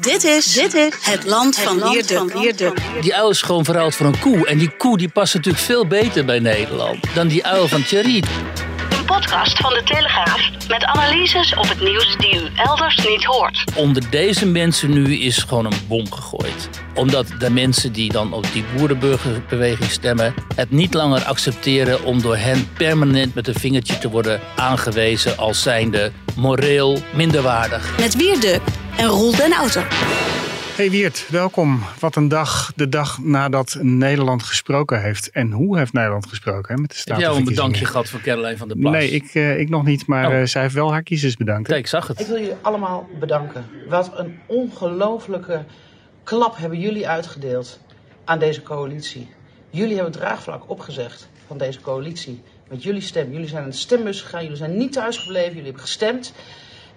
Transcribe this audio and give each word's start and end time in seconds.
Dit 0.00 0.24
is, 0.24 0.52
dit 0.52 0.74
is 0.74 0.92
het 1.00 1.24
land 1.24 1.58
van 1.58 1.88
Leerde. 1.88 2.72
Die 3.00 3.14
uil 3.14 3.30
is 3.30 3.42
gewoon 3.42 3.64
verruild 3.64 3.94
voor 3.94 4.06
een 4.06 4.18
koe. 4.18 4.46
En 4.46 4.58
die 4.58 4.70
koe 4.76 4.98
die 4.98 5.08
past 5.08 5.34
natuurlijk 5.34 5.64
veel 5.64 5.86
beter 5.86 6.24
bij 6.24 6.38
Nederland 6.38 6.98
dan 7.14 7.28
die 7.28 7.46
uil 7.46 7.68
van 7.68 7.82
Thierry. 7.82 8.22
Een 9.06 9.14
podcast 9.14 9.58
van 9.58 9.72
de 9.72 9.82
Telegraaf 9.82 10.50
met 10.68 10.84
analyses 10.84 11.54
op 11.54 11.68
het 11.68 11.80
nieuws 11.80 12.16
die 12.16 12.34
u 12.34 12.48
elders 12.56 12.96
niet 13.08 13.24
hoort. 13.24 13.64
Onder 13.74 14.10
deze 14.10 14.46
mensen 14.46 14.90
nu 14.90 15.14
is 15.14 15.38
gewoon 15.38 15.64
een 15.64 15.78
bom 15.88 16.12
gegooid. 16.12 16.70
Omdat 16.94 17.26
de 17.38 17.50
mensen 17.50 17.92
die 17.92 18.12
dan 18.12 18.32
op 18.32 18.52
die 18.52 18.64
boerenburgerbeweging 18.76 19.90
stemmen... 19.90 20.34
het 20.54 20.70
niet 20.70 20.94
langer 20.94 21.24
accepteren 21.24 22.04
om 22.04 22.22
door 22.22 22.36
hen 22.36 22.68
permanent 22.72 23.34
met 23.34 23.48
een 23.48 23.54
vingertje 23.54 23.98
te 23.98 24.10
worden 24.10 24.40
aangewezen... 24.56 25.36
als 25.36 25.62
zijnde 25.62 26.12
moreel 26.36 26.98
minderwaardig. 27.14 27.98
Met 27.98 28.16
Wierduk 28.16 28.60
en 28.96 29.06
Roel 29.06 29.36
den 29.36 29.52
Outer. 29.52 29.86
Hey 30.76 30.90
Wiert, 30.90 31.28
welkom. 31.30 31.82
Wat 32.00 32.16
een 32.16 32.28
dag, 32.28 32.72
de 32.76 32.88
dag 32.88 33.18
nadat 33.22 33.78
Nederland 33.80 34.42
gesproken 34.42 35.02
heeft. 35.02 35.30
En 35.30 35.50
hoe 35.52 35.78
heeft 35.78 35.92
Nederland 35.92 36.26
gesproken 36.26 36.74
hè, 36.74 36.80
met 36.80 36.90
de 36.90 36.96
Heb 37.04 37.18
jij 37.18 37.28
al 37.28 37.36
een 37.36 37.44
bedankje 37.44 37.84
gehad 37.84 38.08
voor 38.08 38.20
Caroline 38.20 38.56
van 38.56 38.68
der 38.68 38.76
Plas? 38.76 38.92
Nee, 38.92 39.10
ik, 39.10 39.34
eh, 39.34 39.58
ik 39.58 39.68
nog 39.68 39.84
niet, 39.84 40.06
maar 40.06 40.26
Oh. 40.26 40.40
eh, 40.40 40.46
zij 40.46 40.62
heeft 40.62 40.74
wel 40.74 40.92
haar 40.92 41.02
kiezers 41.02 41.36
bedankt. 41.36 41.68
Kijk, 41.68 41.78
ik 41.80 41.86
zag 41.86 42.10
Ik 42.10 42.18
het. 42.18 42.28
wil 42.28 42.38
jullie 42.38 42.54
allemaal 42.62 43.08
bedanken. 43.20 43.64
Wat 43.88 44.10
een 44.18 44.38
ongelofelijke 44.46 45.64
klap 46.24 46.56
hebben 46.56 46.80
jullie 46.80 47.08
uitgedeeld 47.08 47.80
aan 48.24 48.38
deze 48.38 48.62
coalitie. 48.62 49.28
Jullie 49.70 49.94
hebben 49.94 50.12
het 50.12 50.20
draagvlak 50.20 50.70
opgezegd 50.70 51.28
van 51.46 51.58
deze 51.58 51.80
coalitie. 51.80 52.42
Met 52.68 52.82
jullie 52.82 53.00
stem. 53.00 53.32
Jullie 53.32 53.48
zijn 53.48 53.62
naar 53.62 53.70
de 53.70 53.76
stembus 53.76 54.20
gegaan. 54.22 54.42
Jullie 54.42 54.56
zijn 54.56 54.76
niet 54.76 54.92
thuisgebleven. 54.92 55.48
Jullie 55.48 55.62
hebben 55.64 55.82
gestemd. 55.82 56.32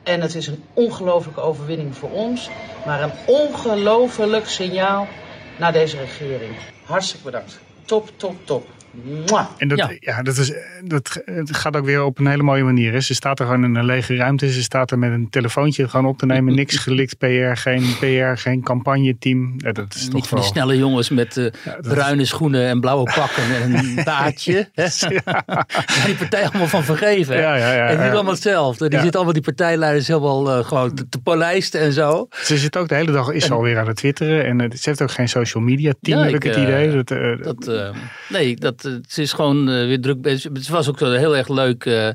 En 0.04 0.22
het 0.22 0.36
is 0.36 0.48
een 0.48 0.64
ongelofelijke 0.74 1.42
overwinning 1.42 1.96
voor 1.96 2.12
ons. 2.12 2.50
Maar 2.86 3.04
een 3.04 3.12
ongelofelijk 3.26 4.48
signaal 4.48 5.08
naar 5.58 5.72
deze 5.72 5.98
regering. 5.98 6.52
Hartstikke 6.84 7.26
bedankt. 7.26 7.60
Top, 7.86 8.10
top, 8.18 8.36
top. 8.46 8.79
En 9.58 9.68
dat, 9.68 9.78
Ja. 9.78 9.92
ja. 10.00 10.22
dat, 10.22 10.38
is, 10.38 10.54
dat 10.84 11.22
het 11.26 11.56
gaat 11.56 11.76
ook 11.78 11.86
weer 11.86 12.04
op 12.04 12.20
een 12.20 12.28
hele 12.28 12.44
mooie 12.44 12.64
manier. 12.64 12.92
Hè. 12.92 13.00
Ze 13.00 13.14
staat 13.14 13.40
er 13.40 13.46
gewoon 13.46 13.64
in 13.64 13.76
een 13.76 13.86
lege 13.86 14.16
ruimte. 14.16 14.52
Ze 14.52 14.62
staat 14.64 14.92
er 14.92 15.00
met 15.00 15.12
een 15.12 15.30
telefoontje 15.30 15.88
gewoon 15.90 16.06
op 16.06 16.18
te 16.18 16.26
nemen. 16.26 16.56
Niks 16.56 16.78
gelikt 16.88 17.18
PR, 17.18 17.26
geen 17.54 17.84
PR, 18.00 18.40
geen 18.40 18.64
campagneteam. 18.64 19.54
Ja, 19.58 19.72
dat 19.72 19.94
is 19.96 20.02
Niet 20.02 20.12
toch 20.12 20.28
van 20.28 20.38
die 20.40 20.48
snelle 20.48 20.78
jongens 20.78 21.10
met 21.10 21.38
eh, 21.38 21.44
dat 21.44 21.54
is- 21.86 21.94
bruine 21.94 22.26
schoenen 22.26 22.68
en 22.68 22.80
blauwe 22.80 23.12
pakken 23.16 23.44
en 23.64 23.76
een 23.76 24.00
baardje. 24.06 24.70
die 26.06 26.16
partij 26.18 26.44
allemaal 26.48 26.68
van 26.68 26.84
vergeven. 26.84 27.36
hè? 27.36 27.42
Ja, 27.42 27.56
ja, 27.56 27.74
ja, 27.74 27.86
en 27.88 27.96
die 27.96 28.06
doen 28.06 28.14
allemaal 28.14 28.34
hetzelfde. 28.34 28.84
Die 28.88 28.98
Ja. 28.98 29.02
zitten 29.04 29.16
allemaal 29.22 29.42
die 29.42 29.54
partijleiders 29.54 30.08
helemaal 30.08 30.52
eh, 30.52 30.66
gewoon 30.66 30.96
te, 30.96 31.10
te 31.10 31.20
polijsten 31.22 31.80
en 31.82 31.94
zo. 31.94 32.28
Ze 32.44 32.58
zit 32.58 32.78
ook 32.78 32.88
de 32.88 32.96
hele 32.96 33.12
dag 33.12 33.30
is 33.32 33.46
ze 33.46 33.54
alweer 33.54 33.80
aan 33.80 33.88
het 33.88 33.96
twitteren. 33.96 34.46
En 34.46 34.72
ze 34.78 34.90
heeft 34.90 35.02
ook 35.02 35.12
geen 35.12 35.30
social 35.30 35.64
media 35.64 35.94
team, 36.02 36.18
Ja, 36.20 36.26
heb 36.26 36.34
ik, 36.36 36.44
ik 36.44 36.54
het 36.56 36.64
idee. 36.64 36.92
Dat, 36.96 37.12
eh, 37.12 37.44
Dat, 37.44 37.68
eh, 37.68 37.90
nee, 38.30 38.56
dat, 38.56 38.79
eh, 38.86 38.92
ze 39.08 39.22
is 39.22 39.34
gewoon 39.34 39.70
eh, 39.70 39.86
weer 39.86 40.02
druk. 40.02 40.26
Het 40.26 40.68
was 40.68 40.90
ook 40.90 41.00
heel 41.00 41.36
erg 41.38 41.48
leuk 41.48 41.86
eh, 41.86 42.10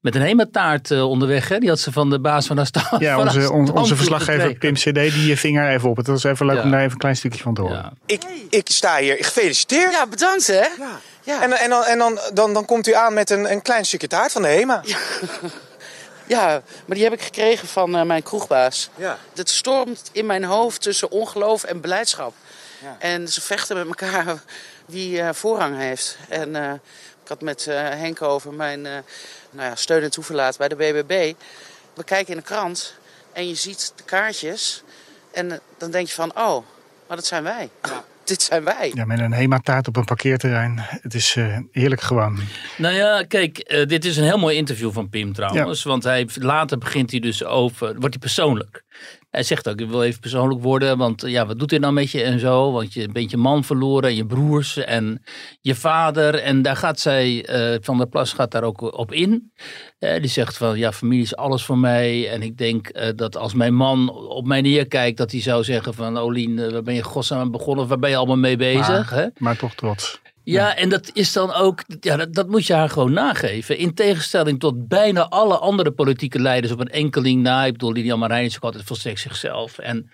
met 0.00 0.14
een 0.14 0.20
hemataart 0.22 0.90
onderweg. 0.90 1.48
Hè? 1.48 1.58
Die 1.58 1.68
had 1.68 1.80
ze 1.80 1.92
van 1.92 2.10
de 2.10 2.20
baas 2.20 2.46
van 2.46 2.56
haar 2.56 2.66
stad. 2.66 2.96
Ja, 2.98 3.18
onze, 3.18 3.52
on- 3.52 3.72
onze 3.72 3.96
verslaggever. 3.96 4.54
Pim 4.54 4.74
CD, 4.74 4.94
die 4.94 5.26
je 5.26 5.36
vinger 5.36 5.70
even 5.70 5.88
op. 5.90 5.96
Het 5.96 6.06
was 6.06 6.24
even 6.24 6.46
leuk 6.46 6.56
Ja. 6.56 6.62
om 6.62 6.70
daar 6.70 6.80
even 6.80 6.92
een 6.92 6.98
klein 6.98 7.16
stukje 7.16 7.42
van 7.42 7.54
te 7.54 7.60
horen. 7.60 7.76
Ja. 7.76 7.92
Ik, 8.06 8.22
ik 8.50 8.68
sta 8.70 8.96
hier. 8.98 9.16
Gefeliciteerd. 9.16 9.92
Ja, 9.92 10.06
bedankt 10.06 10.46
hè. 10.46 10.66
Ja. 11.24 11.42
En, 11.42 11.52
en, 11.52 11.70
dan, 11.70 11.84
en 11.84 11.98
dan, 11.98 12.18
dan, 12.34 12.52
dan 12.54 12.64
komt 12.64 12.86
u 12.88 12.94
aan 12.94 13.14
met 13.14 13.30
een, 13.30 13.50
een 13.52 13.62
klein 13.62 13.84
stukje 13.84 14.06
taart 14.08 14.32
van 14.32 14.42
de 14.42 14.48
HEMA. 14.48 14.82
Ja, 16.26 16.46
maar 16.86 16.96
die 16.96 17.04
heb 17.04 17.12
ik 17.12 17.22
gekregen 17.22 17.68
van 17.68 17.96
eh, 17.96 18.02
mijn 18.02 18.22
kroegbaas. 18.22 18.90
Ja. 18.96 19.18
Het 19.34 19.50
stormt 19.50 20.08
in 20.12 20.26
mijn 20.26 20.44
hoofd 20.44 20.82
tussen 20.82 21.10
ongeloof 21.10 21.64
en 21.64 21.80
beleidschap. 21.80 22.34
Ja. 22.82 22.96
En 22.98 23.28
ze 23.28 23.40
vechten 23.40 23.76
met 23.76 23.86
elkaar 23.86 24.42
wie 24.86 25.20
eh, 25.20 25.32
voorrang 25.32 25.76
heeft. 25.76 26.18
En 26.28 26.56
eh, 26.56 26.72
ik 27.26 27.32
had 27.32 27.40
met 27.40 27.66
eh, 27.66 27.76
Henk 27.76 28.22
over 28.22 28.52
mijn 28.52 28.86
eh, 28.86 28.92
nou 29.50 29.68
ja, 29.68 29.74
steun 29.74 30.02
en 30.02 30.10
toeverlaat 30.10 30.58
bij 30.58 30.68
de 30.68 30.76
BBB. 30.76 31.32
We 31.94 32.04
kijken 32.04 32.32
in 32.32 32.38
de 32.38 32.44
krant 32.44 32.94
en 33.32 33.48
je 33.48 33.54
ziet 33.54 33.92
de 33.96 34.02
kaartjes. 34.02 34.82
En 35.32 35.60
dan 35.78 35.90
denk 35.90 36.06
je 36.06 36.14
van, 36.14 36.30
oh, 36.36 36.66
maar 37.06 37.16
dat 37.16 37.26
zijn 37.26 37.42
wij. 37.42 37.70
Dit 38.24 38.42
zijn 38.42 38.64
wij. 38.64 38.90
Ja, 38.94 39.04
met 39.04 39.18
een 39.18 39.32
hemataart 39.32 39.88
op 39.88 39.96
een 39.96 40.04
parkeerterrein. 40.04 40.74
Het 40.78 41.14
is 41.14 41.36
eh, 41.36 41.58
heerlijk 41.70 42.00
gewoon. 42.00 42.38
Nou 42.76 42.94
ja, 42.94 43.22
kijk, 43.22 43.58
eh, 43.58 43.86
dit 43.86 44.04
is 44.04 44.16
een 44.16 44.24
heel 44.24 44.38
mooi 44.38 44.56
interview 44.56 44.92
van 44.92 45.08
Pim 45.08 45.32
trouwens. 45.32 45.82
Want 45.82 46.04
hij, 46.04 46.28
later 46.34 46.78
begint 46.78 47.10
hij 47.10 47.20
dus 47.20 47.44
over, 47.44 47.86
wordt 47.86 48.02
hij 48.02 48.18
persoonlijk. 48.18 48.84
Hij 49.36 49.44
zegt 49.44 49.68
ook, 49.68 49.80
ik 49.80 49.88
wil 49.88 50.02
even 50.02 50.20
persoonlijk 50.20 50.62
worden, 50.62 50.98
want 50.98 51.22
ja, 51.26 51.46
wat 51.46 51.58
doet 51.58 51.68
dit 51.68 51.80
nou 51.80 51.92
met 51.92 52.10
je 52.10 52.22
en 52.22 52.38
zo? 52.38 52.72
Want 52.72 52.92
je 52.92 53.08
bent 53.08 53.30
je 53.30 53.36
man 53.36 53.64
verloren, 53.64 54.08
en 54.08 54.16
je 54.16 54.26
broers 54.26 54.76
en 54.76 55.22
je 55.60 55.74
vader. 55.74 56.34
En 56.34 56.62
daar 56.62 56.76
gaat 56.76 57.00
zij, 57.00 57.44
eh, 57.44 57.78
Van 57.80 57.98
der 57.98 58.06
Plas 58.06 58.32
gaat 58.32 58.50
daar 58.50 58.62
ook 58.62 58.98
op 58.98 59.12
in. 59.12 59.52
Eh, 59.98 60.20
die 60.20 60.30
zegt 60.30 60.56
van, 60.56 60.78
ja, 60.78 60.92
familie 60.92 61.22
is 61.22 61.36
alles 61.36 61.64
voor 61.64 61.78
mij. 61.78 62.30
En 62.30 62.42
ik 62.42 62.58
denk 62.58 62.88
eh, 62.88 63.08
dat 63.16 63.36
als 63.36 63.54
mijn 63.54 63.74
man 63.74 64.10
op 64.10 64.46
mij 64.46 64.60
neerkijkt, 64.60 65.16
dat 65.16 65.30
hij 65.30 65.40
zou 65.40 65.64
zeggen 65.64 65.94
van, 65.94 66.18
Olien, 66.18 66.58
eh, 66.58 66.72
waar 66.72 66.82
ben 66.82 66.94
je 66.94 67.02
godsnaam 67.02 67.40
aan 67.40 67.50
begonnen? 67.50 67.86
Waar 67.86 67.98
ben 67.98 68.10
je 68.10 68.16
allemaal 68.16 68.36
mee 68.36 68.56
bezig? 68.56 69.10
hè? 69.10 69.26
Maar 69.36 69.56
toch 69.56 69.74
trots. 69.74 70.20
Ja, 70.52 70.76
en 70.76 70.88
dat 70.88 71.10
is 71.12 71.32
dan 71.32 71.52
ook, 71.52 71.84
ja, 72.00 72.16
dat, 72.16 72.34
dat 72.34 72.48
moet 72.48 72.66
je 72.66 72.72
haar 72.72 72.88
gewoon 72.88 73.12
nageven. 73.12 73.78
In 73.78 73.94
tegenstelling 73.94 74.60
tot 74.60 74.88
bijna 74.88 75.28
alle 75.28 75.58
andere 75.58 75.90
politieke 75.90 76.38
leiders 76.38 76.72
op 76.72 76.80
een 76.80 76.88
enkeling 76.88 77.42
na. 77.42 77.64
Ik 77.64 77.72
bedoel, 77.72 77.92
Lilian 77.92 78.18
Marijnis 78.18 78.50
is 78.50 78.56
ook 78.56 78.62
altijd 78.62 78.84
volstrekt 78.84 79.20
zichzelf. 79.20 79.78
En, 79.78 80.10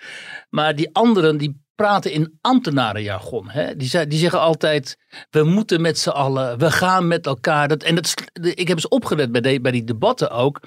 maar 0.50 0.75
die 0.75 0.94
anderen, 0.94 1.37
die 1.37 1.60
praten 1.82 2.12
in 2.12 2.38
ambtenarenjargon. 2.41 3.48
Hè? 3.48 3.76
Die, 3.76 4.06
die 4.06 4.19
zeggen 4.19 4.41
altijd, 4.41 4.97
we 5.31 5.43
moeten 5.43 5.81
met 5.81 5.98
z'n 5.98 6.09
allen, 6.09 6.59
we 6.59 6.70
gaan 6.70 7.09
met 7.09 7.26
elkaar. 7.26 7.69
Dat, 7.69 7.82
en 7.82 7.94
dat, 7.94 8.15
ik 8.32 8.69
heb 8.69 8.76
eens 8.76 8.88
opgelet 8.88 9.32
bij, 9.32 9.41
de, 9.41 9.60
bij 9.60 9.72
die 9.72 9.84
debatten 9.84 10.31
ook. 10.31 10.60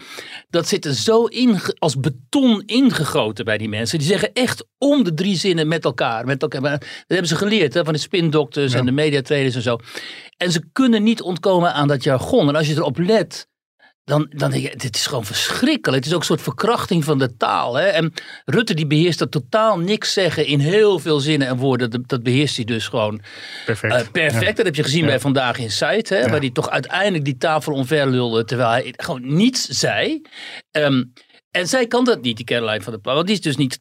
Dat 0.50 0.68
zit 0.68 0.86
er 0.86 0.94
zo 0.94 1.26
in, 1.26 1.60
als 1.78 2.00
beton 2.00 2.64
ingegoten 2.66 3.46
bij 3.46 3.58
die 3.58 3.70
mensen. 3.70 4.00
Die 4.00 4.08
zeggen 4.08 4.34
echt 4.34 4.68
om 4.78 5.04
de 5.04 5.14
drie 5.14 5.38
zinnen 5.38 5.68
met 5.68 5.86
elkaar. 5.86 6.26
Met 6.26 6.42
elkaar. 6.42 6.62
Dat 6.62 6.84
hebben 7.08 7.28
ze 7.28 7.36
geleerd 7.36 7.74
hè, 7.74 7.84
van 7.84 7.94
de 7.94 8.00
spindokters 8.00 8.74
en 8.74 8.86
de 8.86 8.92
mediatraders 8.92 9.56
en 9.56 9.62
zo. 9.62 9.78
En 10.38 10.52
ze 10.52 10.70
kunnen 10.72 11.04
niet 11.04 11.22
ontkomen 11.22 11.74
aan 11.74 11.88
dat 11.88 12.04
jargon. 12.04 12.48
En 12.48 12.56
als 12.56 12.68
je 12.68 12.76
erop 12.76 13.00
let, 13.00 13.48
dan, 14.06 14.28
dan 14.30 14.52
denk 14.52 14.64
je, 14.64 14.76
dit 14.78 14.96
is 14.96 15.08
gewoon 15.08 15.26
verschrikkelijk. 15.26 16.04
Het 16.04 16.06
is 16.06 16.14
ook 16.14 16.20
een 16.20 16.26
soort 16.26 16.42
verkrachting 16.42 17.04
van 17.04 17.18
de 17.20 17.38
taal. 17.38 17.76
Hè? 17.76 17.86
En 17.86 18.14
Rutte 18.46 18.74
die 18.74 18.88
beheerst 18.88 19.20
dat 19.20 19.32
totaal 19.32 19.80
niks 19.80 20.14
zeggen 20.14 20.46
in 20.46 20.60
heel 20.60 21.00
veel 21.00 21.20
zinnen 21.20 21.48
en 21.48 21.58
woorden. 21.58 21.90
Dat, 21.90 22.02
dat 22.08 22.24
beheerst 22.24 22.56
hij 22.56 22.66
dus 22.66 22.88
gewoon 22.88 23.22
Perfect. 23.66 23.94
eh, 23.94 24.02
perfect. 24.12 24.44
Ja. 24.46 24.52
Dat 24.54 24.66
heb 24.66 24.76
je 24.76 24.84
gezien 24.84 25.02
Ja. 25.04 25.08
bij 25.08 25.20
Vandaag 25.20 25.58
in 25.58 25.72
Site. 25.72 26.14
Hè, 26.14 26.20
Ja. 26.20 26.30
Waar 26.30 26.40
hij 26.40 26.50
toch 26.52 26.70
uiteindelijk 26.70 27.26
die 27.26 27.38
tafel 27.38 27.74
omver 27.74 28.08
lulde. 28.08 28.46
Terwijl 28.46 28.70
hij 28.70 28.94
gewoon 28.98 29.36
niets 29.36 29.68
zei. 29.68 30.22
Ehm, 30.72 31.04
en 31.56 31.68
zij 31.68 31.88
kan 31.88 32.06
dat 32.06 32.22
niet, 32.22 32.36
die 32.36 32.46
Caroline 32.46 32.82
van 32.82 32.92
der 32.94 33.02
Plas. 33.02 33.16
Want 33.16 33.28
die 33.28 33.36
is 33.36 33.42
dus 33.42 33.56
niet 33.56 33.80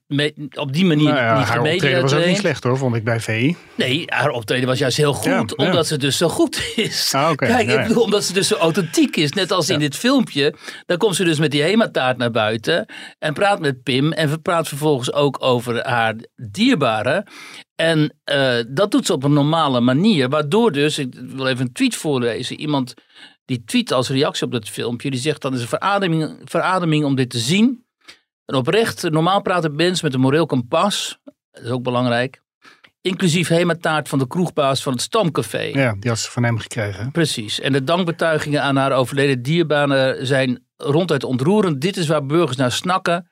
op 0.54 0.72
die 0.72 0.84
manier 0.84 1.12
Nou 1.12 1.16
ja, 1.16 1.38
niet 1.38 1.48
haar 1.48 1.58
optreden 1.58 2.02
was 2.02 2.14
ook 2.14 2.26
niet 2.26 2.36
slecht 2.36 2.64
hoor, 2.64 2.78
vond 2.78 2.94
ik 2.96 3.04
bij 3.04 3.20
VI. 3.20 3.56
Nee, 3.74 4.02
haar 4.06 4.30
optreden 4.30 4.66
was 4.66 4.78
juist 4.78 4.96
heel 4.96 5.12
goed, 5.12 5.24
Ja, 5.24 5.44
ja. 5.56 5.66
omdat 5.66 5.86
ze 5.86 5.98
dus 5.98 6.16
zo 6.16 6.28
goed 6.28 6.72
is. 6.76 7.14
Ah, 7.14 7.30
oké, 7.30 7.46
Kijk, 7.56 7.68
ik 7.68 7.86
bedoel, 7.86 8.02
omdat 8.02 8.24
ze 8.24 8.32
dus 8.32 8.48
zo 8.48 8.54
authentiek 8.54 9.16
is. 9.16 9.32
Net 9.32 9.50
als 9.50 9.70
in 9.70 9.78
dit 9.78 9.96
filmpje. 9.96 10.54
Dan 10.86 10.96
komt 10.96 11.16
ze 11.16 11.24
dus 11.24 11.38
met 11.38 11.50
die 11.50 11.62
hemataart 11.62 12.16
naar 12.16 12.30
buiten 12.30 12.86
en 13.18 13.34
praat 13.34 13.60
met 13.60 13.82
Pim. 13.82 14.12
En 14.12 14.42
praat 14.42 14.68
vervolgens 14.68 15.12
ook 15.12 15.36
over 15.42 15.86
haar 15.86 16.14
dierbare. 16.36 17.26
En 17.74 18.16
eh, 18.24 18.56
dat 18.68 18.90
doet 18.90 19.06
ze 19.06 19.12
op 19.12 19.24
een 19.24 19.32
normale 19.32 19.80
manier. 19.80 20.28
Waardoor 20.28 20.72
dus, 20.72 20.98
ik 20.98 21.14
wil 21.14 21.46
even 21.46 21.66
een 21.66 21.72
tweet 21.72 21.96
voorlezen. 21.96 22.60
Iemand 22.60 22.94
die 23.44 23.64
tweet 23.64 23.92
als 23.92 24.08
reactie 24.08 24.46
op 24.46 24.52
dat 24.52 24.68
filmpje. 24.68 25.10
Die 25.10 25.20
zegt 25.20 25.42
dan 25.42 25.54
is 25.54 25.60
een 25.60 25.68
verademing, 25.68 26.40
verademing 26.44 27.04
om 27.04 27.14
dit 27.14 27.30
te 27.30 27.38
zien. 27.38 27.84
En 28.44 28.54
oprecht, 28.54 29.10
normaal 29.10 29.42
praten 29.42 29.74
mensen 29.74 30.04
met 30.04 30.14
een 30.14 30.20
moreel 30.20 30.46
kompas. 30.46 31.18
Dat 31.50 31.62
is 31.62 31.70
ook 31.70 31.82
belangrijk. 31.82 32.42
Inclusief 33.00 33.48
hemataart 33.48 34.08
van 34.08 34.18
de 34.18 34.26
kroegbaas 34.26 34.82
van 34.82 34.92
het 34.92 35.02
Stamcafé. 35.02 35.62
Ja, 35.62 35.96
die 35.98 36.10
had 36.10 36.18
ze 36.18 36.30
van 36.30 36.44
hem 36.44 36.58
gekregen. 36.58 37.10
Precies. 37.10 37.60
En 37.60 37.72
de 37.72 37.84
dankbetuigingen 37.84 38.62
aan 38.62 38.76
haar 38.76 38.92
overleden 38.92 39.42
dierbanen 39.42 40.26
zijn 40.26 40.66
ronduit 40.76 41.24
ontroerend. 41.24 41.80
Dit 41.80 41.96
is 41.96 42.06
waar 42.06 42.26
burgers 42.26 42.56
naar 42.56 42.72
snakken 42.72 43.28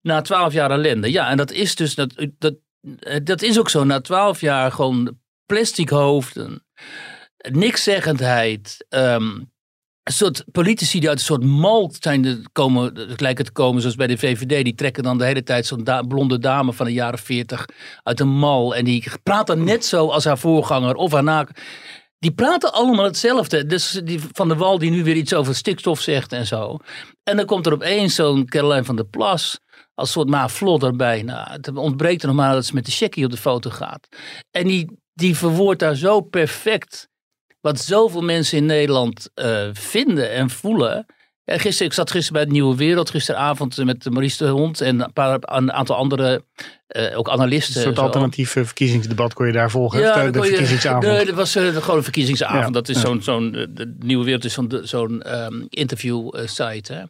na 0.00 0.20
twaalf 0.20 0.52
jaar 0.52 0.70
ellende. 0.70 1.10
Ja, 1.10 1.28
en 1.28 1.36
dat 1.36 1.50
is 1.50 1.76
dus, 1.76 1.94
dat, 1.94 2.26
dat, 2.38 2.54
dat 3.22 3.42
is 3.42 3.58
ook 3.58 3.70
zo. 3.70 3.84
Na 3.84 4.00
twaalf 4.00 4.40
jaar 4.40 4.72
gewoon 4.72 5.18
plastic 5.46 5.88
hoofden, 5.88 6.64
nikszeggendheid, 7.50 8.86
ehm, 8.88 9.40
een 10.02 10.12
soort 10.12 10.44
politici 10.52 11.00
die 11.00 11.08
uit 11.08 11.18
een 11.18 11.24
soort 11.24 11.44
mal 11.44 11.92
zijn 12.00 12.22
de- 12.22 12.42
komen, 12.52 12.92
lijken 13.16 13.44
te 13.44 13.52
komen, 13.52 13.80
zoals 13.80 13.96
bij 13.96 14.06
de 14.06 14.18
VVD. 14.18 14.64
Die 14.64 14.74
trekken 14.74 15.02
dan 15.02 15.18
de 15.18 15.24
hele 15.24 15.42
tijd 15.42 15.66
zo'n 15.66 15.86
blonde 16.08 16.38
dame 16.38 16.72
van 16.72 16.86
de 16.86 16.92
jaren 16.92 17.18
40 17.18 17.66
uit 18.02 18.20
een 18.20 18.28
mal. 18.38 18.74
En 18.74 18.84
die 18.84 19.04
praat 19.22 19.46
dan 19.46 19.64
net 19.64 19.84
zo 19.84 20.08
als 20.08 20.24
haar 20.24 20.38
voorganger 20.38 20.94
of 20.94 21.12
haar 21.12 21.22
na. 21.22 21.48
Die 22.18 22.32
praten 22.32 22.72
allemaal 22.72 23.04
hetzelfde. 23.04 23.66
Dus 23.66 24.00
die 24.04 24.20
Van 24.32 24.48
der 24.48 24.56
Wal 24.56 24.78
die 24.78 24.90
nu 24.90 25.04
weer 25.04 25.16
iets 25.16 25.34
over 25.34 25.54
stikstof 25.54 26.00
zegt 26.00 26.32
en 26.32 26.46
zo. 26.46 26.76
En 27.22 27.36
dan 27.36 27.46
komt 27.46 27.66
er 27.66 27.72
opeens 27.72 28.14
zo'n 28.14 28.44
Caroline 28.46 28.84
van 28.84 28.96
der 28.96 29.06
Plas 29.06 29.58
als 29.94 30.10
soort 30.12 30.28
maar 30.28 30.50
vlot 30.50 30.82
erbij. 30.82 31.22
Nou, 31.22 31.50
het 31.50 31.76
ontbreekt 31.76 32.22
er 32.22 32.28
nog 32.28 32.36
maar 32.36 32.54
dat 32.54 32.66
ze 32.66 32.74
met 32.74 32.84
de 32.86 32.92
checkie 32.92 33.24
op 33.24 33.30
de 33.30 33.36
foto 33.36 33.70
gaat. 33.70 34.08
En 34.50 34.66
die, 34.66 34.98
die 35.14 35.36
verwoordt 35.36 35.80
daar 35.80 35.94
zo 35.94 36.20
perfect 36.20 37.08
wat 37.62 37.80
zoveel 37.80 38.22
mensen 38.22 38.58
in 38.58 38.66
Nederland 38.66 39.30
uh, 39.34 39.68
vinden 39.72 40.30
en 40.30 40.50
voelen. 40.50 41.06
Ja, 41.44 41.58
gisteren, 41.58 41.86
ik 41.86 41.92
zat 41.92 42.10
gisteren 42.10 42.32
bij 42.32 42.42
het 42.42 42.52
Nieuwe 42.52 42.76
Wereld, 42.76 43.10
gisteravond 43.10 43.84
met 43.84 44.10
Maurice 44.10 44.44
de 44.44 44.50
Hond 44.50 44.80
en 44.80 45.00
een, 45.00 45.12
paar, 45.12 45.38
een 45.40 45.72
aantal 45.72 45.96
andere, 45.96 46.44
uh, 46.96 47.18
ook 47.18 47.28
analisten. 47.28 47.76
Een 47.76 47.82
soort 47.82 47.98
alternatief 47.98 48.50
verkiezingsdebat 48.50 49.34
kon 49.34 49.46
je 49.46 49.52
daar 49.52 49.70
volgen, 49.70 50.00
ja, 50.00 50.24
de, 50.24 50.30
de 50.30 50.42
verkiezingsavond. 50.42 51.04
Nee, 51.04 51.24
dat 51.24 51.34
was 51.34 51.56
uh, 51.56 51.76
gewoon 51.76 51.96
een 51.96 52.02
verkiezingsavond. 52.02 52.64
Ja, 52.64 52.70
dat 52.70 52.88
is 52.88 52.96
ja. 52.96 53.00
zo'n, 53.02 53.22
zo'n 53.22 53.50
de 53.70 53.96
Nieuwe 53.98 54.24
Wereld 54.24 54.44
is 54.44 54.52
zo'n, 54.52 54.80
zo'n 54.82 55.42
um, 55.44 55.66
interview 55.68 56.30
site. 56.44 56.92
Hè. 56.92 57.02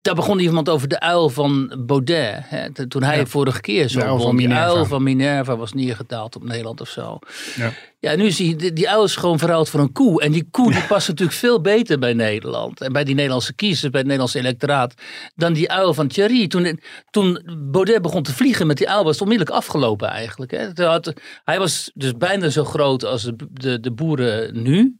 Daar 0.00 0.14
begon 0.14 0.38
iemand 0.38 0.68
over 0.68 0.88
de 0.88 1.00
uil 1.00 1.28
van 1.30 1.82
Baudet. 1.86 2.42
Hè, 2.44 2.88
toen 2.88 3.02
hij 3.02 3.18
ja. 3.18 3.26
vorige 3.26 3.60
keer 3.60 3.88
zo 3.88 4.00
uil 4.00 4.16
begon. 4.16 4.36
Die 4.36 4.52
uil 4.52 4.84
van 4.84 5.02
Minerva 5.02 5.56
was 5.56 5.72
neergedaald 5.72 6.36
op 6.36 6.44
Nederland 6.44 6.80
of 6.80 6.88
zo. 6.88 7.18
Ja, 7.56 7.72
ja 8.04 8.16
nu 8.16 8.30
zie 8.30 8.48
je, 8.48 8.56
die, 8.56 8.72
die 8.72 8.90
uil 8.90 9.04
is 9.04 9.16
gewoon 9.16 9.38
verruild 9.38 9.68
voor 9.68 9.80
een 9.80 9.92
koe. 9.92 10.22
En 10.22 10.32
die 10.32 10.48
koe 10.50 10.72
die 10.72 10.86
past 10.86 11.08
natuurlijk 11.08 11.38
veel 11.38 11.60
beter 11.60 11.98
bij 11.98 12.12
Nederland. 12.12 12.80
En 12.80 12.92
bij 12.92 13.04
die 13.04 13.14
Nederlandse 13.14 13.54
kiezers, 13.54 13.80
bij 13.80 13.90
het 14.00 14.02
Nederlandse 14.02 14.38
electoraat. 14.38 14.94
Dan 15.34 15.52
die 15.52 15.70
uil 15.70 15.94
van 15.94 16.08
Thierry. 16.08 16.46
Toen, 16.46 16.80
toen 17.10 17.42
Baudet 17.70 18.02
begon 18.02 18.22
te 18.22 18.34
vliegen 18.34 18.66
met 18.66 18.76
die 18.76 18.88
uil 18.88 19.04
was 19.04 19.12
het 19.12 19.22
onmiddellijk 19.22 19.56
afgelopen 19.56 20.08
eigenlijk. 20.08 20.50
Hè. 20.50 20.84
Had, 20.84 21.12
hij 21.44 21.58
was 21.58 21.90
dus 21.94 22.12
bijna 22.12 22.48
zo 22.48 22.64
groot 22.64 23.04
als 23.04 23.22
de, 23.22 23.36
de, 23.50 23.80
de 23.80 23.92
boeren 23.92 24.62
nu. 24.62 24.98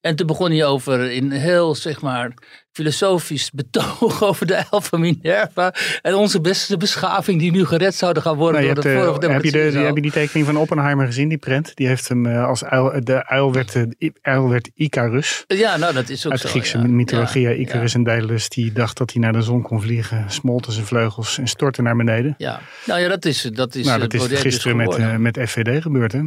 En 0.00 0.16
toen 0.16 0.26
begon 0.26 0.50
hij 0.50 0.64
over 0.64 1.10
in 1.10 1.30
heel, 1.30 1.74
zeg 1.74 2.00
maar, 2.00 2.34
filosofisch 2.72 3.50
betoog 3.50 4.22
over 4.28 4.46
de 4.46 4.54
elf 4.70 4.86
van 4.86 5.00
Minerva. 5.00 5.74
En 6.02 6.14
onze 6.14 6.40
beste 6.40 6.76
beschaving 6.76 7.40
die 7.40 7.50
nu 7.50 7.64
gered 7.64 7.94
zouden 7.94 8.22
gaan 8.22 8.36
worden 8.36 8.62
nou, 8.62 8.74
door 8.74 8.84
de 8.84 8.92
vorm 8.92 9.32
heb, 9.32 9.44
je 9.44 9.50
de, 9.50 9.58
heb 9.58 9.94
je 9.94 10.02
die 10.02 10.10
tekening 10.10 10.46
van 10.46 10.56
Oppenheimer 10.56 11.06
gezien, 11.06 11.28
die 11.28 11.38
print? 11.38 11.76
Die 11.76 11.86
heeft 11.86 12.08
hem 12.08 12.26
uh, 12.26 12.43
als 12.44 12.64
uil, 12.64 13.04
de 13.04 13.26
uil 13.26 13.52
werd, 13.52 13.74
uh, 13.74 14.10
uil 14.20 14.48
werd 14.48 14.70
Icarus. 14.74 15.44
Ja, 15.46 15.76
nou 15.76 15.94
dat 15.94 16.08
is 16.08 16.26
ook 16.26 16.32
Uit 16.32 16.42
de 16.42 16.48
Griekse 16.48 16.78
ja. 16.78 16.86
mythologie. 16.86 17.42
Ja, 17.42 17.50
Icarus 17.50 17.92
ja. 17.92 17.98
en 17.98 18.04
Daedalus, 18.04 18.48
die 18.48 18.72
dacht 18.72 18.96
dat 18.96 19.12
hij 19.12 19.20
naar 19.20 19.32
de 19.32 19.42
zon 19.42 19.62
kon 19.62 19.80
vliegen. 19.80 20.30
Smolten 20.30 20.72
zijn 20.72 20.86
vleugels 20.86 21.38
en 21.38 21.46
stortte 21.46 21.82
naar 21.82 21.96
beneden. 21.96 22.34
Ja, 22.38 22.60
nou 22.86 23.00
ja, 23.00 23.08
dat 23.08 23.24
is 23.24 23.42
Dat 23.42 23.74
is, 23.74 23.86
nou, 23.86 24.00
dat 24.00 24.12
is 24.12 24.18
Baudet 24.18 24.42
dus 24.42 24.52
gisteren 24.52 24.76
met, 24.76 25.18
met 25.18 25.38
FVD 25.50 25.82
gebeurd, 25.82 26.12
hè? 26.12 26.20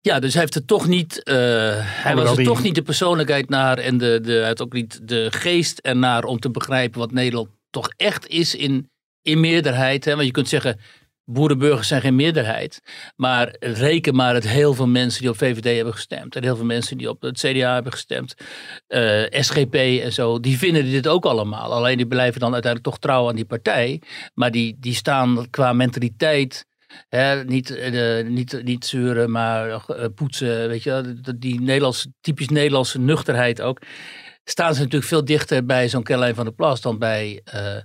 Ja, 0.00 0.20
dus 0.20 0.32
hij 0.32 0.42
heeft 0.42 0.54
er 0.54 0.64
toch 0.64 0.86
niet. 0.86 1.20
Uh, 1.24 1.34
hij 1.80 2.14
was 2.14 2.30
er 2.30 2.36
die- 2.36 2.46
toch 2.46 2.62
niet 2.62 2.74
de 2.74 2.82
persoonlijkheid 2.82 3.48
naar 3.48 3.78
en 3.78 3.98
de, 3.98 4.20
de, 4.22 4.32
hij 4.32 4.46
had 4.46 4.62
ook 4.62 4.72
niet 4.72 5.08
de 5.08 5.26
geest 5.30 5.78
ernaar 5.78 6.24
om 6.24 6.38
te 6.38 6.50
begrijpen 6.50 7.00
wat 7.00 7.12
Nederland 7.12 7.48
toch 7.70 7.90
echt 7.96 8.26
is 8.26 8.54
in, 8.54 8.90
in 9.22 9.40
meerderheid. 9.40 10.04
Hè? 10.04 10.12
Want 10.14 10.26
je 10.26 10.32
kunt 10.32 10.48
zeggen, 10.48 10.80
boerenburgers 11.28 11.88
zijn 11.88 12.00
geen 12.00 12.14
meerderheid. 12.14 12.80
Maar 13.16 13.56
reken 13.60 14.14
maar 14.14 14.34
het 14.34 14.48
heel 14.48 14.74
veel 14.74 14.86
mensen 14.86 15.20
die 15.20 15.30
op 15.30 15.36
VVD 15.36 15.76
hebben 15.76 15.94
gestemd. 15.94 16.36
En 16.36 16.42
heel 16.42 16.56
veel 16.56 16.64
mensen 16.64 16.98
die 16.98 17.08
op 17.08 17.22
het 17.22 17.38
CDA 17.38 17.74
hebben 17.74 17.92
gestemd. 17.92 18.34
eh, 18.86 19.22
SGP 19.30 19.74
en 19.74 20.12
zo. 20.12 20.40
Die 20.40 20.58
vinden 20.58 20.84
dit 20.90 21.08
ook 21.08 21.24
allemaal. 21.24 21.72
Alleen 21.72 21.96
die 21.96 22.06
blijven 22.06 22.40
dan 22.40 22.52
uiteindelijk 22.52 22.92
toch 22.92 23.02
trouw 23.02 23.28
aan 23.28 23.36
die 23.36 23.44
partij. 23.44 24.02
Maar 24.34 24.50
die, 24.50 24.76
die 24.80 24.94
staan 24.94 25.50
qua 25.50 25.72
mentaliteit. 25.72 26.66
Hè, 27.08 27.44
niet, 27.44 27.70
eh, 27.70 28.26
niet, 28.26 28.62
niet 28.64 28.84
zeuren, 28.84 29.30
maar 29.30 29.70
eh, 29.70 30.04
poetsen. 30.14 30.68
Weet 30.68 30.82
je, 30.82 31.20
die 31.36 31.60
Nederlandse, 31.60 32.12
typisch 32.20 32.48
Nederlandse 32.48 32.98
nuchterheid 32.98 33.60
ook. 33.60 33.80
Staan 34.50 34.74
ze 34.74 34.80
natuurlijk 34.80 35.10
veel 35.10 35.24
dichter 35.24 35.64
bij 35.64 35.88
zo'n 35.88 36.02
Caroline 36.02 36.34
van 36.34 36.44
der 36.44 36.54
Plas 36.54 36.80
dan 36.80 36.98
bij 36.98 37.40
eh, 37.44 37.76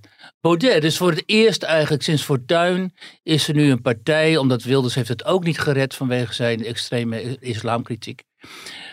Baudet. 0.41 0.81
Dus 0.81 0.97
voor 0.97 1.09
het 1.09 1.23
eerst 1.25 1.63
eigenlijk 1.63 2.03
sinds 2.03 2.23
Fortuyn 2.23 2.93
is 3.23 3.47
er 3.47 3.55
nu 3.55 3.71
een 3.71 3.81
partij, 3.81 4.37
omdat 4.37 4.63
Wilders 4.63 4.95
heeft 4.95 5.07
het 5.07 5.25
ook 5.25 5.43
niet 5.43 5.59
gered 5.59 5.95
vanwege 5.95 6.33
zijn 6.33 6.65
extreme 6.65 7.37
islamkritiek. 7.39 8.23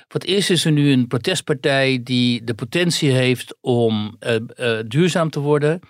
Voor 0.08 0.20
het 0.20 0.24
eerst 0.24 0.50
is 0.50 0.64
er 0.64 0.72
nu 0.72 0.92
een 0.92 1.06
protestpartij 1.06 2.00
die 2.02 2.44
de 2.44 2.54
potentie 2.54 3.10
heeft 3.10 3.56
om 3.60 4.16
eh, 4.18 4.34
eh, 4.34 4.84
duurzaam 4.86 5.30
te 5.30 5.40
worden. 5.40 5.80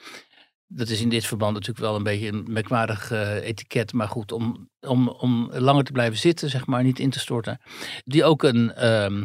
Dat 0.66 0.88
is 0.88 1.00
in 1.00 1.08
dit 1.08 1.26
verband 1.26 1.52
natuurlijk 1.52 1.86
wel 1.86 1.96
een 1.96 2.02
beetje 2.02 2.28
een 2.28 2.44
merkwaardig 2.48 3.10
etiket, 3.42 3.92
maar 3.92 4.08
goed, 4.08 4.32
om, 4.32 4.70
om, 4.80 5.08
om 5.08 5.50
langer 5.52 5.84
te 5.84 5.92
blijven 5.92 6.18
zitten, 6.18 6.50
zeg 6.50 6.66
maar, 6.66 6.82
niet 6.82 6.98
in 6.98 7.10
te 7.10 7.18
storten. 7.18 7.60
Die 8.04 8.24
ook 8.24 8.42
een 8.42 8.72
ehm, 8.74 9.22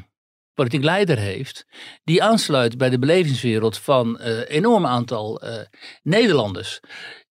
politiek 0.56 0.84
leider 0.84 1.18
heeft, 1.18 1.66
die 2.04 2.24
aansluit 2.24 2.78
bij 2.78 2.90
de 2.90 3.00
belevingswereld 3.00 3.78
van 3.78 4.20
een 4.20 4.44
enorm 4.44 4.86
aantal 4.86 5.42
eh, 5.42 5.54
Nederlanders. 6.04 6.80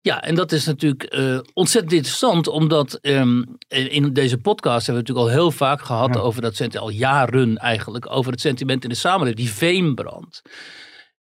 Ja, 0.02 0.22
en 0.24 0.36
dat 0.36 0.52
is 0.52 0.66
natuurlijk 0.66 1.04
eh, 1.04 1.40
ontzettend 1.54 1.94
interessant, 1.94 2.48
omdat 2.48 2.94
ehm, 2.94 3.44
in 3.68 4.14
deze 4.14 4.38
podcast 4.38 4.86
hebben 4.86 5.04
we 5.06 5.10
natuurlijk 5.10 5.28
al 5.36 5.42
heel 5.42 5.52
vaak 5.52 5.82
gehad 5.82 6.14
Ja. 6.14 6.20
over 6.22 6.42
dat 6.42 6.56
sentiment, 6.56 6.92
al 6.92 6.98
jaren 6.98 7.58
eigenlijk, 7.58 8.12
over 8.12 8.32
het 8.32 8.42
sentiment 8.42 8.84
in 8.84 8.90
de 8.90 8.96
samenleving, 8.96 9.38
die 9.46 9.52
veenbrand. 9.56 10.42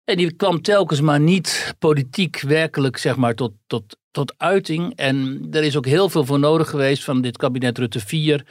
En 0.08 0.18
die 0.18 0.34
kwam 0.34 0.62
telkens 0.62 1.02
maar 1.02 1.20
niet 1.20 1.76
politiek 1.80 2.40
werkelijk 2.40 2.98
zeg 2.98 3.16
maar, 3.16 3.36
tot, 3.36 3.52
tot, 3.66 3.98
tot 4.12 4.34
uiting. 4.38 4.96
En 4.96 5.48
er 5.52 5.64
is 5.64 5.78
ook 5.78 5.86
heel 5.86 6.10
veel 6.10 6.26
voor 6.26 6.40
nodig 6.40 6.70
geweest 6.70 7.04
van 7.04 7.22
dit 7.22 7.38
kabinet 7.38 7.78
Rutte 7.78 8.00
4. 8.00 8.46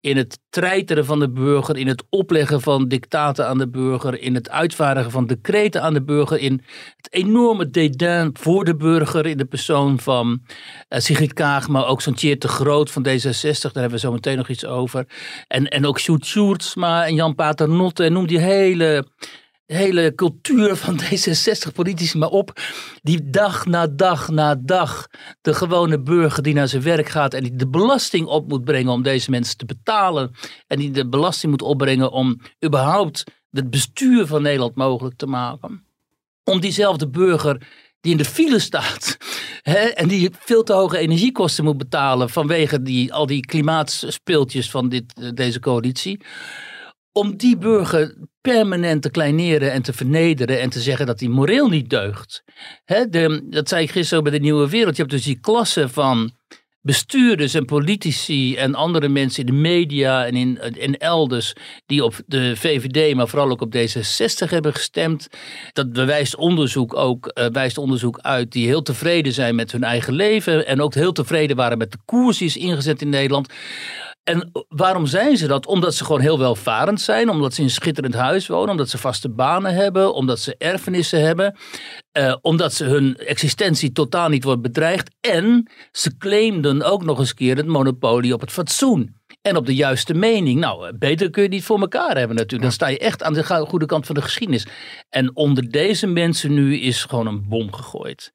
In 0.00 0.16
het 0.16 0.38
treiteren 0.50 1.04
van 1.04 1.18
de 1.18 1.30
burger, 1.30 1.76
in 1.76 1.86
het 1.86 2.04
opleggen 2.10 2.60
van 2.60 2.88
dictaten 2.88 3.46
aan 3.46 3.58
de 3.58 3.68
burger, 3.68 4.20
in 4.20 4.34
het 4.34 4.50
uitvaardigen 4.50 5.10
van 5.10 5.26
decreten 5.26 5.82
aan 5.82 5.94
de 5.94 6.02
burger, 6.02 6.38
in 6.38 6.62
het 6.96 7.12
enorme 7.12 7.70
dédain 7.70 8.30
voor 8.32 8.64
de 8.64 8.76
burger 8.76 9.26
in 9.26 9.36
de 9.36 9.44
persoon 9.44 10.00
van 10.00 10.42
eh, 10.88 11.00
Sigrid 11.00 11.32
Kaag, 11.32 11.68
maar 11.68 11.86
ook 11.86 12.02
zo'n 12.02 12.14
de 12.14 12.48
Groot 12.48 12.90
van 12.90 13.06
D66, 13.08 13.60
daar 13.60 13.72
hebben 13.72 13.90
we 13.90 13.98
zo 13.98 14.12
meteen 14.12 14.36
nog 14.36 14.48
iets 14.48 14.66
over. 14.66 15.06
En, 15.48 15.68
en 15.68 15.86
ook 15.86 16.00
Sjoerd 16.00 16.24
Sjoerdsma 16.24 17.06
en 17.06 17.14
Jan 17.14 17.34
Paternotte, 17.34 18.04
en 18.04 18.12
noem 18.12 18.26
die 18.26 18.38
hele 18.38 19.06
hele 19.72 20.14
cultuur 20.14 20.76
van 20.76 21.00
D66-politici 21.02 22.18
maar 22.18 22.28
op. 22.28 22.60
Die 23.02 23.30
dag 23.30 23.66
na 23.66 23.86
dag 23.86 24.28
na 24.28 24.54
dag 24.54 25.08
de 25.40 25.54
gewone 25.54 26.00
burger 26.00 26.42
die 26.42 26.54
naar 26.54 26.68
zijn 26.68 26.82
werk 26.82 27.08
gaat 27.08 27.34
en 27.34 27.42
die 27.42 27.56
de 27.56 27.68
belasting 27.68 28.26
op 28.26 28.48
moet 28.48 28.64
brengen 28.64 28.92
om 28.92 29.02
deze 29.02 29.30
mensen 29.30 29.56
te 29.56 29.64
betalen. 29.64 30.30
En 30.66 30.78
die 30.78 30.90
de 30.90 31.08
belasting 31.08 31.52
moet 31.52 31.62
opbrengen 31.62 32.12
om 32.12 32.40
überhaupt 32.64 33.24
het 33.50 33.70
bestuur 33.70 34.26
van 34.26 34.42
Nederland 34.42 34.74
mogelijk 34.74 35.16
te 35.16 35.26
maken. 35.26 35.84
Om 36.44 36.60
diezelfde 36.60 37.08
burger 37.08 37.66
die 38.00 38.12
in 38.12 38.18
de 38.18 38.24
file 38.24 38.58
staat 38.58 39.16
hè, 39.62 39.78
en 39.78 40.08
die 40.08 40.30
veel 40.38 40.62
te 40.62 40.72
hoge 40.72 40.98
energiekosten 40.98 41.64
moet 41.64 41.78
betalen 41.78 42.30
vanwege 42.30 42.82
die, 42.82 43.12
al 43.12 43.26
die 43.26 43.40
klimaatspeeltjes 43.40 44.70
van 44.70 44.88
dit, 44.88 45.36
deze 45.36 45.60
coalitie 45.60 46.20
om 47.12 47.36
die 47.36 47.56
burger 47.56 48.14
permanent 48.40 49.02
te 49.02 49.10
kleineren 49.10 49.72
en 49.72 49.82
te 49.82 49.92
vernederen 49.92 50.60
en 50.60 50.70
te 50.70 50.80
zeggen 50.80 51.06
dat 51.06 51.20
hij 51.20 51.28
moreel 51.28 51.68
niet 51.68 51.90
deugt. 51.90 52.42
Hè, 52.84 53.08
de, 53.08 53.46
dat 53.50 53.68
zei 53.68 53.82
ik 53.82 53.90
gisteren 53.90 54.22
bij 54.22 54.32
de 54.32 54.38
Nieuwe 54.38 54.68
Wereld. 54.68 54.96
Je 54.96 55.02
hebt 55.02 55.14
dus 55.14 55.24
die 55.24 55.40
klasse 55.40 55.88
van 55.88 56.32
bestuurders 56.82 57.54
en 57.54 57.64
politici 57.64 58.56
en 58.56 58.74
andere 58.74 59.08
mensen 59.08 59.46
in 59.46 59.54
de 59.54 59.60
media 59.60 60.26
en 60.26 60.34
in, 60.34 60.58
in 60.76 60.96
elders 60.96 61.52
die 61.86 62.04
op 62.04 62.20
de 62.26 62.56
VVD, 62.56 63.14
maar 63.14 63.28
vooral 63.28 63.50
ook 63.50 63.60
op 63.60 63.74
D66 63.76 64.48
hebben 64.48 64.72
gestemd. 64.72 65.28
Dat 65.72 65.92
bewijst 65.92 66.36
onderzoek 66.36 66.96
ook, 66.96 67.26
eh, 67.26 67.46
wijst 67.46 67.78
onderzoek 67.78 68.18
uit 68.18 68.52
die 68.52 68.66
heel 68.66 68.82
tevreden 68.82 69.32
zijn 69.32 69.54
met 69.54 69.72
hun 69.72 69.84
eigen 69.84 70.12
leven 70.12 70.66
en 70.66 70.80
ook 70.80 70.94
heel 70.94 71.12
tevreden 71.12 71.56
waren 71.56 71.78
met 71.78 71.92
de 71.92 71.98
koers 72.04 72.38
die 72.38 72.46
is 72.46 72.56
ingezet 72.56 73.02
in 73.02 73.08
Nederland. 73.08 73.48
En 74.24 74.50
waarom 74.68 75.06
zijn 75.06 75.36
ze 75.36 75.46
dat? 75.46 75.66
Omdat 75.66 75.94
ze 75.94 76.04
gewoon 76.04 76.20
heel 76.20 76.38
welvarend 76.38 77.00
zijn, 77.00 77.30
omdat 77.30 77.54
ze 77.54 77.60
in 77.60 77.66
een 77.66 77.72
schitterend 77.72 78.14
huis 78.14 78.46
wonen, 78.46 78.70
omdat 78.70 78.88
ze 78.88 78.98
vaste 78.98 79.28
banen 79.28 79.74
hebben, 79.74 80.14
omdat 80.14 80.38
ze 80.38 80.54
erfenissen 80.58 81.20
hebben, 81.20 81.56
eh, 82.12 82.36
omdat 82.40 82.72
ze 82.72 82.84
hun 82.84 83.16
existentie 83.16 83.92
totaal 83.92 84.28
niet 84.28 84.44
wordt 84.44 84.62
bedreigd. 84.62 85.10
En 85.20 85.70
ze 85.92 86.16
claimden 86.16 86.82
ook 86.82 87.04
nog 87.04 87.18
eens 87.18 87.34
keer 87.34 87.56
het 87.56 87.66
monopolie 87.66 88.34
op 88.34 88.40
het 88.40 88.52
fatsoen. 88.52 89.20
En 89.42 89.56
op 89.56 89.66
de 89.66 89.74
juiste 89.74 90.14
mening. 90.14 90.60
Nou, 90.60 90.86
eh, 90.86 90.92
beter 90.98 91.30
kun 91.30 91.42
je 91.42 91.48
niet 91.48 91.64
voor 91.64 91.80
elkaar 91.80 92.16
hebben 92.16 92.36
natuurlijk. 92.36 92.62
Dan 92.62 92.72
sta 92.72 92.86
je 92.86 92.98
echt 92.98 93.22
aan 93.22 93.32
de 93.32 93.44
goede 93.44 93.86
kant 93.86 94.06
van 94.06 94.14
de 94.14 94.22
geschiedenis. 94.22 94.66
En 95.08 95.36
onder 95.36 95.70
deze 95.70 96.06
mensen 96.06 96.54
nu 96.54 96.78
is 96.78 97.04
gewoon 97.04 97.26
een 97.26 97.48
bom 97.48 97.72
gegooid 97.72 98.32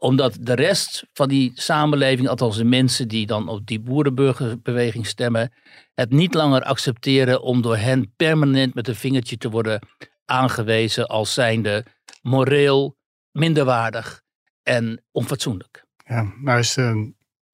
omdat 0.00 0.36
de 0.40 0.54
rest 0.54 1.06
van 1.12 1.28
die 1.28 1.52
samenleving, 1.54 2.28
althans 2.28 2.56
de 2.56 2.64
mensen 2.64 3.08
die 3.08 3.26
dan 3.26 3.48
op 3.48 3.66
die 3.66 3.80
boerenburgerbeweging 3.80 5.06
stemmen, 5.06 5.52
het 5.94 6.10
niet 6.10 6.34
langer 6.34 6.62
accepteren 6.62 7.42
om 7.42 7.62
door 7.62 7.76
hen 7.76 8.12
permanent 8.16 8.74
met 8.74 8.88
een 8.88 8.94
vingertje 8.94 9.36
te 9.36 9.50
worden 9.50 9.86
aangewezen 10.24 11.06
als 11.06 11.34
zijnde 11.34 11.84
moreel 12.22 12.96
minderwaardig 13.30 14.22
en 14.62 15.04
onfatsoenlijk. 15.10 15.84
Ja, 16.04 16.32
nou 16.40 16.58
is 16.58 16.76
eh, 16.76 16.94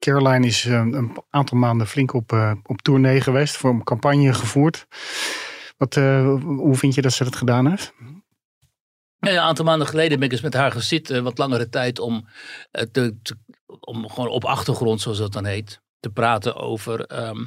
Caroline 0.04 0.46
is 0.46 0.64
eh, 0.64 0.72
een 0.72 1.16
aantal 1.30 1.58
maanden 1.58 1.86
flink 1.86 2.12
op, 2.12 2.32
eh, 2.32 2.52
op 2.62 2.82
tournee 2.82 3.20
geweest, 3.20 3.56
voor 3.56 3.70
een 3.70 3.84
campagne 3.84 4.34
gevoerd. 4.34 4.86
Wat, 5.76 5.94
hoe 5.94 6.74
vind 6.74 6.94
je 6.94 7.02
dat 7.02 7.12
ze 7.12 7.24
dat 7.24 7.36
gedaan 7.36 7.66
heeft? 7.66 7.94
een 9.18 9.38
aantal 9.38 9.64
maanden 9.64 9.86
geleden 9.86 10.18
ben 10.18 10.26
ik 10.26 10.32
eens 10.32 10.40
met 10.40 10.54
haar 10.54 10.72
gezitten, 10.72 11.24
wat 11.24 11.38
langere 11.38 11.68
tijd, 11.68 11.98
om, 11.98 12.28
te, 12.92 13.14
om 13.80 14.08
gewoon 14.08 14.28
op 14.28 14.44
achtergrond, 14.44 15.00
zoals 15.00 15.18
dat 15.18 15.32
dan 15.32 15.44
heet, 15.44 15.80
te 16.00 16.10
praten 16.10 16.56
over 16.56 17.06
ehm, 17.06 17.46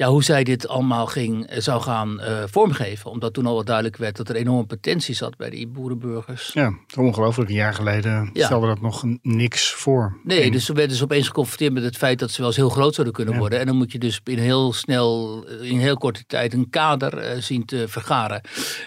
ja, 0.00 0.08
hoe 0.08 0.24
zij 0.24 0.44
dit 0.44 0.68
allemaal 0.68 1.06
ging, 1.06 1.46
eh, 1.46 1.60
zou 1.60 1.82
gaan 1.82 2.20
uh, 2.20 2.42
vormgeven. 2.46 3.10
Omdat 3.10 3.34
toen 3.34 3.46
al 3.46 3.54
wat 3.54 3.66
duidelijk 3.66 3.96
werd 3.96 4.16
dat 4.16 4.28
er 4.28 4.36
enorme 4.36 4.66
potentie 4.66 5.14
zat 5.14 5.36
bij 5.36 5.50
die 5.50 5.68
boerenburgers. 5.68 6.50
Ja, 6.52 6.72
ongelooflijk. 6.96 7.48
Een 7.48 7.56
jaar 7.56 7.74
geleden 7.74 8.30
ja. 8.32 8.46
stelde 8.46 8.66
dat 8.66 8.80
nog 8.80 9.04
niks 9.22 9.72
voor. 9.72 10.20
Nee, 10.24 10.50
dus 10.50 10.64
ze 10.64 10.72
werden 10.72 10.90
dus 10.90 11.02
opeens 11.02 11.26
geconfronteerd 11.26 11.72
met 11.72 11.82
het 11.82 11.96
feit 11.96 12.18
dat 12.18 12.30
ze 12.30 12.38
wel 12.38 12.46
eens 12.46 12.56
heel 12.56 12.68
groot 12.68 12.94
zouden 12.94 13.14
kunnen 13.14 13.38
worden. 13.38 13.58
En 13.58 13.66
dan 13.66 13.76
moet 13.76 13.92
je 13.92 13.98
dus 13.98 14.20
in 14.24 14.38
heel 14.38 14.72
snel, 14.72 15.44
in 15.62 15.78
heel 15.78 15.96
korte 15.96 16.24
tijd 16.26 16.52
een 16.52 16.70
kader 16.70 17.34
uh, 17.34 17.42
zien 17.42 17.64
te 17.64 17.88
vergaren. 17.88 18.40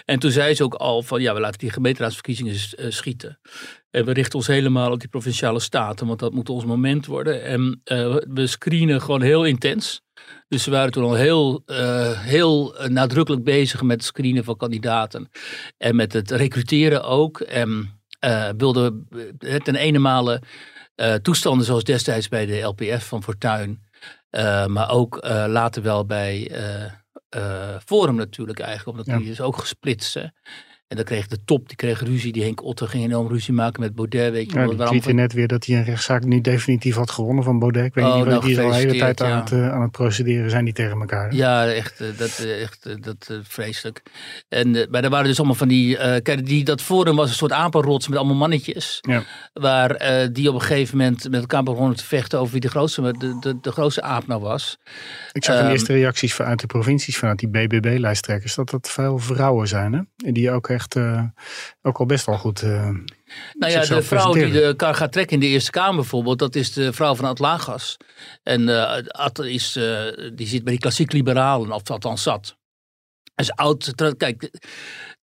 En 0.04 0.18
toen 0.18 0.30
zei 0.30 0.54
ze 0.54 0.64
ook 0.64 0.74
al 0.74 1.02
van, 1.02 1.22
ja, 1.22 1.34
we 1.34 1.40
laten 1.40 1.58
die 1.58 1.70
gemeenteraadsverkiezingen 1.70 2.54
uh, 2.54 2.90
schieten. 2.90 3.38
En 3.90 4.04
we 4.04 4.12
richten 4.12 4.38
ons 4.38 4.46
helemaal 4.46 4.92
op 4.92 5.00
die 5.00 5.08
provinciale 5.08 5.60
staten, 5.60 6.06
want 6.06 6.18
dat 6.18 6.32
moet 6.32 6.48
ons 6.48 6.64
moment 6.64 7.06
worden. 7.06 7.44
En 7.44 7.80
we 8.34 8.46
screenen 8.46 9.00
gewoon 9.00 9.22
heel 9.22 9.44
intens. 9.44 10.02
Dus 10.48 10.62
ze 10.62 10.70
waren 10.70 10.92
toen 10.92 11.04
al 11.04 11.14
heel, 11.14 11.62
uh, 11.66 12.20
heel 12.20 12.74
nadrukkelijk 12.88 13.44
bezig 13.44 13.82
met 13.82 13.96
het 13.96 14.04
screenen 14.04 14.44
van 14.44 14.56
kandidaten. 14.56 15.30
En 15.76 15.96
met 15.96 16.12
het 16.12 16.30
recruteren 16.30 17.04
ook. 17.04 17.40
En 17.40 18.00
uh, 18.24 18.48
wilden 18.56 19.08
ten 19.38 19.74
ene 19.74 19.98
male 19.98 20.42
uh, 20.96 21.14
toestanden 21.14 21.66
zoals 21.66 21.84
destijds 21.84 22.28
bij 22.28 22.46
de 22.46 22.60
LPF 22.60 23.06
van 23.06 23.22
Fortuin. 23.22 23.82
maar 24.66 24.90
ook 24.90 25.18
later 25.46 25.82
wel 25.82 26.06
bij 26.06 26.50
Forum 27.84 28.14
natuurlijk 28.14 28.58
eigenlijk. 28.58 28.98
Omdat 28.98 29.18
die 29.18 29.30
is 29.30 29.40
ook 29.40 29.56
gesplitst. 29.56 30.18
En 30.94 31.00
dan 31.00 31.08
kreeg 31.08 31.26
de 31.26 31.44
top, 31.44 31.68
die 31.68 31.76
kreeg 31.76 32.00
ruzie. 32.00 32.32
Die 32.32 32.42
Henk 32.42 32.62
Otter 32.62 32.88
ging 32.88 33.04
enorm 33.04 33.28
ruzie 33.28 33.54
maken 33.54 33.80
met 33.80 33.94
Baudet. 33.94 34.32
Weet 34.32 34.50
je, 34.50 34.58
ja, 34.58 34.66
die 34.66 34.76
tweette 34.76 35.12
net 35.12 35.32
weer 35.32 35.46
dat 35.46 35.66
hij 35.66 35.76
een 35.76 35.84
rechtszaak 35.84 36.24
nu 36.24 36.40
definitief 36.40 36.94
had 36.94 37.10
gewonnen 37.10 37.44
van 37.44 37.58
Baudet. 37.58 37.84
Ik 37.84 37.94
weet 37.94 38.04
oh, 38.04 38.16
niet, 38.16 38.24
nou, 38.24 38.40
die 38.40 38.50
is 38.50 38.58
al 38.58 38.68
de 38.68 38.74
hele 38.74 38.96
tijd 38.96 39.22
aan, 39.22 39.40
het, 39.40 39.50
uh, 39.50 39.72
aan 39.72 39.82
het 39.82 39.90
procederen 39.90 40.50
zijn 40.50 40.64
die 40.64 40.74
tegen 40.74 41.00
elkaar. 41.00 41.34
Ja, 41.34 41.66
echt, 41.66 42.00
uh, 42.00 42.08
dat, 42.18 42.40
uh, 42.44 42.62
echt 42.62 43.02
dat, 43.02 43.40
vreselijk. 43.42 44.02
En, 44.48 44.70
maar 44.90 45.04
er 45.04 45.10
waren 45.10 45.26
dus 45.26 45.38
allemaal 45.38 45.56
van 45.56 45.68
die, 45.68 45.96
kijk, 45.96 46.46
die, 46.46 46.64
dat 46.64 46.82
forum 46.82 47.16
was 47.16 47.28
een 47.28 47.34
soort 47.34 47.52
apenrots 47.52 48.08
met 48.08 48.18
allemaal 48.18 48.36
mannetjes. 48.36 48.98
Ja. 49.00 49.22
Waar 49.52 49.98
die 50.32 50.48
op 50.48 50.54
een 50.54 50.60
gegeven 50.60 50.96
moment 50.96 51.30
met 51.30 51.40
elkaar 51.40 51.62
begonnen 51.62 51.96
te 51.96 52.04
vechten 52.04 52.38
over 52.38 52.52
wie 52.52 52.60
de 52.60 52.68
grootste, 52.68 53.14
de, 53.18 53.38
de, 53.40 53.60
de 53.60 53.72
grootste 53.72 54.02
aap 54.02 54.26
nou 54.26 54.40
was. 54.40 54.78
Ik 55.32 55.44
zag 55.44 55.58
um, 55.58 55.64
de 55.64 55.70
eerste 55.70 55.92
reacties 55.92 56.34
vanuit 56.34 56.60
de 56.60 56.66
provincies, 56.66 57.18
vanuit 57.18 57.38
die 57.38 57.48
BBB-lijsttrekkers, 57.48 58.54
dat 58.54 58.70
dat 58.70 58.90
veel 58.90 59.18
vrouwen 59.18 59.68
zijn. 59.68 59.92
Hè? 59.92 60.32
Die 60.32 60.50
ook 60.50 60.68
echt 60.68 60.83
echt 60.84 60.96
uh, 60.96 61.22
ook 61.82 61.98
al 61.98 62.06
best 62.06 62.26
wel 62.26 62.38
goed. 62.38 62.62
Uh, 62.62 62.88
nou 63.52 63.72
ja, 63.72 63.84
de 63.84 64.02
vrouw 64.02 64.32
die 64.32 64.52
de 64.52 64.74
kar 64.76 64.94
gaat 64.94 65.12
trekken 65.12 65.34
in 65.34 65.40
de 65.40 65.46
Eerste 65.46 65.70
Kamer 65.70 65.94
bijvoorbeeld, 65.94 66.38
dat 66.38 66.54
is 66.54 66.72
de 66.72 66.92
vrouw 66.92 67.14
van 67.14 67.24
Atlagas. 67.24 67.96
En 68.42 68.68
uh, 68.68 68.98
is, 69.34 69.72
die 70.34 70.46
zit 70.46 70.62
bij 70.62 70.72
die 70.72 70.78
klassiek 70.78 71.12
liberalen, 71.12 71.72
of 71.72 71.90
althans 71.90 72.22
zat. 72.22 72.56
is 73.34 73.52
oud, 73.52 73.92
kijk, 74.16 74.50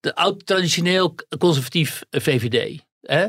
de 0.00 0.14
oud 0.14 0.46
traditioneel 0.46 1.14
conservatief 1.38 2.02
VVD. 2.10 2.82
Hè? 3.00 3.26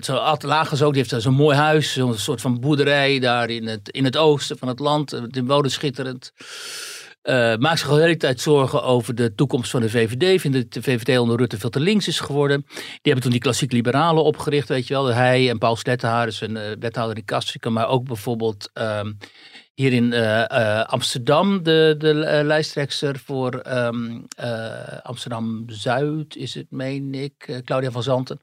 Zo 0.00 0.16
Atlagas 0.16 0.82
ook, 0.82 0.92
die 0.94 1.04
heeft 1.08 1.22
zo'n 1.22 1.34
mooi 1.34 1.56
huis, 1.56 1.92
zo'n 1.92 2.18
soort 2.18 2.40
van 2.40 2.60
boerderij 2.60 3.18
daar 3.18 3.50
in 3.50 3.66
het, 3.66 3.88
in 3.88 4.04
het 4.04 4.16
oosten 4.16 4.58
van 4.58 4.68
het 4.68 4.78
land. 4.78 5.10
De 5.34 5.44
wonen 5.44 5.70
schitterend. 5.70 6.32
Uh, 7.22 7.56
maakt 7.56 7.78
zich 7.78 7.88
al 7.88 7.94
de 7.94 8.02
hele 8.02 8.16
tijd 8.16 8.40
zorgen 8.40 8.82
over 8.82 9.14
de 9.14 9.34
toekomst 9.34 9.70
van 9.70 9.80
de 9.80 9.90
VVD. 9.90 10.40
Vindt 10.40 10.56
dat 10.56 10.72
de 10.72 10.82
VVD 10.82 11.18
onder 11.18 11.36
Rutte 11.36 11.58
veel 11.58 11.70
te 11.70 11.80
links 11.80 12.08
is 12.08 12.20
geworden. 12.20 12.64
Die 12.74 12.98
hebben 13.02 13.22
toen 13.22 13.30
die 13.30 13.40
klassiek 13.40 13.72
liberalen 13.72 14.24
opgericht, 14.24 14.68
weet 14.68 14.86
je 14.86 14.94
wel. 14.94 15.06
Hij 15.06 15.50
en 15.50 15.58
Paul 15.58 15.76
Slettenhaar, 15.76 16.26
dus 16.26 16.40
een 16.40 16.56
uh, 16.56 16.62
wethouder 16.78 17.16
in 17.16 17.24
Kastrikum. 17.24 17.72
Maar 17.72 17.88
ook 17.88 18.04
bijvoorbeeld 18.04 18.70
um, 18.74 19.18
hier 19.78 19.92
in 19.92 20.12
uh, 20.12 20.82
Amsterdam, 20.84 21.62
de, 21.62 21.94
de 21.98 22.14
lijsttrekster 22.44 23.18
voor 23.24 23.62
um, 23.66 24.26
Amsterdam-Zuid 25.02 26.36
is 26.36 26.54
het, 26.54 26.66
meen 26.70 27.14
ik. 27.14 27.60
Claudia 27.64 27.90
van 27.90 28.02
Zanten. 28.02 28.40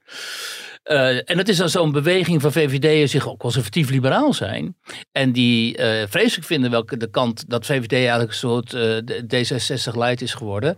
Uh, 0.84 1.30
en 1.30 1.36
dat 1.36 1.48
is 1.48 1.56
dan 1.56 1.68
zo'n 1.68 1.92
beweging 1.92 2.40
van 2.40 2.52
VVD'ers 2.52 3.12
die 3.12 3.26
ook 3.26 3.38
conservatief-liberaal 3.38 4.32
zijn. 4.32 4.76
En 5.12 5.32
die 5.32 5.78
uh, 5.78 6.02
vreselijk 6.08 6.46
vinden 6.46 6.70
welke 6.70 6.96
de 6.96 7.10
kant 7.10 7.50
dat 7.50 7.66
VVD 7.66 7.92
eigenlijk 7.92 8.30
een 8.30 8.36
soort 8.36 8.72
uh, 8.72 8.96
D66 9.04 9.96
light 9.96 10.20
is 10.20 10.34
geworden. 10.34 10.76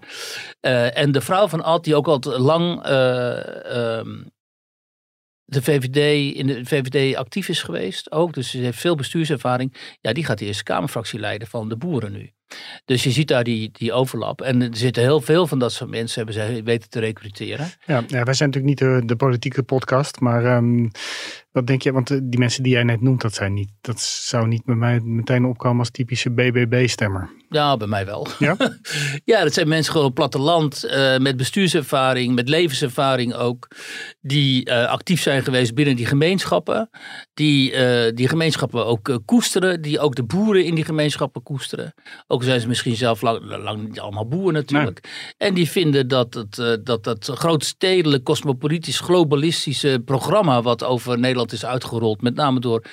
en 0.94 1.12
de 1.12 1.20
vrouw 1.20 1.48
van 1.48 1.62
Ad, 1.62 1.84
die 1.84 1.94
ook 1.94 2.08
al 2.08 2.20
lang 2.38 2.86
um, 2.90 4.30
de 5.50 5.62
VVD, 5.62 6.34
in 6.36 6.46
de 6.46 6.64
VVD 6.64 7.16
actief 7.16 7.48
is 7.48 7.62
geweest 7.62 8.12
ook. 8.12 8.32
Dus 8.34 8.50
ze 8.50 8.58
heeft 8.58 8.80
veel 8.80 8.94
bestuurservaring. 8.94 9.96
Ja, 10.00 10.12
die 10.12 10.24
gaat 10.24 10.38
de 10.38 10.44
Eerste 10.44 10.62
Kamerfractie 10.62 11.18
leiden 11.18 11.48
van 11.48 11.68
de 11.68 11.76
boeren 11.76 12.12
nu. 12.12 12.32
Dus 12.84 13.02
je 13.02 13.10
ziet 13.10 13.28
daar 13.28 13.44
die, 13.44 13.70
die 13.72 13.92
overlap. 13.92 14.40
En 14.40 14.62
er 14.62 14.76
zitten 14.76 15.02
heel 15.02 15.20
veel 15.20 15.46
van 15.46 15.58
dat 15.58 15.72
soort 15.72 15.90
mensen 15.90 16.24
hebben 16.24 16.42
ze 16.42 16.62
weten 16.62 16.90
te 16.90 17.00
recruteren. 17.00 17.70
Ja, 17.86 18.04
ja 18.06 18.22
wij 18.22 18.34
zijn 18.34 18.50
natuurlijk 18.50 18.64
niet 18.64 18.78
de, 18.78 19.02
de 19.06 19.16
politieke 19.16 19.62
podcast. 19.62 20.20
Maar 20.20 20.56
um, 20.56 20.90
wat 21.52 21.66
denk 21.66 21.82
je? 21.82 21.92
Want 21.92 22.08
die 22.08 22.38
mensen 22.38 22.62
die 22.62 22.72
jij 22.72 22.82
net 22.82 23.00
noemt, 23.00 23.20
dat, 23.20 23.34
zijn 23.34 23.54
niet, 23.54 23.70
dat 23.80 24.00
zou 24.00 24.46
niet 24.46 24.64
bij 24.64 24.74
mij 24.74 25.00
meteen 25.00 25.44
opkomen 25.44 25.78
als 25.78 25.90
typische 25.90 26.30
BBB-stemmer. 26.30 27.30
Ja, 27.48 27.76
bij 27.76 27.86
mij 27.86 28.06
wel. 28.06 28.26
Ja, 28.38 28.56
ja 29.24 29.42
dat 29.42 29.54
zijn 29.54 29.68
mensen 29.68 29.92
gewoon 29.92 30.06
op 30.06 30.14
platteland 30.14 30.84
uh, 30.84 31.18
met 31.18 31.36
bestuurservaring, 31.36 32.34
met 32.34 32.48
levenservaring 32.48 33.34
ook. 33.34 33.68
Die 34.20 34.68
uh, 34.68 34.86
actief 34.86 35.22
zijn 35.22 35.42
geweest 35.42 35.74
binnen 35.74 35.96
die 35.96 36.06
gemeenschappen. 36.06 36.90
Die 37.34 37.72
uh, 37.72 38.12
die 38.14 38.28
gemeenschappen 38.28 38.86
ook 38.86 39.20
koesteren. 39.24 39.82
Die 39.82 40.00
ook 40.00 40.14
de 40.14 40.24
boeren 40.24 40.64
in 40.64 40.74
die 40.74 40.84
gemeenschappen 40.84 41.42
koesteren. 41.42 41.94
Ook 42.26 42.37
zijn 42.42 42.60
ze 42.60 42.68
misschien 42.68 42.96
zelf 42.96 43.22
lang, 43.22 43.40
lang 43.62 43.88
niet 43.88 44.00
allemaal 44.00 44.28
boeren 44.28 44.52
natuurlijk. 44.52 45.32
En 45.36 45.54
die 45.54 45.70
vinden 45.70 46.08
dat 46.08 46.34
het, 46.34 46.80
dat, 46.86 47.04
dat 47.04 47.30
grootstedelijk, 47.34 48.24
cosmopolitisch, 48.24 49.00
globalistische 49.00 50.02
programma 50.04 50.62
wat 50.62 50.84
over 50.84 51.18
Nederland 51.18 51.52
is 51.52 51.64
uitgerold. 51.64 52.22
Met 52.22 52.34
name 52.34 52.60
door 52.60 52.84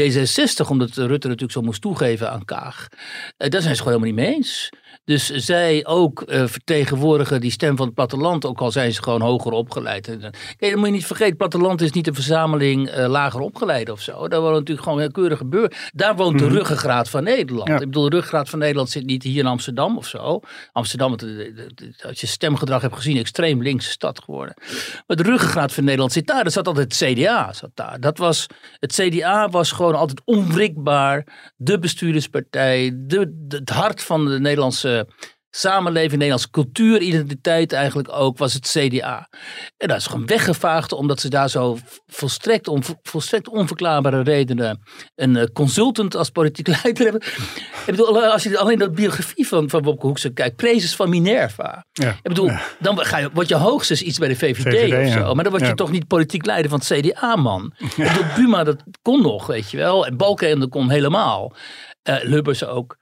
D66, 0.00 0.68
omdat 0.68 0.90
Rutte 0.94 1.26
natuurlijk 1.28 1.52
zo 1.52 1.62
moest 1.62 1.80
toegeven 1.80 2.30
aan 2.30 2.44
Kaag. 2.44 2.88
daar 3.36 3.62
zijn 3.62 3.76
ze 3.76 3.82
gewoon 3.82 4.00
helemaal 4.00 4.24
niet 4.24 4.28
mee 4.28 4.34
eens. 4.34 4.70
Dus 5.04 5.30
zij 5.30 5.86
ook 5.86 6.24
uh, 6.26 6.46
vertegenwoordigen 6.46 7.40
die 7.40 7.50
stem 7.50 7.76
van 7.76 7.86
het 7.86 7.94
platteland, 7.94 8.46
ook 8.46 8.60
al 8.60 8.70
zijn 8.70 8.92
ze 8.92 9.02
gewoon 9.02 9.20
hoger 9.20 9.52
opgeleid. 9.52 10.06
Kijk, 10.56 10.70
dan 10.70 10.78
moet 10.78 10.86
je 10.86 10.92
niet 10.92 11.06
vergeten, 11.06 11.28
het 11.28 11.38
platteland 11.38 11.80
is 11.80 11.92
niet 11.92 12.06
een 12.06 12.14
verzameling 12.14 12.96
uh, 12.96 13.06
lager 13.06 13.40
opgeleid 13.40 13.90
of 13.90 14.00
zo. 14.00 14.28
Daar 14.28 14.40
woont 14.40 14.54
natuurlijk 14.54 14.86
gewoon 14.86 15.00
een 15.00 15.12
keurige 15.12 15.36
gebeuren. 15.36 15.72
Daar 15.92 16.16
woont 16.16 16.38
de 16.38 16.44
mhm. 16.44 16.54
ruggengraat 16.54 17.08
van 17.08 17.24
Nederland. 17.24 17.68
Ik 17.68 17.78
bedoel, 17.78 18.02
de 18.02 18.16
ruggengraat 18.16 18.48
van 18.48 18.58
Nederland 18.58 18.90
zit 18.90 19.06
niet 19.06 19.22
hier 19.22 19.38
in 19.38 19.46
Amsterdam 19.46 19.96
of 19.96 20.06
zo. 20.06 20.40
Amsterdam, 20.72 21.16
als 22.06 22.20
je 22.20 22.26
stemgedrag 22.26 22.82
hebt 22.82 22.94
gezien, 22.94 23.16
extreem 23.16 23.62
linkse 23.62 23.90
stad 23.90 24.20
geworden. 24.24 24.54
Maar 25.06 25.16
de 25.16 25.22
ruggengraat 25.22 25.72
van 25.72 25.84
Nederland 25.84 26.12
zit 26.12 26.26
daar. 26.26 26.44
Dat 26.44 26.52
zat 26.52 26.66
altijd 26.66 26.98
het 26.98 27.12
CDA. 27.12 27.52
Zat 27.52 27.70
daar. 27.74 28.00
Dat 28.00 28.18
was, 28.18 28.46
het 28.78 28.92
CDA 28.92 29.48
was 29.48 29.72
gewoon 29.72 29.94
altijd 29.94 30.22
onwrikbaar. 30.24 31.26
De 31.56 31.78
bestuurderspartij, 31.78 32.92
de, 32.94 33.32
de 33.34 33.56
het 33.56 33.70
hart 33.70 34.02
van 34.02 34.24
de 34.24 34.40
Nederlandse 34.40 34.91
samenleving, 35.54 36.12
Nederlandse 36.12 36.50
cultuur, 36.50 37.00
identiteit 37.00 37.72
eigenlijk 37.72 38.08
ook, 38.12 38.38
was 38.38 38.52
het 38.52 38.76
CDA. 38.78 39.28
En 39.76 39.88
dat 39.88 39.96
is 39.96 40.06
gewoon 40.06 40.26
weggevaagd 40.26 40.92
omdat 40.92 41.20
ze 41.20 41.28
daar 41.28 41.50
zo 41.50 41.78
volstrekt, 42.06 42.68
on, 42.68 42.82
volstrekt 43.02 43.48
onverklaarbare 43.48 44.22
redenen 44.22 44.82
een 45.14 45.36
uh, 45.36 45.44
consultant 45.52 46.16
als 46.16 46.30
politiek 46.30 46.66
leider 46.82 47.02
hebben. 47.02 47.22
Ik 47.86 47.96
bedoel, 47.96 48.24
als 48.24 48.42
je 48.42 48.58
alleen 48.58 48.78
de 48.78 48.90
biografie 48.90 49.48
van, 49.48 49.70
van 49.70 49.82
Wopke 49.82 50.06
Hoekse 50.06 50.32
kijkt, 50.32 50.56
prezes 50.56 50.96
van 50.96 51.08
Minerva. 51.08 51.86
Ja. 51.92 52.10
Ik 52.10 52.22
bedoel, 52.22 52.50
dan 52.78 52.98
ga 52.98 53.18
je, 53.18 53.30
word 53.32 53.48
je 53.48 53.54
hoogstens 53.54 54.02
iets 54.02 54.18
bij 54.18 54.28
de 54.28 54.36
VVD, 54.36 54.64
VVD 54.64 55.06
of 55.06 55.12
zo. 55.12 55.34
Maar 55.34 55.44
dan 55.44 55.52
word 55.52 55.66
je 55.66 55.74
toch 55.74 55.90
niet 55.90 56.06
politiek 56.06 56.46
leider 56.46 56.70
van 56.70 56.80
het 56.84 56.88
CDA, 56.88 57.36
man. 57.36 57.74
Ik 57.78 57.96
bedoel, 57.96 58.24
Buma, 58.36 58.64
dat 58.64 58.82
kon 59.02 59.22
nog, 59.22 59.46
weet 59.46 59.70
je 59.70 59.76
wel. 59.76 60.06
En 60.06 60.16
Balkenende 60.16 60.68
kon 60.68 60.90
helemaal. 60.90 61.54
Uh, 62.08 62.16
Lubbers 62.22 62.64
ook. 62.64 62.96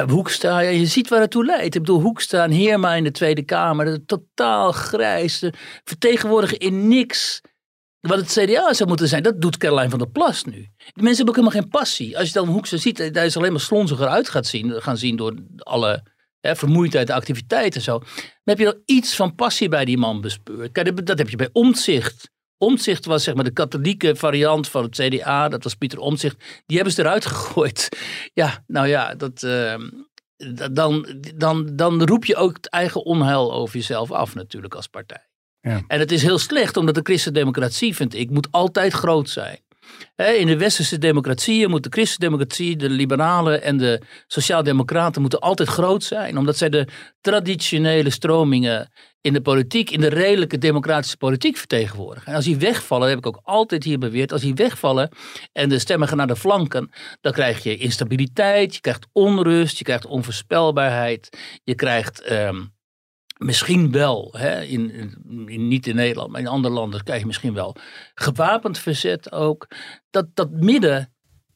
Hoekstra, 0.00 0.60
ja, 0.60 0.68
je 0.68 0.86
ziet 0.86 1.08
waar 1.08 1.20
het 1.20 1.30
toe 1.30 1.44
leidt. 1.44 1.74
Ik 1.74 1.80
bedoel, 1.80 2.00
Hoekstra 2.00 2.44
en 2.44 2.50
Heerma 2.50 2.94
in 2.94 3.04
de 3.04 3.10
Tweede 3.10 3.42
Kamer, 3.42 3.84
dat 3.84 4.00
totaal 4.06 4.72
grijs, 4.72 5.44
vertegenwoordigen 5.84 6.58
in 6.58 6.88
niks 6.88 7.40
wat 8.00 8.18
het 8.18 8.32
CDA 8.32 8.72
zou 8.72 8.88
moeten 8.88 9.08
zijn. 9.08 9.22
Dat 9.22 9.40
doet 9.40 9.56
Caroline 9.56 9.90
van 9.90 9.98
der 9.98 10.10
Plas 10.10 10.44
nu. 10.44 10.52
Die 10.52 10.68
mensen 10.76 11.16
hebben 11.16 11.28
ook 11.28 11.40
helemaal 11.40 11.60
geen 11.60 11.68
passie. 11.68 12.18
Als 12.18 12.26
je 12.26 12.34
dan 12.34 12.48
Hoekstra 12.48 12.78
ziet, 12.78 12.98
hij 12.98 13.26
is 13.26 13.36
alleen 13.36 13.52
maar 13.52 13.60
slonziger 13.60 14.06
uit 14.06 14.28
gaat 14.28 14.46
zien, 14.46 14.82
gaan 14.82 14.96
zien 14.96 15.16
door 15.16 15.34
alle 15.56 16.06
hè, 16.40 16.56
vermoeidheid, 16.56 17.06
de 17.06 17.14
activiteiten 17.14 17.74
en 17.74 17.84
zo. 17.84 17.98
Dan 17.98 18.08
heb 18.44 18.58
je 18.58 18.64
nog 18.64 18.78
iets 18.84 19.16
van 19.16 19.34
passie 19.34 19.68
bij 19.68 19.84
die 19.84 19.98
man 19.98 20.20
bespeurd. 20.20 21.06
Dat 21.06 21.18
heb 21.18 21.28
je 21.28 21.36
bij 21.36 21.50
Omtzigt. 21.52 22.30
Omtzigt 22.62 23.04
was 23.04 23.24
zeg 23.24 23.34
maar 23.34 23.44
de 23.44 23.52
katholieke 23.52 24.16
variant 24.16 24.68
van 24.68 24.82
het 24.82 24.94
CDA. 24.94 25.48
Dat 25.48 25.64
was 25.64 25.74
Pieter 25.74 25.98
Omtzigt. 25.98 26.44
Die 26.66 26.76
hebben 26.76 26.94
ze 26.94 27.00
eruit 27.00 27.26
gegooid. 27.26 27.88
Ja, 28.34 28.64
nou 28.66 28.86
ja, 28.86 29.14
dat, 29.14 29.42
uh, 29.42 29.74
dan, 30.72 31.06
dan, 31.34 31.76
dan 31.76 32.02
roep 32.02 32.24
je 32.24 32.36
ook 32.36 32.56
het 32.56 32.68
eigen 32.68 33.04
onheil 33.04 33.52
over 33.52 33.76
jezelf 33.76 34.10
af 34.10 34.34
natuurlijk 34.34 34.74
als 34.74 34.86
partij. 34.86 35.26
Ja. 35.60 35.82
En 35.86 35.98
het 35.98 36.12
is 36.12 36.22
heel 36.22 36.38
slecht, 36.38 36.76
omdat 36.76 36.94
de 36.94 37.00
christendemocratie, 37.02 37.94
vind 37.94 38.14
ik, 38.14 38.30
moet 38.30 38.48
altijd 38.50 38.92
groot 38.92 39.28
zijn. 39.28 39.58
In 40.16 40.46
de 40.46 40.56
westerse 40.56 40.98
democratieën 40.98 41.70
moet 41.70 41.82
de 41.82 41.90
christendemocratie, 41.90 42.76
de 42.76 42.90
liberalen 42.90 43.62
en 43.62 43.76
de 43.76 44.00
sociaaldemocraten 44.26 45.20
moeten 45.20 45.40
altijd 45.40 45.68
groot 45.68 46.04
zijn. 46.04 46.38
Omdat 46.38 46.56
zij 46.56 46.68
de 46.68 46.86
traditionele 47.20 48.10
stromingen 48.10 48.90
in 49.20 49.32
de 49.32 49.40
politiek, 49.40 49.90
in 49.90 50.00
de 50.00 50.08
redelijke 50.08 50.58
democratische 50.58 51.16
politiek 51.16 51.56
vertegenwoordigen. 51.56 52.28
En 52.28 52.34
als 52.34 52.44
die 52.44 52.56
wegvallen, 52.56 53.08
heb 53.08 53.18
ik 53.18 53.26
ook 53.26 53.40
altijd 53.42 53.84
hier 53.84 53.98
beweerd, 53.98 54.32
als 54.32 54.40
die 54.40 54.54
wegvallen 54.54 55.10
en 55.52 55.68
de 55.68 55.78
stemmen 55.78 56.08
gaan 56.08 56.16
naar 56.16 56.26
de 56.26 56.36
flanken, 56.36 56.90
dan 57.20 57.32
krijg 57.32 57.62
je 57.62 57.76
instabiliteit, 57.76 58.74
je 58.74 58.80
krijgt 58.80 59.06
onrust, 59.12 59.78
je 59.78 59.84
krijgt 59.84 60.06
onvoorspelbaarheid, 60.06 61.38
je 61.64 61.74
krijgt... 61.74 62.20
ehm, 62.20 62.60
misschien 63.44 63.92
wel, 63.92 64.34
hè, 64.36 64.62
in, 64.62 64.90
in- 64.90 65.68
niet 65.68 65.86
in 65.86 65.94
Nederland, 65.94 66.30
maar 66.30 66.40
in 66.40 66.46
andere 66.46 66.74
landen 66.74 67.02
krijg 67.02 67.20
je 67.20 67.26
misschien 67.26 67.54
wel 67.54 67.76
gewapend 68.14 68.78
verzet 68.78 69.32
ook. 69.32 69.68
Dat, 70.10 70.26
dat 70.34 70.50
midden 70.50 71.12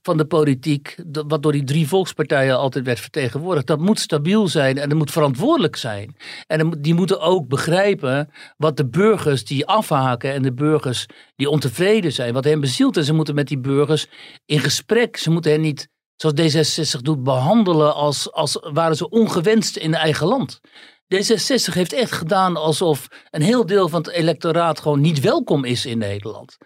van 0.06 0.16
de 0.16 0.24
politiek, 0.26 0.96
wat 1.26 1.42
door 1.42 1.52
die 1.52 1.64
drie 1.64 1.88
volkspartijen 1.88 2.56
altijd 2.58 2.84
werd 2.84 3.00
vertegenwoordigd, 3.00 3.66
dat 3.66 3.78
moet 3.78 4.00
stabiel 4.00 4.48
zijn 4.48 4.78
en 4.78 4.88
dat 4.88 4.98
moet 4.98 5.10
verantwoordelijk 5.10 5.76
zijn. 5.76 6.16
En 6.46 6.70
die 6.80 6.94
moeten 6.94 7.20
ook 7.20 7.48
begrijpen 7.48 8.30
wat 8.56 8.76
de 8.76 8.88
burgers 8.88 9.44
die 9.44 9.66
afhaken 9.66 10.32
en 10.32 10.42
de 10.42 10.52
burgers 10.52 11.06
die 11.36 11.50
ontevreden 11.50 12.12
zijn, 12.12 12.34
wat 12.34 12.44
hen 12.44 12.60
bezielt. 12.60 12.96
En 12.96 13.04
ze 13.04 13.12
moeten 13.12 13.34
met 13.34 13.48
die 13.48 13.58
burgers 13.58 14.06
in 14.44 14.60
gesprek. 14.60 15.16
Ze 15.16 15.30
moeten 15.30 15.50
hen 15.50 15.60
niet, 15.60 15.88
zoals 16.16 16.40
D66 16.40 17.00
doet, 17.00 17.22
behandelen 17.22 17.94
als, 17.94 18.32
als 18.32 18.58
waren 18.72 18.96
ze 18.96 19.08
ongewenst 19.08 19.76
in 19.76 19.94
eigen 19.94 20.26
land. 20.26 20.60
D66 21.14 21.74
heeft 21.74 21.92
echt 21.92 22.12
gedaan 22.12 22.56
alsof 22.56 23.08
een 23.30 23.42
heel 23.42 23.66
deel 23.66 23.88
van 23.88 24.00
het 24.02 24.10
electoraat 24.10 24.80
gewoon 24.80 25.00
niet 25.00 25.20
welkom 25.20 25.64
is 25.64 25.86
in 25.86 25.98
Nederland. 25.98 26.56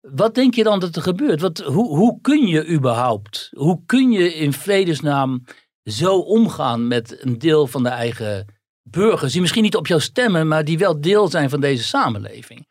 Wat 0.00 0.34
denk 0.34 0.54
je 0.54 0.62
dan 0.62 0.80
dat 0.80 0.96
er 0.96 1.02
gebeurt? 1.02 1.40
Wat, 1.40 1.58
hoe, 1.58 1.96
hoe 1.96 2.20
kun 2.20 2.46
je 2.46 2.68
überhaupt, 2.68 3.48
hoe 3.56 3.82
kun 3.86 4.10
je 4.10 4.34
in 4.34 4.52
vredesnaam 4.52 5.44
zo 5.84 6.18
omgaan 6.18 6.88
met 6.88 7.24
een 7.24 7.38
deel 7.38 7.66
van 7.66 7.82
de 7.82 7.88
eigen 7.88 8.54
burgers, 8.82 9.32
die 9.32 9.40
misschien 9.40 9.62
niet 9.62 9.76
op 9.76 9.86
jou 9.86 10.00
stemmen, 10.00 10.48
maar 10.48 10.64
die 10.64 10.78
wel 10.78 11.00
deel 11.00 11.28
zijn 11.28 11.50
van 11.50 11.60
deze 11.60 11.84
samenleving? 11.84 12.66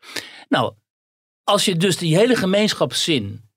Nou, 0.48 0.74
als 1.44 1.64
je 1.64 1.76
dus 1.76 1.96
die 1.96 2.16
hele 2.16 2.36
gemeenschapszin 2.36 3.47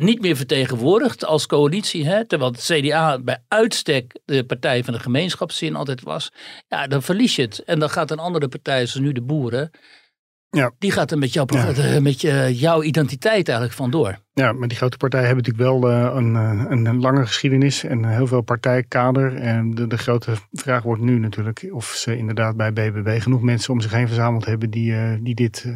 niet 0.00 0.20
meer 0.20 0.36
vertegenwoordigt 0.36 1.24
als 1.24 1.46
coalitie, 1.46 2.06
hè, 2.06 2.26
terwijl 2.26 2.50
het 2.52 2.60
CDA 2.62 3.18
bij 3.18 3.42
uitstek 3.48 4.20
de 4.24 4.44
partij 4.44 4.84
van 4.84 4.94
de 4.94 5.00
gemeenschapszin 5.00 5.76
altijd 5.76 6.02
was, 6.02 6.32
ja, 6.68 6.86
dan 6.86 7.02
verlies 7.02 7.36
je 7.36 7.42
het. 7.42 7.58
En 7.64 7.78
dan 7.78 7.90
gaat 7.90 8.10
een 8.10 8.18
andere 8.18 8.48
partij, 8.48 8.86
zoals 8.86 9.06
nu 9.06 9.12
de 9.12 9.22
boeren, 9.22 9.70
Ja. 10.50 10.72
die 10.78 10.90
gaat 10.92 11.10
er 11.10 11.18
met, 11.18 11.32
jouw, 11.32 11.44
Ja. 11.46 11.68
eh, 11.72 11.98
met 12.00 12.20
je, 12.20 12.48
jouw 12.54 12.82
identiteit 12.82 13.48
eigenlijk 13.48 13.76
vandoor. 13.76 14.18
Ja, 14.32 14.52
maar 14.52 14.68
die 14.68 14.76
grote 14.76 14.96
partijen 14.96 15.26
hebben 15.26 15.44
natuurlijk 15.44 15.80
wel 15.80 15.90
eh, 15.90 16.16
een, 16.16 16.36
eh, 16.36 16.64
een, 16.68 17.00
lange 17.00 17.26
geschiedenis 17.26 17.84
en 17.84 18.04
heel 18.04 18.26
veel 18.26 18.40
partijkader. 18.40 19.34
En 19.36 19.70
de, 19.74 19.86
de 19.86 19.98
grote 19.98 20.32
vraag 20.52 20.82
wordt 20.82 21.02
nu 21.02 21.18
natuurlijk 21.18 21.68
of 21.70 21.86
ze 21.86 22.16
inderdaad 22.16 22.56
bij 22.56 22.72
BBB 22.72 23.20
genoeg 23.22 23.42
mensen 23.42 23.72
om 23.72 23.80
zich 23.80 23.92
heen 23.92 24.06
verzameld 24.06 24.44
hebben 24.44 24.70
die, 24.70 24.92
eh, 24.94 25.12
die 25.20 25.34
dit, 25.34 25.62
eh, 25.66 25.72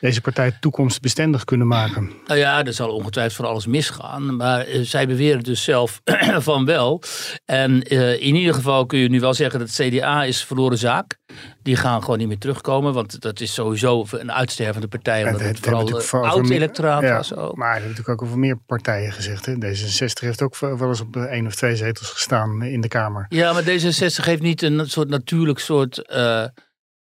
deze 0.00 0.20
partij 0.20 0.56
toekomstbestendig 0.60 1.44
kunnen 1.44 1.66
maken. 1.66 2.10
Nou 2.26 2.38
ja, 2.38 2.64
er 2.64 2.72
zal 2.72 2.90
ongetwijfeld 2.90 3.36
van 3.36 3.44
alles 3.44 3.66
misgaan. 3.66 4.36
Maar 4.36 4.60
eh, 4.60 4.80
zij 4.80 5.06
beweren 5.06 5.42
dus 5.42 5.62
zelf 5.64 6.00
van 6.48 6.64
wel. 6.64 7.02
En 7.44 7.82
eh, 7.82 8.12
in 8.12 8.34
ieder 8.34 8.54
geval 8.54 8.86
kun 8.86 8.98
je 8.98 9.08
nu 9.08 9.20
wel 9.20 9.34
zeggen 9.34 9.58
dat 9.58 9.76
het 9.76 9.88
CDA 9.88 10.24
is 10.24 10.44
verloren 10.44 10.78
zaak. 10.78 11.18
Die 11.62 11.76
gaan 11.76 12.00
gewoon 12.02 12.18
niet 12.18 12.28
meer 12.28 12.38
terugkomen. 12.38 12.92
Want 12.92 13.20
dat 13.20 13.40
is 13.40 13.54
sowieso 13.54 14.06
een 14.10 14.32
uitstervende 14.32 14.88
partij. 14.88 15.24
Omdat 15.24 15.40
het, 15.40 15.48
het 15.48 15.60
vooral 15.60 15.88
eh, 15.88 16.04
voor- 16.04 16.26
oud-electoraat 16.26 17.02
Ja, 17.02 17.16
was 17.16 17.34
ook. 17.34 17.56
Maar 17.56 17.66
er 17.66 17.72
hebben 17.72 17.90
natuurlijk 17.90 18.20
ook 18.20 18.28
over 18.28 18.38
meer 18.38 18.56
partijen 18.66 19.12
gezegd. 19.12 19.46
Hè? 19.46 19.54
D66 19.54 20.20
heeft 20.20 20.42
ook 20.42 20.58
wel 20.58 20.88
eens 20.88 21.00
op 21.00 21.16
één 21.16 21.46
of 21.46 21.54
twee 21.54 21.76
zetels 21.76 22.10
gestaan 22.10 22.62
in 22.62 22.80
de 22.80 22.88
Kamer. 22.88 23.26
Ja, 23.28 23.52
maar 23.52 23.62
D66 23.62 24.24
heeft 24.24 24.42
niet 24.42 24.62
een 24.62 24.90
soort 24.90 25.08
natuurlijk 25.08 25.58
soort 25.58 26.02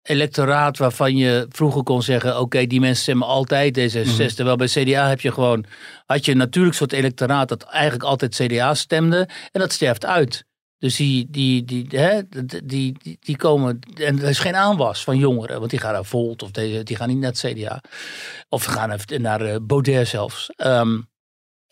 electoraat 0.02 0.78
waarvan 0.78 1.16
je 1.16 1.46
vroeger 1.48 1.82
kon 1.82 2.02
zeggen: 2.02 2.40
oké, 2.40 2.66
die 2.66 2.80
mensen 2.80 3.02
stemmen 3.02 3.26
altijd 3.26 3.78
D66. 3.78 4.16
Mhm. 4.16 4.28
Terwijl 4.34 4.56
bij 4.56 4.66
CDA 4.66 5.08
heb 5.08 5.20
je 5.20 5.32
gewoon, 5.32 5.64
had 6.06 6.24
je 6.24 6.32
een 6.32 6.38
natuurlijk 6.38 6.76
soort 6.76 6.92
electoraat 6.92 7.48
dat 7.48 7.62
eigenlijk 7.62 8.04
altijd 8.04 8.34
CDA 8.34 8.74
stemde 8.74 9.28
en 9.52 9.60
dat 9.60 9.72
sterft 9.72 10.06
uit. 10.06 10.44
Dus 10.80 10.96
die, 10.96 11.26
die, 11.30 11.64
die, 11.64 11.86
hè, 11.88 12.20
die, 12.64 12.96
die, 13.02 13.18
die 13.20 13.36
komen, 13.36 13.78
en 13.94 14.22
er 14.22 14.28
is 14.28 14.38
geen 14.38 14.56
aanwas 14.56 15.04
van 15.04 15.16
jongeren, 15.16 15.58
want 15.58 15.70
die 15.70 15.80
gaan 15.80 15.92
naar 15.92 16.04
Volt 16.04 16.42
of 16.42 16.50
die, 16.50 16.82
die 16.82 16.96
gaan 16.96 17.08
niet 17.08 17.18
naar 17.18 17.30
het 17.30 17.40
CDA. 17.40 17.80
Of 18.48 18.64
gaan 18.64 18.90
even 18.90 19.22
naar 19.22 19.40
eh, 19.40 19.56
Baudet 19.62 20.08
zelfs. 20.08 20.50
Ehm, 20.56 20.98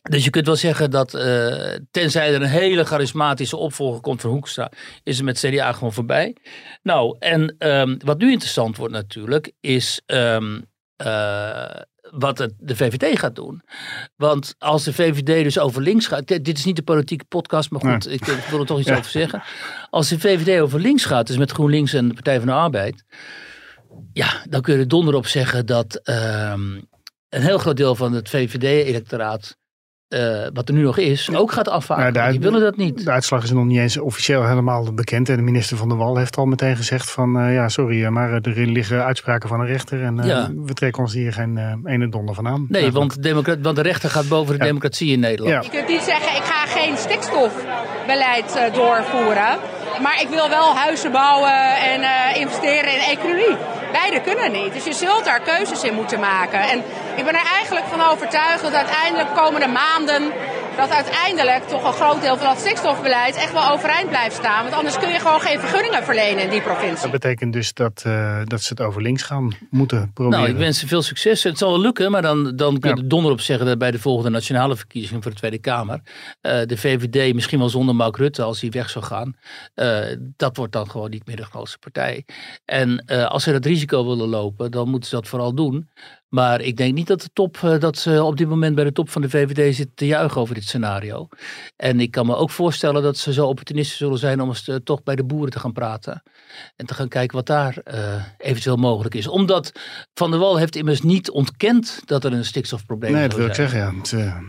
dus 0.03 0.25
je 0.25 0.31
kunt 0.31 0.47
wel 0.47 0.57
zeggen 0.57 0.91
dat, 0.91 1.15
eh, 1.15 1.75
tenzij 1.91 2.29
er 2.35 2.43
een 2.43 2.49
hele 2.49 2.85
charismatische 2.85 3.57
opvolger 3.57 4.01
komt 4.01 4.21
van 4.21 4.31
Hoekstra, 4.31 4.71
is 5.03 5.17
het 5.17 5.25
met 5.25 5.39
CDA 5.39 5.73
gewoon 5.73 5.93
voorbij. 5.93 6.37
Nou, 6.83 7.17
en 7.19 7.55
ehm, 7.59 7.97
wat 8.05 8.19
nu 8.19 8.31
interessant 8.31 8.77
wordt 8.77 8.93
natuurlijk, 8.95 9.53
is 9.61 10.01
ehm, 10.07 10.61
eh, 10.97 11.81
wat 12.11 12.39
het, 12.39 12.53
de 12.59 12.77
VVD 12.77 13.19
gaat 13.19 13.35
doen. 13.35 13.63
Want 14.17 14.55
als 14.59 14.85
de 14.85 14.93
VVD 14.93 15.43
dus 15.45 15.59
over 15.59 15.83
links 15.83 16.07
gaat, 16.07 16.27
dit 16.27 16.59
is 16.59 16.65
niet 16.65 16.77
de 16.77 16.83
politieke 16.83 17.25
podcast, 17.25 17.71
maar 17.71 17.81
goed, 17.81 18.09
ik, 18.13 18.27
ik 18.27 18.45
wil 18.51 18.61
er 18.61 18.67
toch 18.67 18.79
iets 18.79 18.89
Ja. 18.89 18.97
over 18.97 19.11
zeggen. 19.11 19.43
Als 19.91 20.09
de 20.09 20.21
VVD 20.21 20.61
over 20.61 20.81
links 20.81 21.05
gaat, 21.05 21.27
dus 21.27 21.37
met 21.37 21.51
GroenLinks 21.51 21.93
en 21.93 22.09
de 22.09 22.15
Partij 22.15 22.39
van 22.39 22.47
de 22.47 22.53
Arbeid, 22.53 23.05
ja, 24.13 24.45
dan 24.49 24.61
kun 24.61 24.75
je 24.75 24.81
er 24.81 24.89
donder 24.89 25.15
op 25.15 25.27
zeggen 25.27 25.67
dat 25.67 25.95
ehm, 25.97 26.75
een 27.29 27.43
heel 27.43 27.59
groot 27.59 27.77
deel 27.77 27.95
van 27.95 28.13
het 28.13 28.29
VVD-electoraat, 28.29 29.57
eh, 30.09 30.47
wat 30.53 30.69
er 30.69 30.75
nu 30.75 30.83
nog 30.83 30.99
is, 30.99 31.35
ook 31.35 31.53
gaat. 31.53 31.85
Ja, 31.89 32.11
daar- 32.11 32.31
die 32.31 32.41
willen 32.41 32.61
dat 32.61 32.77
niet. 32.77 33.05
De 33.05 33.11
uitslag 33.11 33.43
is 33.43 33.51
nog 33.53 33.65
niet 33.65 33.79
eens 33.79 33.99
officieel 33.99 34.47
helemaal 34.47 34.93
bekend. 34.95 35.29
En 35.29 35.37
de 35.37 35.43
minister 35.43 35.77
van 35.77 35.89
der 35.89 35.99
Wal 35.99 36.17
heeft 36.17 36.37
al 36.37 36.47
meteen 36.47 36.77
gezegd 36.77 37.11
van... 37.11 37.39
eh, 37.41 37.55
ja, 37.55 37.69
sorry, 37.69 38.05
eh, 38.05 38.11
maar 38.11 38.33
er 38.33 38.57
liggen 38.67 39.05
uitspraken 39.05 39.49
van 39.49 39.61
een 39.61 39.67
rechter. 39.67 40.03
En 40.05 40.21
eh, 40.21 40.27
Ja. 40.27 40.51
we 40.65 40.73
trekken 40.75 41.03
ons 41.03 41.13
hier 41.13 41.33
geen 41.33 41.59
eh, 41.59 41.93
ene 41.93 42.09
donder 42.09 42.35
van 42.35 42.49
aan. 42.49 42.67
Nee, 42.69 42.93
want, 42.93 43.17
want 43.63 43.77
de 43.77 43.83
rechter 43.83 44.11
gaat 44.11 44.29
boven 44.29 44.53
de 44.53 44.59
Ja. 44.61 44.65
democratie 44.67 45.13
in 45.13 45.21
Nederland. 45.21 45.55
Ja. 45.55 45.61
Je 45.71 45.77
kunt 45.77 45.89
niet 45.89 46.03
zeggen, 46.03 46.37
ik 46.37 46.43
ga 46.45 46.67
geen 46.81 46.97
stikstofbeleid 46.97 48.57
eh, 48.57 48.75
doorvoeren. 48.75 49.57
Maar 50.03 50.19
ik 50.21 50.29
wil 50.31 50.49
wel 50.49 50.75
huizen 50.77 51.13
bouwen 51.13 51.77
en 51.93 52.01
eh, 52.03 52.41
investeren 52.41 52.93
in 52.95 53.01
economie. 53.19 53.57
Beide 53.93 54.21
kunnen 54.21 54.53
niet. 54.53 54.73
Dus 54.73 54.85
je 54.85 54.93
zult 54.93 55.25
daar 55.25 55.41
keuzes 55.41 55.83
in 55.83 55.95
moeten 55.95 56.21
maken. 56.21 56.61
En 56.61 56.79
ik 57.15 57.25
ben 57.25 57.35
er 57.35 57.47
eigenlijk 57.55 57.87
van 57.87 58.01
overtuigd 58.01 58.63
dat 58.63 58.75
uiteindelijk 58.75 59.35
komende 59.35 59.67
maanden... 59.67 60.33
dat 60.79 60.91
uiteindelijk 60.91 61.63
toch 61.69 61.85
een 61.87 61.93
groot 61.93 62.21
deel 62.21 62.37
van 62.37 62.47
dat 62.47 62.59
stikstofbeleid 62.59 63.37
echt 63.37 63.53
wel 63.53 63.71
overeind 63.71 64.09
blijft 64.09 64.37
staan. 64.37 64.63
Want 64.63 64.75
anders 64.75 64.99
kun 64.99 65.09
je 65.09 65.19
gewoon 65.19 65.41
geen 65.41 65.59
vergunningen 65.61 66.05
verlenen 66.05 66.43
in 66.45 66.51
die 66.51 66.61
provincie. 66.63 67.03
Dat 67.03 67.11
betekent 67.11 67.53
dus 67.53 67.73
dat, 67.75 68.03
eh, 68.07 68.41
dat 68.45 68.63
ze 68.63 68.69
het 68.69 68.81
over 68.81 69.03
links 69.03 69.23
gaan 69.23 69.53
moeten 69.71 70.11
proberen. 70.15 70.41
Nou, 70.41 70.53
ik 70.53 70.59
wens 70.59 70.79
ze 70.79 70.87
veel 70.87 71.03
succes. 71.03 71.43
Het 71.43 71.59
zal 71.59 71.71
wel 71.71 71.81
lukken, 71.81 72.11
maar 72.11 72.23
dan, 72.23 72.57
dan 72.57 72.79
kun 72.79 72.91
je 72.91 72.97
Ja. 72.97 73.03
er 73.03 73.09
donder 73.09 73.33
op 73.33 73.41
zeggen 73.41 73.67
dat 73.67 73.79
bij 73.79 73.91
de 73.91 73.99
volgende 73.99 74.31
nationale 74.31 74.77
verkiezingen 74.77 75.23
voor 75.23 75.31
de 75.31 75.37
Tweede 75.37 75.59
Kamer. 75.59 76.01
eh, 76.41 76.61
de 76.67 76.77
VVD, 76.77 77.35
misschien 77.35 77.59
wel 77.59 77.69
zonder 77.69 77.95
Mark 77.95 78.17
Rutte 78.17 78.43
als 78.43 78.61
hij 78.61 78.71
weg 78.71 78.91
zou 78.91 79.05
gaan. 79.05 79.37
eh, 79.75 79.99
dat 80.37 80.57
wordt 80.57 80.73
dan 80.73 80.91
gewoon 80.91 81.11
niet 81.11 81.27
meer 81.27 81.37
de 81.37 81.45
grootste 81.45 81.79
partij. 81.79 82.25
En 82.65 83.03
eh, 83.07 83.25
als 83.27 83.43
ze 83.43 83.53
dat 83.53 83.65
risico 83.65 84.07
willen 84.07 84.29
lopen, 84.29 84.71
dan 84.71 84.89
moeten 84.89 85.09
ze 85.09 85.15
dat 85.17 85.29
vooral 85.29 85.55
doen. 85.55 85.89
Maar 86.29 86.61
ik 86.61 86.77
denk 86.77 86.95
niet 86.95 87.07
dat 87.07 87.21
de 87.21 87.31
top, 87.33 87.59
eh, 87.63 87.79
dat 87.79 87.99
ze 87.99 88.23
op 88.25 88.37
dit 88.37 88.49
moment 88.49 88.75
bij 88.75 88.85
de 88.85 88.93
top 88.93 89.11
van 89.11 89.23
de 89.23 89.31
VVD 89.31 89.75
zitten 89.77 89.95
te 89.95 90.07
juichen 90.07 90.41
over 90.41 90.55
dit 90.55 90.65
scenario. 90.65 91.29
En 91.77 92.01
ik 92.01 92.11
kan 92.11 92.27
me 92.27 92.37
ook 92.37 92.51
voorstellen 92.51 93.03
dat 93.03 93.17
ze 93.17 93.33
zo 93.33 93.47
opportunistisch 93.47 93.97
zullen 93.97 94.19
zijn 94.19 94.41
om 94.41 94.49
eens 94.49 94.69
eh, 94.69 94.77
toch 94.77 95.03
bij 95.03 95.17
de 95.17 95.25
boeren 95.25 95.51
te 95.51 95.59
gaan 95.59 95.73
praten. 95.73 96.23
En 96.77 96.87
te 96.87 96.95
gaan 96.95 97.09
kijken 97.09 97.37
wat 97.37 97.47
daar 97.47 97.77
eh, 97.85 98.23
eventueel 98.39 98.77
mogelijk 98.77 99.15
is. 99.15 99.27
Omdat 99.27 99.73
Van 100.15 100.31
der 100.31 100.41
Wal 100.41 100.57
heeft 100.57 100.77
immers 100.77 101.03
niet 101.03 101.31
ontkend 101.31 102.03
dat 102.05 102.25
er 102.25 102.33
een 102.33 102.45
stikstofprobleem 102.45 103.13
Nee, 103.13 103.21
zou 103.21 103.31
dat 103.31 103.39
wil 103.39 103.49
ik 103.49 103.71
zeggen, 103.71 103.79
ja. 104.19 104.43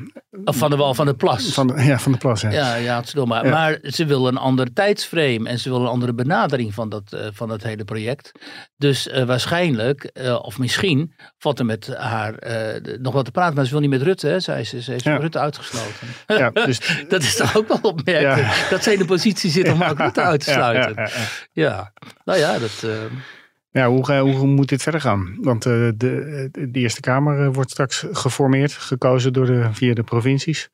Of 0.44 0.58
Van 0.58 0.70
der 0.70 0.80
Wal 0.80 0.94
van 0.94 1.06
de 1.06 1.16
Plas. 1.16 1.54
van, 1.54 1.68
de, 1.68 1.84
ja, 1.84 2.00
van 2.00 2.12
de 2.12 2.18
plas, 2.18 2.42
ja. 2.42 2.52
Ja, 2.52 2.76
ja, 2.76 3.00
het 3.00 3.08
is 3.08 3.24
maar, 3.26 3.46
Ja. 3.46 3.52
maar 3.52 3.80
ze 3.82 4.06
wil 4.06 4.28
een 4.28 4.38
ander 4.38 4.74
tijdsframe 4.74 5.50
en 5.50 5.60
ze 5.60 5.70
wil 5.70 5.82
een 5.82 5.88
andere 5.88 6.14
benadering 6.14 6.74
van 6.74 6.90
dat, 6.90 7.18
van 7.34 7.48
dat 7.48 7.64
hele 7.64 7.84
project. 7.84 8.32
Dus 8.78 9.10
waarschijnlijk, 9.26 10.12
of 10.42 10.58
misschien, 10.58 11.14
valt 11.38 11.60
er 11.60 11.66
met 11.70 11.96
haar 11.98 12.34
eh, 12.36 12.98
nog 13.00 13.14
wat 13.14 13.26
te 13.26 13.32
praten, 13.32 13.56
maar 13.56 13.66
ze 13.66 13.72
wil 13.72 13.80
niet 13.80 13.90
met 13.90 14.02
Rutte, 14.02 14.28
hè, 14.28 14.40
zei 14.40 14.64
ze. 14.64 14.82
Ze 14.82 14.92
heeft 14.92 15.04
Ja. 15.04 15.18
Rutte 15.18 15.40
uitgesloten. 15.40 16.08
Ja, 16.28 16.50
dus, 16.66 17.06
Dat 17.08 17.22
is 17.22 17.36
toch 17.36 17.58
ook 17.58 17.68
wel 17.68 17.80
opmerkelijk, 17.82 18.38
Ja. 18.38 18.70
dat 18.70 18.84
ze 18.84 18.94
in 18.94 19.00
de 19.00 19.06
positie 19.06 19.50
zit 19.52 19.72
om 19.72 19.78
Mark 19.78 19.98
Rutte 20.00 20.22
uit 20.22 20.44
te 20.44 20.50
sluiten. 20.52 21.10
ja, 21.52 21.94
nou 22.26 22.40
ja, 22.40 22.60
dat, 22.60 22.84
eh, 22.84 22.90
Ja, 23.72 23.88
hoe, 23.88 24.08
eh, 24.12 24.22
hoe 24.22 24.48
moet 24.48 24.70
dit 24.70 24.82
verder 24.82 25.02
gaan? 25.02 25.38
Want 25.42 25.66
uh, 25.66 25.74
de, 25.96 26.50
de, 26.52 26.70
Eerste 26.80 27.02
Kamer 27.02 27.54
wordt 27.54 27.72
straks 27.72 28.06
geformeerd, 28.12 28.72
gekozen 28.72 29.34
door 29.34 29.46
de, 29.46 29.68
via 29.72 29.94
de 29.94 30.04
provincies. 30.04 30.70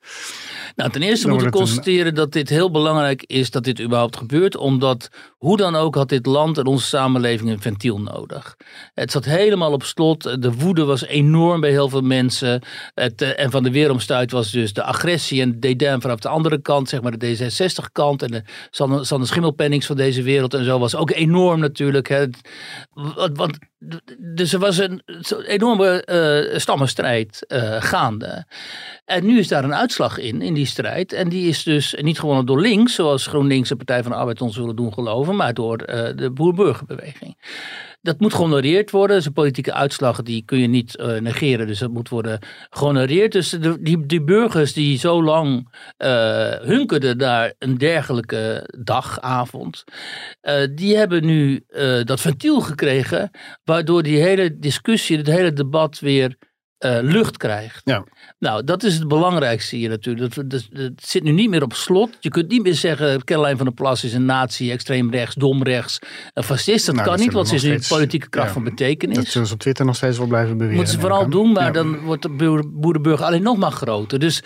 Nou, 0.75 0.91
ten 0.91 1.01
eerste 1.01 1.27
moeten 1.27 1.47
we 1.47 1.53
constateren 1.53 2.15
dat 2.15 2.31
dit 2.31 2.49
heel 2.49 2.71
belangrijk 2.71 3.23
is 3.23 3.51
dat 3.51 3.63
dit 3.63 3.81
überhaupt 3.81 4.17
gebeurt. 4.17 4.57
Omdat 4.57 5.09
hoe 5.38 5.57
dan 5.57 5.75
ook 5.75 5.95
had 5.95 6.09
dit 6.09 6.25
land 6.25 6.57
en 6.57 6.65
onze 6.65 6.85
samenleving 6.85 7.49
een 7.49 7.61
ventiel 7.61 8.01
nodig. 8.01 8.55
Het 8.93 9.11
zat 9.11 9.25
helemaal 9.25 9.71
op 9.71 9.83
slot. 9.83 10.41
De 10.41 10.53
woede 10.53 10.83
was 10.83 11.05
enorm 11.05 11.61
bij 11.61 11.69
heel 11.69 11.89
veel 11.89 12.01
mensen. 12.01 12.61
Het, 12.93 13.21
en 13.21 13.51
van 13.51 13.63
de 13.63 13.71
weeromstuit 13.71 14.31
was 14.31 14.51
dus 14.51 14.73
de 14.73 14.83
agressie 14.83 15.41
en 15.41 15.59
dédain 15.59 16.01
vanaf 16.01 16.19
de 16.19 16.29
andere 16.29 16.61
kant, 16.61 16.89
zeg 16.89 17.01
maar 17.01 17.17
de 17.17 17.38
D66-kant. 17.38 18.21
En 18.21 18.31
de 18.31 18.43
Sander 19.01 19.27
Schimmelpennings 19.27 19.85
van 19.85 19.95
deze 19.95 20.21
wereld 20.21 20.53
en 20.53 20.63
zo 20.63 20.79
was 20.79 20.95
ook 20.95 21.11
enorm 21.11 21.59
natuurlijk. 21.59 22.07
Hè. 22.07 22.25
Want, 23.33 23.57
dus 24.17 24.53
er 24.53 24.59
was 24.59 24.77
een 24.77 25.01
enorme 25.45 26.07
uh, 26.51 26.59
stammenstrijd 26.59 27.45
uh, 27.47 27.81
gaande. 27.81 28.45
En 29.05 29.25
nu 29.25 29.39
is 29.39 29.47
daar 29.47 29.63
een 29.63 29.75
uitslag 29.75 30.17
in, 30.17 30.41
in 30.41 30.53
die 30.53 30.65
strijd. 30.65 31.13
En 31.13 31.29
die 31.29 31.47
is 31.47 31.63
dus 31.63 31.95
niet 32.01 32.19
gewonnen 32.19 32.45
door 32.45 32.61
links, 32.61 32.93
zoals 32.93 33.27
GroenLinks 33.27 33.69
en 33.71 33.77
Partij 33.77 34.03
van 34.03 34.11
de 34.11 34.17
Arbeid 34.17 34.41
ons 34.41 34.57
willen 34.57 34.75
doen 34.75 34.93
geloven, 34.93 35.35
maar 35.35 35.53
door 35.53 35.81
uh, 35.89 36.09
de 36.15 36.31
boer-burgerbeweging 36.31 37.35
dat 38.05 38.19
moet 38.19 38.33
gehonoreerd 38.33 38.91
worden. 38.91 39.09
Dat 39.09 39.19
is 39.19 39.25
een 39.25 39.33
politieke 39.33 39.73
uitslag, 39.73 40.21
die 40.21 40.43
kun 40.45 40.59
je 40.59 40.67
niet 40.67 40.97
uh, 40.99 41.19
negeren. 41.19 41.67
Dus 41.67 41.79
dat 41.79 41.91
moet 41.91 42.09
worden 42.09 42.39
gehonoreerd. 42.69 43.31
Dus 43.31 43.49
die, 43.79 44.05
die 44.05 44.23
burgers 44.23 44.73
die 44.73 44.97
zo 44.97 45.23
lang 45.23 45.73
uh, 45.97 46.07
hunkerden 46.53 47.17
naar 47.17 47.53
een 47.59 47.77
dergelijke 47.77 48.69
dagavond, 48.83 49.83
uh, 50.41 50.53
die 50.75 50.97
hebben 50.97 51.25
nu 51.25 51.63
dat 52.03 52.21
ventiel 52.21 52.61
gekregen, 52.61 53.31
waardoor 53.63 54.03
die 54.03 54.21
hele 54.21 54.59
discussie, 54.59 55.17
het 55.17 55.27
hele 55.27 55.53
debat 55.53 55.99
weer 55.99 56.37
uh, 56.79 56.97
lucht 57.01 57.38
krijgt. 57.38 57.81
Ja. 57.83 58.03
Nou, 58.39 58.63
dat 58.63 58.83
is 58.83 58.93
het 58.93 59.07
belangrijkste 59.07 59.75
hier 59.75 59.89
natuurlijk. 59.89 60.35
Dat, 60.35 60.49
dat, 60.49 60.67
dat, 60.71 60.91
zit 60.95 61.23
nu 61.23 61.31
niet 61.31 61.49
meer 61.49 61.63
op 61.63 61.73
slot. 61.73 62.17
Je 62.19 62.29
kunt 62.29 62.49
niet 62.49 62.63
meer 62.63 62.73
zeggen, 62.73 63.23
Caroline 63.23 63.55
van 63.55 63.65
der 63.65 63.75
Plas 63.75 64.03
is 64.03 64.13
een 64.13 64.25
nazi, 64.25 64.71
extreem 64.71 65.11
rechts, 65.11 65.35
dom 65.35 65.63
rechts, 65.63 65.99
een 66.33 66.43
fascist. 66.43 66.85
Dat 66.85 66.95
nou, 66.95 67.07
kan 67.07 67.19
niet, 67.19 67.33
want 67.33 67.47
ze 67.47 67.55
is 67.55 67.63
een 67.63 67.81
politieke 67.88 68.29
kracht 68.29 68.51
van 68.51 68.63
betekenis. 68.63 69.15
Dat 69.15 69.27
zullen 69.27 69.47
ze 69.47 69.53
op 69.53 69.59
Twitter 69.59 69.85
nog 69.85 69.95
steeds 69.95 70.17
wel 70.17 70.27
blijven 70.27 70.53
beweren. 70.53 70.75
Moeten 70.75 70.93
ze 70.93 70.99
vooral 70.99 71.29
doen, 71.29 71.51
maar 71.51 71.73
dan 71.73 71.99
wordt 71.99 72.21
de 72.21 72.63
boerenburger 72.73 73.25
alleen 73.25 73.43
nog 73.43 73.57
maar 73.57 73.71
groter. 73.71 74.19
Dus 74.19 74.43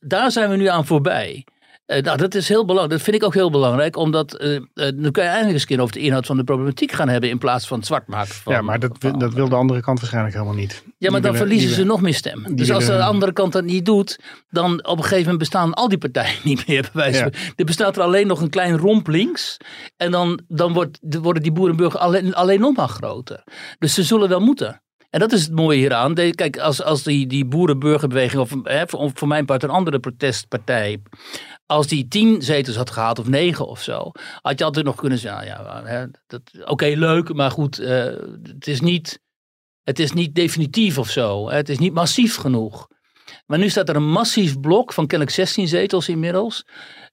daar 0.00 0.30
zijn 0.30 0.50
we 0.50 0.56
nu 0.56 0.66
aan 0.66 0.86
voorbij. 0.86 1.44
Uh, 1.86 2.02
nou, 2.02 2.16
dat 2.16 2.34
is 2.34 2.48
heel 2.48 2.64
belangrijk. 2.64 2.90
Dat 2.90 3.02
vind 3.02 3.16
ik 3.16 3.24
ook 3.24 3.34
heel 3.34 3.50
belangrijk, 3.50 3.96
omdat 3.96 4.42
uh, 4.42 4.52
uh, 4.54 4.60
dan 4.74 5.10
kun 5.10 5.22
je 5.22 5.28
eigenlijk 5.28 5.52
eens 5.52 5.64
keer 5.64 5.80
over 5.80 5.94
de 5.94 6.00
inhoud 6.00 6.26
van 6.26 6.36
de 6.36 6.44
problematiek 6.44 6.92
gaan 6.92 7.08
hebben 7.08 7.30
in 7.30 7.38
plaats 7.38 7.66
van 7.66 7.78
het 7.78 7.86
zwart 7.86 8.06
maken. 8.06 8.34
Van, 8.34 8.52
ja, 8.52 8.62
maar 8.62 8.78
dat, 8.78 9.00
dat 9.18 9.32
wil 9.32 9.48
de 9.48 9.54
andere 9.54 9.80
kant 9.80 9.98
waarschijnlijk 9.98 10.34
helemaal 10.34 10.54
niet. 10.54 10.84
Ja, 10.98 11.10
maar 11.10 11.20
dan 11.20 11.36
verliezen 11.36 11.70
ze 11.70 11.84
nog 11.84 12.00
meer 12.00 12.14
stemmen. 12.14 12.56
Dus 12.56 12.70
als 12.70 12.86
de 12.86 13.02
andere 13.02 13.32
kant 13.32 13.52
dat 13.52 13.64
niet 13.64 13.84
doet, 13.84 14.18
dan 14.50 14.86
op 14.86 14.96
een 14.96 15.02
gegeven 15.02 15.22
moment 15.22 15.38
bestaan 15.38 15.74
al 15.74 15.88
die 15.88 15.98
partijen 15.98 16.38
niet 16.50 16.66
meer. 16.66 16.90
Bij 16.92 17.12
ja. 17.12 17.30
Er 17.56 17.64
bestaat 17.64 17.96
er 17.96 18.02
alleen 18.02 18.26
nog 18.26 18.40
een 18.40 18.50
klein 18.50 18.76
romp 18.76 19.08
links. 19.08 19.56
En 19.96 20.10
dan, 20.10 20.40
dan 20.48 20.72
wordt, 20.72 20.98
worden 21.00 21.42
die 21.42 21.52
boerenburger 21.52 22.00
alleen, 22.00 22.34
alleen 22.34 22.60
nog 22.60 22.76
maar 22.76 22.88
groter. 22.88 23.44
Dus 23.78 23.94
ze 23.94 24.02
zullen 24.02 24.28
wel 24.28 24.40
moeten. 24.40 24.82
En 25.12 25.20
dat 25.20 25.32
is 25.32 25.42
het 25.42 25.54
mooie 25.54 25.78
hieraan. 25.78 26.14
Kijk, 26.14 26.58
als, 26.58 26.82
als 26.82 27.02
die, 27.02 27.26
die 27.26 27.44
boerenburgerbeweging, 27.44 28.42
of 28.42 28.54
hè, 28.62 28.82
voor, 28.86 29.10
voor 29.14 29.28
mijn 29.28 29.44
part 29.44 29.62
een 29.62 29.70
andere 29.70 29.98
protestpartij, 29.98 31.02
als 31.72 31.86
die 31.86 32.08
tien 32.08 32.42
zetels 32.42 32.76
had 32.76 32.90
gehad 32.90 33.18
of 33.18 33.28
negen 33.28 33.66
of 33.66 33.82
zo, 33.82 34.10
had 34.40 34.58
je 34.58 34.64
altijd 34.64 34.86
nog 34.86 34.96
kunnen 34.96 35.18
zeggen, 35.18 35.46
ja, 35.46 35.82
ja 35.86 36.08
oké, 36.64 36.86
leuk, 36.86 37.34
maar 37.34 37.50
goed, 37.50 37.80
uh, 37.80 38.04
het, 38.42 38.66
is 38.66 38.80
niet, 38.80 39.20
het 39.82 39.98
is 39.98 40.12
niet 40.12 40.34
definitief 40.34 40.98
of 40.98 41.10
zo. 41.10 41.48
Hè, 41.48 41.56
het 41.56 41.68
is 41.68 41.78
niet 41.78 41.94
massief 41.94 42.36
genoeg. 42.36 42.88
Maar 43.46 43.58
nu 43.58 43.68
staat 43.68 43.88
er 43.88 43.96
een 43.96 44.10
massief 44.10 44.60
blok 44.60 44.92
van 44.92 45.06
kennelijk 45.06 45.36
16 45.36 45.68
zetels 45.68 46.08
inmiddels 46.08 46.64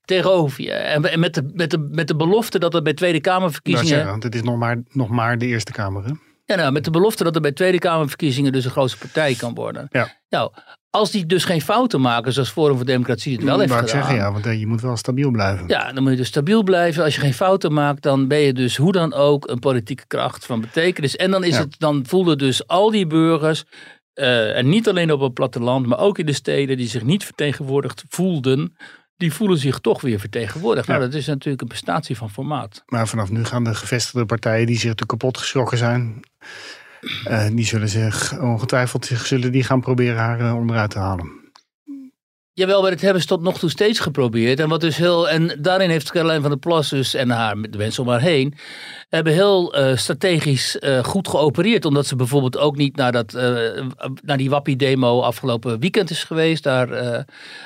tegenover 0.06 0.64
je. 0.64 0.72
En 0.72 1.20
met 1.20 1.34
de, 1.34 1.52
met 1.54 1.72
de, 1.72 1.78
met 1.78 2.08
de 2.08 2.16
belofte 2.16 2.60
dat 2.60 2.74
er 2.74 2.82
bij 2.82 2.94
Tweede 2.94 3.22
Kamerverkiezingen... 3.22 3.98
Nou, 3.98 4.10
want 4.10 4.24
het 4.24 4.36
is 4.36 4.42
nog 4.42 4.58
maar, 4.58 4.84
nog 4.90 5.10
maar 5.10 5.38
de 5.38 5.46
Eerste 5.46 5.72
Kamer, 5.72 6.06
hè? 6.06 6.12
Ja, 6.46 6.56
nou, 6.56 6.72
met 6.72 6.84
de 6.84 6.92
belofte 6.92 7.24
dat 7.24 7.36
er 7.36 7.42
bij 7.42 7.52
Tweede 7.52 7.80
Kamerverkiezingen 7.80 8.52
dus 8.52 8.66
een 8.66 8.72
grootste 8.72 8.98
partij 8.98 9.36
kan 9.36 9.54
worden. 9.54 9.88
Ja. 9.90 10.18
Nou, 10.30 10.52
als 10.90 11.12
die 11.12 11.26
dus 11.26 11.46
geen 11.46 11.62
fouten 11.62 12.02
maken, 12.02 12.34
zoals 12.34 12.50
Forum 12.50 12.76
voor 12.76 12.86
Democratie 12.86 13.36
het 13.36 13.44
wel 13.44 13.60
heeft 13.60 13.72
gedaan. 13.72 13.88
ik 13.88 13.92
zeggen, 13.92 14.16
ja, 14.16 14.32
want 14.32 14.46
eh, 14.46 14.60
je 14.60 14.68
moet 14.68 14.82
wel 14.82 14.98
stabiel 14.98 15.32
blijven. 15.32 15.68
Ja, 15.68 15.92
dan 15.92 16.04
moet 16.04 16.12
je 16.12 16.18
dus 16.18 16.28
stabiel 16.28 16.64
blijven. 16.64 17.04
Als 17.04 17.16
je 17.16 17.22
geen 17.22 17.34
fouten 17.34 17.74
maakt, 17.74 18.02
dan 18.02 18.28
ben 18.28 18.40
je 18.40 18.54
dus 18.54 18.78
hoe 18.78 18.92
dan 18.92 19.14
ook 19.14 19.50
een 19.50 19.60
politieke 19.60 20.08
kracht 20.08 20.46
van 20.46 20.62
betekenis. 20.62 21.16
En 21.16 21.32
dan, 21.32 21.44
is 21.44 21.58
het, 21.58 21.76
dan 21.78 22.06
voelen 22.08 22.38
dus 22.38 22.68
al 22.68 22.92
die 22.92 23.08
burgers, 23.08 23.64
uh, 24.16 24.58
en 24.58 24.70
niet 24.70 24.90
alleen 24.90 25.12
op 25.12 25.20
het 25.20 25.34
platteland, 25.34 25.86
maar 25.86 26.00
ook 26.00 26.18
in 26.18 26.26
de 26.26 26.34
steden 26.34 26.78
die 26.78 26.88
zich 26.88 27.04
niet 27.04 27.24
vertegenwoordigd 27.24 28.04
voelden, 28.08 28.76
die 29.18 29.34
voelen 29.34 29.58
zich 29.58 29.80
toch 29.80 30.02
weer 30.02 30.20
vertegenwoordigd. 30.20 30.88
Nou, 30.88 31.00
dat 31.00 31.14
is 31.14 31.26
natuurlijk 31.26 31.62
een 31.62 31.68
prestatie 31.68 32.18
van 32.18 32.30
formaat. 32.30 32.84
Maar 32.86 33.08
vanaf 33.08 33.30
nu 33.30 33.46
gaan 33.46 33.64
de 33.64 33.76
gevestigde 33.76 34.26
partijen 34.26 34.66
die 34.66 34.80
zich 34.80 34.94
te 34.94 35.06
kapot 35.06 35.38
geschrokken 35.38 35.78
zijn, 35.78 36.20
die 37.54 37.66
zullen 37.66 37.90
zich 37.90 38.40
ongetwijfeld 38.40 39.06
zullen 39.06 39.52
die 39.52 39.64
gaan 39.64 39.82
proberen 39.82 40.18
haar 40.18 40.42
uh, 40.42 40.56
onderuit 40.56 40.90
te 40.90 41.00
halen. 41.00 41.39
Jawel, 42.60 42.82
maar 42.82 42.92
dat 42.92 43.02
hebben 43.02 43.22
ze 43.22 43.28
tot 43.28 43.42
nog 43.42 43.60
toe 43.60 43.70
steeds 43.70 44.00
geprobeerd. 44.00 44.60
En, 44.60 44.70
wat 44.70 44.82
dus 44.82 44.98
heel, 44.98 45.30
en 45.30 45.58
daarin 45.62 45.90
heeft 45.90 46.12
Caroline 46.12 46.42
van 46.42 46.50
der 46.50 46.60
Plas 46.60 46.90
dus 46.90 47.14
en 47.14 47.30
haar, 47.30 47.56
de 47.70 47.78
mensen 47.78 48.04
om 48.04 48.10
haar 48.10 48.22
heen, 48.22 48.54
hebben 49.10 49.34
heel 49.34 49.80
uh, 49.80 49.96
strategisch 49.98 50.78
uh, 50.80 51.04
goed 51.04 51.28
geopereerd. 51.28 51.86
Omdat 51.86 52.06
ze 52.06 52.16
bijvoorbeeld 52.16 52.58
ook 52.58 52.76
niet 52.76 52.96
naar, 52.96 53.12
dat, 53.12 53.34
uh, 53.34 53.86
naar 54.22 54.38
die 54.38 54.50
Wappie-demo 54.50 55.22
afgelopen 55.22 55.80
weekend 55.80 56.10
is 56.10 56.24
geweest. 56.24 56.64
Daar 56.64 56.90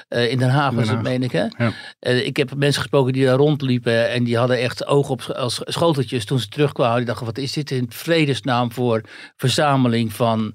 in 0.09 0.37
Den 0.37 0.49
Haag 0.49 0.73
was 0.73 0.89
het, 0.89 1.01
meen 1.01 1.23
ik. 1.23 1.31
Hè? 1.31 1.45
Ja. 1.57 1.71
ik 1.99 2.37
heb 2.37 2.55
mensen 2.55 2.81
gesproken 2.81 3.13
die 3.13 3.25
daar 3.25 3.37
rondliepen. 3.37 4.09
En 4.09 4.23
die 4.23 4.37
hadden 4.37 4.59
echt 4.59 4.85
ogen 4.85 5.11
op 5.11 5.21
als 5.21 5.61
schoteltjes 5.63 6.25
toen 6.25 6.39
ze 6.39 6.47
terugkwamen. 6.47 6.97
Die 6.97 7.05
dachten, 7.05 7.25
wat 7.25 7.37
is 7.37 7.53
dit 7.53 7.71
in 7.71 7.85
vredesnaam 7.89 8.71
voor 8.71 9.01
verzameling 9.35 10.13
van 10.13 10.53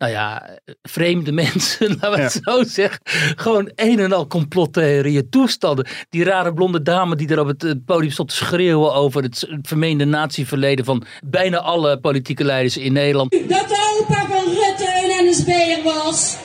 nou 0.00 0.12
ja, 0.12 0.58
vreemde 0.82 1.32
mensen, 1.42 1.88
laten 1.88 2.10
we 2.10 2.20
het 2.20 2.40
zo 2.44 2.62
zeggen. 2.64 3.00
Gewoon 3.36 3.70
een 3.74 3.98
en 3.98 4.12
al 4.12 4.26
complottheorieën, 4.26 5.28
toestanden. 5.30 5.86
Die 6.08 6.24
rare 6.24 6.54
blonde 6.54 6.82
dame 6.82 7.16
die 7.16 7.28
er 7.28 7.40
op 7.40 7.46
het 7.46 7.84
podium 7.84 8.10
stond 8.10 8.28
te 8.28 8.34
schreeuwen 8.34 8.94
over 8.94 9.22
het 9.22 9.48
vermeende 9.62 10.04
natieverleden 10.04 10.84
van 10.84 11.04
bijna 11.24 11.58
alle 11.58 12.00
politieke 12.00 12.44
leiders 12.44 12.76
in 12.76 12.92
Nederland. 12.92 13.30
Dat 13.30 13.68
de 13.68 13.98
opa 14.00 14.26
van 14.26 14.44
Rutte 14.44 14.88
een 15.02 15.28
NSB'er 15.28 15.82
was. 15.82 16.36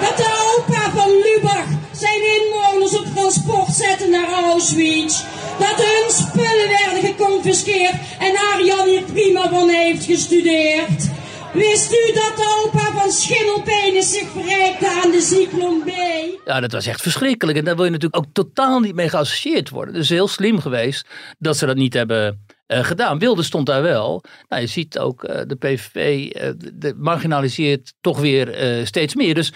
Dat 0.00 0.16
de 0.16 0.56
opa 0.56 0.90
van 0.90 1.08
Lubach 1.08 1.68
zijn 1.92 2.20
inwoners 2.22 2.98
op 2.98 3.06
transport 3.14 3.68
zette 3.68 4.08
naar 4.08 4.44
Auschwitz. 4.44 5.22
Dat 5.58 5.76
hun 5.76 6.10
spullen 6.10 6.68
werden 6.68 7.08
geconfiskeerd 7.08 7.94
en 8.18 8.36
Arjan 8.52 8.88
hier 8.88 9.02
prima 9.02 9.48
van 9.48 9.68
heeft 9.68 10.04
gestudeerd. 10.04 11.18
Wist 11.52 11.92
u 11.92 12.12
dat 12.14 12.36
de 12.36 12.64
opa 12.64 12.92
van 12.92 13.10
Schimmelpenis 13.10 14.12
zich 14.12 14.28
verrijkte 14.28 15.00
aan 15.04 15.10
de 15.10 15.20
Zyklon 15.20 15.82
B? 15.84 15.90
Ja, 16.44 16.60
dat 16.60 16.72
was 16.72 16.86
echt 16.86 17.02
verschrikkelijk. 17.02 17.58
En 17.58 17.64
daar 17.64 17.76
wil 17.76 17.84
je 17.84 17.90
natuurlijk 17.90 18.24
ook 18.24 18.32
totaal 18.32 18.80
niet 18.80 18.94
mee 18.94 19.08
geassocieerd 19.08 19.68
worden. 19.68 19.94
Dus 19.94 20.08
heel 20.08 20.28
slim 20.28 20.60
geweest 20.60 21.06
dat 21.38 21.56
ze 21.56 21.66
dat 21.66 21.76
niet 21.76 21.94
hebben 21.94 22.46
uh, 22.66 22.84
gedaan. 22.84 23.18
Wilde 23.18 23.42
stond 23.42 23.66
daar 23.66 23.82
wel. 23.82 24.22
Nou, 24.48 24.62
je 24.62 24.68
ziet 24.68 24.98
ook 24.98 25.24
uh, 25.24 25.40
de 25.46 25.56
PVV 25.56 26.30
uh, 26.34 26.50
de 26.74 26.94
marginaliseert 26.96 27.94
toch 28.00 28.20
weer 28.20 28.80
steeds 28.86 29.14
meer. 29.14 29.34
Dus 29.34 29.52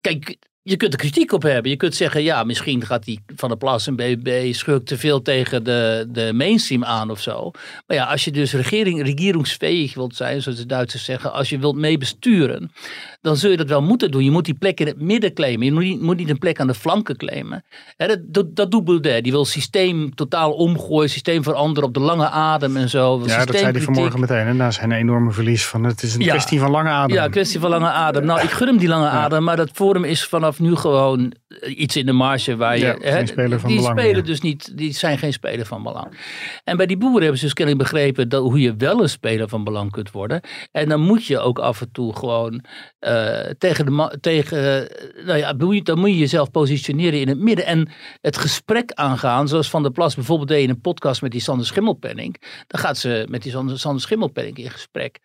kijk, 0.00 0.36
je 0.62 0.76
kunt 0.76 0.92
er 0.92 0.98
kritiek 0.98 1.32
op 1.32 1.42
hebben. 1.42 1.70
Je 1.70 1.76
kunt 1.76 1.94
zeggen, 1.94 2.22
ja, 2.22 2.44
misschien 2.44 2.84
gaat 2.86 3.04
die 3.04 3.20
Van 3.36 3.48
der 3.48 3.58
Plas 3.58 3.86
en 3.86 3.96
BBB 3.96 4.52
schurkt 4.52 4.86
te 4.86 4.98
veel 4.98 5.22
tegen 5.22 5.64
de, 5.64 6.06
de 6.08 6.32
mainstream 6.32 6.84
aan 6.84 7.10
of 7.10 7.20
zo. 7.20 7.50
Maar 7.86 7.96
ja, 7.96 8.04
als 8.04 8.24
je 8.24 8.30
dus 8.30 8.52
regering, 8.52 9.02
regeringsfähig 9.02 9.94
wilt 9.94 10.16
zijn, 10.16 10.42
zoals 10.42 10.58
de 10.58 10.66
Duitsers 10.66 11.04
zeggen, 11.04 11.32
als 11.32 11.48
je 11.48 11.58
wilt 11.58 11.76
meebesturen, 11.76 12.72
dan 13.20 13.36
zul 13.36 13.50
je 13.50 13.56
dat 13.56 13.68
wel 13.68 13.82
moeten 13.82 14.10
doen. 14.10 14.24
Je 14.24 14.30
moet 14.30 14.44
die 14.44 14.54
plek 14.54 14.80
in 14.80 14.86
het 14.86 15.00
midden 15.00 15.34
claimen. 15.34 15.66
Je 15.66 15.72
moet 15.72 15.82
niet, 15.82 16.00
moet 16.00 16.16
niet 16.16 16.30
een 16.30 16.38
plek 16.38 16.60
aan 16.60 16.66
de 16.66 16.74
flanken 16.74 17.16
claimen. 17.16 17.64
dat, 17.96 18.18
dat, 18.22 18.56
dat 18.56 18.70
doet 18.70 18.84
Baudet. 18.84 19.22
Die 19.22 19.32
wil 19.32 19.44
systeem 19.44 20.14
totaal 20.14 20.52
omgooien, 20.52 21.10
systeem 21.10 21.42
veranderen 21.42 21.88
op 21.88 21.94
de 21.94 22.00
lange 22.00 22.28
adem 22.28 22.76
en 22.76 22.88
zo. 22.88 23.22
Ja, 23.26 23.44
dat 23.44 23.56
zei 23.56 23.72
hij 23.72 23.80
vanmorgen 23.80 24.20
meteen. 24.20 24.46
En 24.46 24.56
na 24.56 24.70
zijn 24.70 24.92
enorme 24.92 25.32
verlies 25.32 25.66
van 25.66 25.84
het 25.84 26.02
is 26.02 26.14
een 26.14 26.20
kwestie 26.20 26.58
van 26.58 26.70
lange 26.70 26.88
adem. 26.88 27.16
Ja, 27.16 27.28
kwestie 27.28 27.60
van 27.60 27.70
lange 27.70 27.90
adem. 27.90 28.24
Nou, 28.24 28.40
ik 28.40 28.50
gun 28.50 28.66
hem 28.66 28.78
die 28.78 28.88
lange 28.88 29.08
adem, 29.08 29.44
maar 29.44 29.56
dat 29.56 29.70
forum 29.72 30.04
is 30.04 30.24
vanaf 30.24 30.59
nu 30.60 30.76
gewoon 30.76 31.34
iets 31.76 31.96
in 31.96 32.06
de 32.06 32.12
marge 32.12 32.56
waar 32.56 32.78
je. 32.78 32.84
Ja, 32.84 32.96
hè, 33.00 33.12
geen 33.12 33.26
speler 33.26 33.60
van 33.60 33.68
die 33.68 33.78
belang 33.78 34.00
spelen 34.00 34.24
dus 34.24 34.40
niet, 34.40 34.76
die 34.76 34.92
zijn 34.92 35.18
geen 35.18 35.32
speler 35.32 35.66
van 35.66 35.82
belang. 35.82 36.18
En 36.64 36.76
bij 36.76 36.86
die 36.86 36.96
boeren 36.96 37.20
hebben 37.20 37.38
ze 37.38 37.44
dus 37.44 37.54
kennelijk 37.54 37.84
begrepen 37.84 38.28
dat, 38.28 38.42
hoe 38.42 38.60
je 38.60 38.76
wel 38.76 39.02
een 39.02 39.08
speler 39.08 39.48
van 39.48 39.64
belang 39.64 39.90
kunt 39.90 40.10
worden. 40.10 40.40
En 40.72 40.88
dan 40.88 41.00
moet 41.00 41.24
je 41.24 41.38
ook 41.38 41.58
af 41.58 41.80
en 41.80 41.92
toe 41.92 42.16
gewoon 42.16 42.64
eh, 42.98 43.50
tegen 43.58 43.86
de 43.86 44.18
tegen, 44.20 44.88
eh, 44.88 45.26
nou 45.26 45.38
ja, 45.38 45.52
dan 45.82 45.98
moet 45.98 46.10
je 46.10 46.18
jezelf 46.18 46.50
positioneren 46.50 47.20
in 47.20 47.28
het 47.28 47.38
midden 47.38 47.66
en 47.66 47.88
het 48.20 48.36
gesprek 48.36 48.92
aangaan, 48.92 49.48
zoals 49.48 49.70
Van 49.70 49.82
der 49.82 49.92
Plas 49.92 50.14
bijvoorbeeld 50.14 50.48
deed 50.48 50.62
in 50.62 50.70
een 50.70 50.80
podcast 50.80 51.22
met 51.22 51.30
die 51.30 51.40
Sander 51.40 51.66
Schimmelpenning. 51.66 52.36
Dan 52.66 52.80
gaat 52.80 52.98
ze 52.98 53.26
met 53.28 53.42
die 53.42 53.52
Sander, 53.52 53.78
Sander 53.78 54.02
Schimmelpenning 54.02 54.56
in 54.56 54.70
gesprek. 54.70 55.18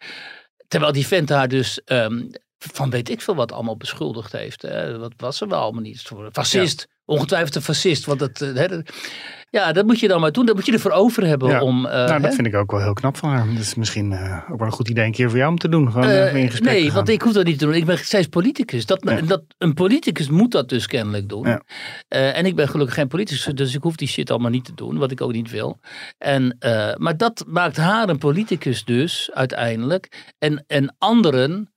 Terwijl 0.68 0.92
die 0.92 1.08
vent 1.08 1.30
haar 1.30 1.48
dus 1.48 1.84
ehm, 1.84 2.22
van 2.74 2.90
weet 2.90 3.10
ik 3.10 3.22
veel 3.22 3.36
wat 3.36 3.52
allemaal 3.52 3.78
beschuldigd 3.78 4.32
heeft. 4.32 4.62
Hè. 4.62 4.98
Wat 4.98 5.14
was 5.18 5.42
er 5.42 5.48
wel 5.48 5.60
allemaal 5.60 5.82
niet? 5.82 6.02
Voor 6.02 6.30
Fascist. 6.32 6.88
Ongetwijfeld 7.08 7.56
een 7.56 7.62
fascist. 7.62 8.06
Want 8.06 8.20
dat, 8.20 8.42
eh, 8.42 8.54
hè, 8.54 8.68
dat- 8.68 8.94
ja, 9.50 9.72
dat 9.72 9.86
moet 9.86 10.00
je 10.00 10.08
dan 10.08 10.22
maar 10.22 10.32
doen. 10.32 10.46
Dat 10.46 10.56
moet 10.56 10.66
je 10.66 10.72
ervoor 10.72 10.92
over 10.92 11.26
hebben 11.26 11.50
Ja. 11.50 11.62
om... 11.62 11.86
eh, 11.86 11.92
nou, 11.94 12.12
hè. 12.12 12.20
dat 12.20 12.36
vind 12.36 12.48
ik 12.48 12.56
ook 12.56 12.72
wel 12.72 12.82
heel 12.82 12.94
knap 12.94 13.18
van 13.18 13.30
haar. 13.30 13.48
Dat 13.48 13.62
is 13.62 13.76
misschien 13.76 14.12
eh, 14.12 14.38
ook 14.52 14.58
wel 14.58 14.68
een 14.68 14.74
goed 14.74 14.90
idee 14.90 15.06
een 15.06 15.12
keer 15.12 15.30
voor 15.30 15.38
jou 15.38 15.50
om 15.52 15.58
te 15.58 15.70
doen. 15.70 15.92
Gewoon 15.92 16.08
even 16.10 16.40
in 16.40 16.50
gesprek 16.50 16.74
te 16.74 16.80
nee, 16.80 16.92
want 16.92 17.10
ik 17.10 17.22
hoef 17.22 17.34
dat 17.34 17.46
niet 17.46 17.60
te 17.60 17.66
doen. 17.66 17.74
Ik 17.74 17.86
ben 17.86 17.98
steeds 17.98 18.28
politicus. 18.28 18.86
Dat, 18.86 19.04
Ja. 19.10 19.22
dat, 19.22 19.44
een 19.58 19.74
politicus 19.74 20.30
moet 20.30 20.52
dat 20.52 20.70
dus 20.70 20.88
kennelijk 20.88 21.30
doen. 21.30 21.62
En 22.08 22.46
ik 22.46 22.56
ben 22.56 22.68
gelukkig 22.70 22.96
geen 22.96 23.08
politicus, 23.08 23.44
dus 23.54 23.76
ik 23.76 23.84
hoef 23.84 23.96
die 23.96 24.08
shit 24.08 24.30
allemaal 24.32 24.52
niet 24.52 24.66
te 24.66 24.74
doen, 24.76 24.98
wat 24.98 25.12
ik 25.12 25.22
ook 25.22 25.32
niet 25.32 25.52
wil. 25.52 25.80
En, 26.18 26.58
maar 26.98 27.18
dat 27.18 27.44
maakt 27.48 27.78
haar 27.78 28.10
een 28.10 28.18
politicus 28.18 28.84
dus 28.84 29.30
uiteindelijk. 29.34 30.34
En, 30.40 30.64
en 30.68 30.96
anderen 30.98 31.70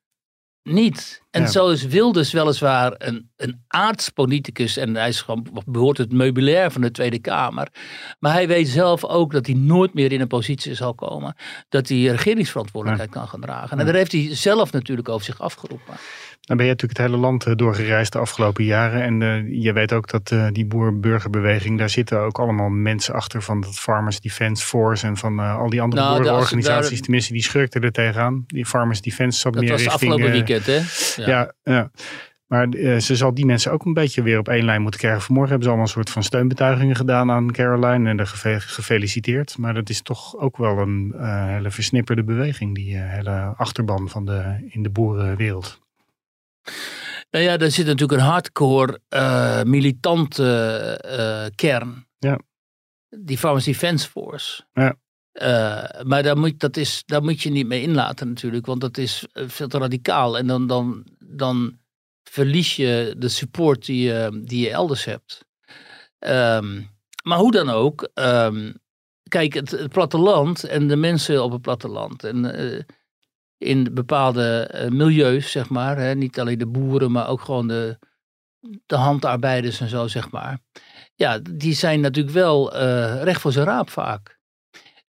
niet. 0.69 1.23
En 1.31 1.43
Ja. 1.43 1.49
zo 1.49 1.69
is 1.69 1.87
Wilders 1.87 2.33
weliswaar 2.33 2.95
een, 2.99 3.31
een 3.37 3.65
aartspoliticus 3.69 4.77
en 4.77 4.95
hij 4.97 5.09
is 5.09 5.21
gewoon, 5.21 5.47
behoort 5.67 5.99
het 5.99 6.13
meubilair 6.13 6.71
van 6.71 6.81
de 6.81 6.91
Tweede 6.91 7.19
Kamer. 7.19 7.69
Maar 8.19 8.33
hij 8.33 8.49
weet 8.49 8.69
zelf 8.69 9.05
ook 9.05 9.33
dat 9.33 9.47
hij 9.47 9.55
nooit 9.55 9.95
meer 9.95 10.13
in 10.13 10.21
een 10.21 10.27
positie 10.27 10.75
zal 10.75 10.95
komen 10.95 11.35
dat 11.69 11.89
hij 11.89 11.99
regeringsverantwoordelijkheid 11.99 13.11
kan 13.11 13.29
gaan 13.29 13.41
dragen. 13.41 13.79
En 13.79 13.85
daar 13.87 13.95
heeft 13.95 14.13
hij 14.13 14.29
zelf 14.37 14.73
natuurlijk 14.73 15.09
over 15.09 15.25
zich 15.25 15.41
afgeroepen. 15.41 15.95
Dan 16.41 16.57
ben 16.57 16.67
je 16.67 16.73
natuurlijk 16.73 17.01
het 17.01 17.09
hele 17.11 17.21
land 17.23 17.47
eh, 17.47 17.55
doorgereisd 17.55 18.13
de 18.13 18.19
afgelopen 18.19 18.65
jaren. 18.65 19.03
En 19.03 19.23
eh, 19.23 19.63
je 19.63 19.73
weet 19.73 19.93
ook 19.93 20.09
dat 20.11 20.31
eh, 20.31 20.47
die 20.53 20.67
boer-burgerbeweging, 20.67 21.79
daar 21.79 21.91
zitten 21.91 22.19
ook 22.21 22.39
allemaal 22.39 22.69
mensen 22.69 23.15
achter 23.15 23.43
van 23.43 23.61
het 23.61 23.79
Farmers 23.79 24.21
Defence 24.21 24.67
Force 24.67 25.07
en 25.07 25.17
van 25.17 25.39
al 25.39 25.71
die 25.71 25.81
andere 25.81 26.03
Nou, 26.03 26.17
boerenorganisaties. 26.17 26.91
daar- 26.91 27.01
Tenminste, 27.01 27.33
die 27.33 27.43
schurkten 27.43 27.83
er 27.83 27.93
tegenaan. 27.93 28.45
Die 28.47 28.67
Farmers 28.67 29.01
Defence 29.01 29.39
zat 29.39 29.53
Dat 29.53 29.63
meer 29.63 29.71
was 29.73 29.83
richting... 29.83 30.13
afgelopen 30.13 30.35
eh, 30.41 30.45
weekend, 30.45 30.67
hè? 30.67 30.81
Ja, 31.31 31.53
ja. 31.63 31.91
Maar 32.47 32.69
ze 33.01 33.17
zal 33.17 33.35
die 33.35 33.47
mensen 33.47 33.73
ook 33.73 33.85
een 33.85 33.93
beetje 33.93 34.23
weer 34.23 34.39
op 34.39 34.49
één 34.49 34.65
lijn 34.65 34.83
moeten 34.83 35.01
krijgen. 35.01 35.23
Vanmorgen 35.23 35.51
hebben 35.53 35.69
ze 35.69 35.75
allemaal 35.75 35.95
een 35.95 36.03
soort 36.03 36.15
van 36.15 36.23
steunbetuigingen 36.23 36.97
gedaan 36.97 37.31
aan 37.31 37.51
Caroline. 37.53 38.09
En 38.11 38.27
gefeliciteerd. 38.61 39.59
Maar 39.59 39.75
dat 39.75 39.89
is 39.89 40.03
toch 40.03 40.37
ook 40.37 40.57
wel 40.57 40.79
een 40.79 41.15
hele 41.49 41.71
versnipperde 41.71 42.25
beweging. 42.25 42.75
Die 42.75 42.97
hele 42.97 43.53
achterban 43.57 44.09
van 44.09 44.25
de, 44.25 44.67
in 44.69 44.83
de 44.83 44.91
boerenwereld. 44.91 45.81
Nou 47.31 47.45
ja, 47.45 47.57
daar 47.57 47.71
zit 47.71 47.87
natuurlijk 47.87 48.21
een 48.21 48.27
hardcore 48.27 49.01
eh, 49.09 49.63
militante 49.63 50.45
eh, 51.05 51.47
kern. 51.55 52.07
Ja. 52.19 52.41
Die 53.09 53.39
Farmers 53.39 53.65
Defence 53.65 54.09
Force. 54.09 54.63
Ja. 54.73 54.97
Eh, 55.33 56.03
maar 56.05 56.23
daar 56.23 56.39
moet, 56.39 56.61
dat 56.61 56.77
is, 56.77 57.03
daar 57.07 57.23
moet 57.23 57.43
je 57.43 57.51
niet 57.51 57.67
mee 57.67 57.83
inlaten 57.83 58.29
natuurlijk, 58.29 58.67
want 58.67 58.81
dat 58.81 58.99
is 58.99 59.27
veel 59.33 59.69
te 59.69 59.79
radicaal. 59.79 60.39
En 60.39 60.47
dan, 60.47 60.67
dan, 60.67 61.07
dan 61.19 61.79
verlies 62.23 62.77
je 62.77 63.15
de 63.19 63.29
support 63.29 63.87
die 63.87 64.03
je, 64.03 64.43
die 64.45 64.61
je 64.61 64.71
elders 64.71 65.05
hebt. 65.05 65.45
Ehm, 66.19 66.83
maar 67.23 67.39
hoe 67.39 67.53
dan 67.53 67.69
ook, 67.69 68.09
ehm, 68.15 68.73
kijk, 69.29 69.55
het, 69.55 69.71
het 69.71 69.93
platteland 69.93 70.65
en 70.65 70.89
de 70.89 70.97
mensen 70.97 71.45
op 71.45 71.53
het 71.53 71.63
platteland 71.63 72.25
en 72.25 72.45
in 73.59 73.89
bepaalde 73.95 74.61
eh, 74.61 74.91
milieus, 74.91 75.51
zeg 75.51 75.69
maar, 75.69 75.97
hè, 75.97 76.15
niet 76.15 76.41
alleen 76.41 76.59
de 76.59 76.67
boeren, 76.67 77.13
maar 77.13 77.29
ook 77.29 77.41
gewoon 77.41 77.69
de, 77.69 77.99
de 78.87 78.97
handarbeiders 78.97 79.81
en 79.81 79.89
zo, 79.89 80.07
zeg 80.07 80.31
maar. 80.31 80.59
Ja, 81.15 81.39
die 81.39 81.75
zijn 81.75 82.01
natuurlijk 82.01 82.35
wel 82.35 82.75
eh, 82.75 83.23
recht 83.23 83.41
voor 83.41 83.53
zijn 83.53 83.67
raap 83.67 83.91
vaak. 83.91 84.39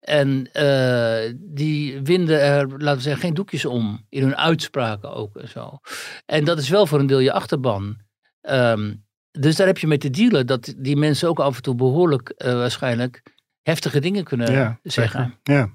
En 0.00 0.52
eh, 0.52 1.32
die 1.37 2.00
winden 2.00 2.40
er, 2.40 2.68
laten 2.68 2.96
we 2.96 3.02
zeggen, 3.02 3.22
geen 3.22 3.34
doekjes 3.34 3.64
om. 3.64 4.06
In 4.08 4.22
hun 4.22 4.37
uitspraken 4.37 5.12
ook 5.12 5.37
en 5.37 5.48
zo. 5.48 5.78
En 6.26 6.44
dat 6.44 6.58
is 6.58 6.68
wel 6.68 6.87
voor 6.87 6.98
een 6.98 7.06
deel 7.06 7.18
je 7.18 7.32
achterban. 7.32 7.96
Ehm, 8.40 8.94
dus 9.30 9.56
daar 9.56 9.66
heb 9.66 9.78
je 9.78 9.87
mee 9.87 9.98
te 9.98 10.11
dealen 10.11 10.46
dat 10.46 10.74
die 10.76 10.96
mensen 10.96 11.28
ook 11.28 11.40
af 11.40 11.56
en 11.56 11.62
toe 11.62 11.74
behoorlijk 11.74 12.28
eh, 12.28 12.52
waarschijnlijk 12.52 13.22
heftige 13.62 14.00
dingen 14.00 14.24
kunnen 14.24 14.52
ja, 14.52 14.78
zeggen. 14.82 15.38
zeker. 15.42 15.56
Ja. 15.56 15.70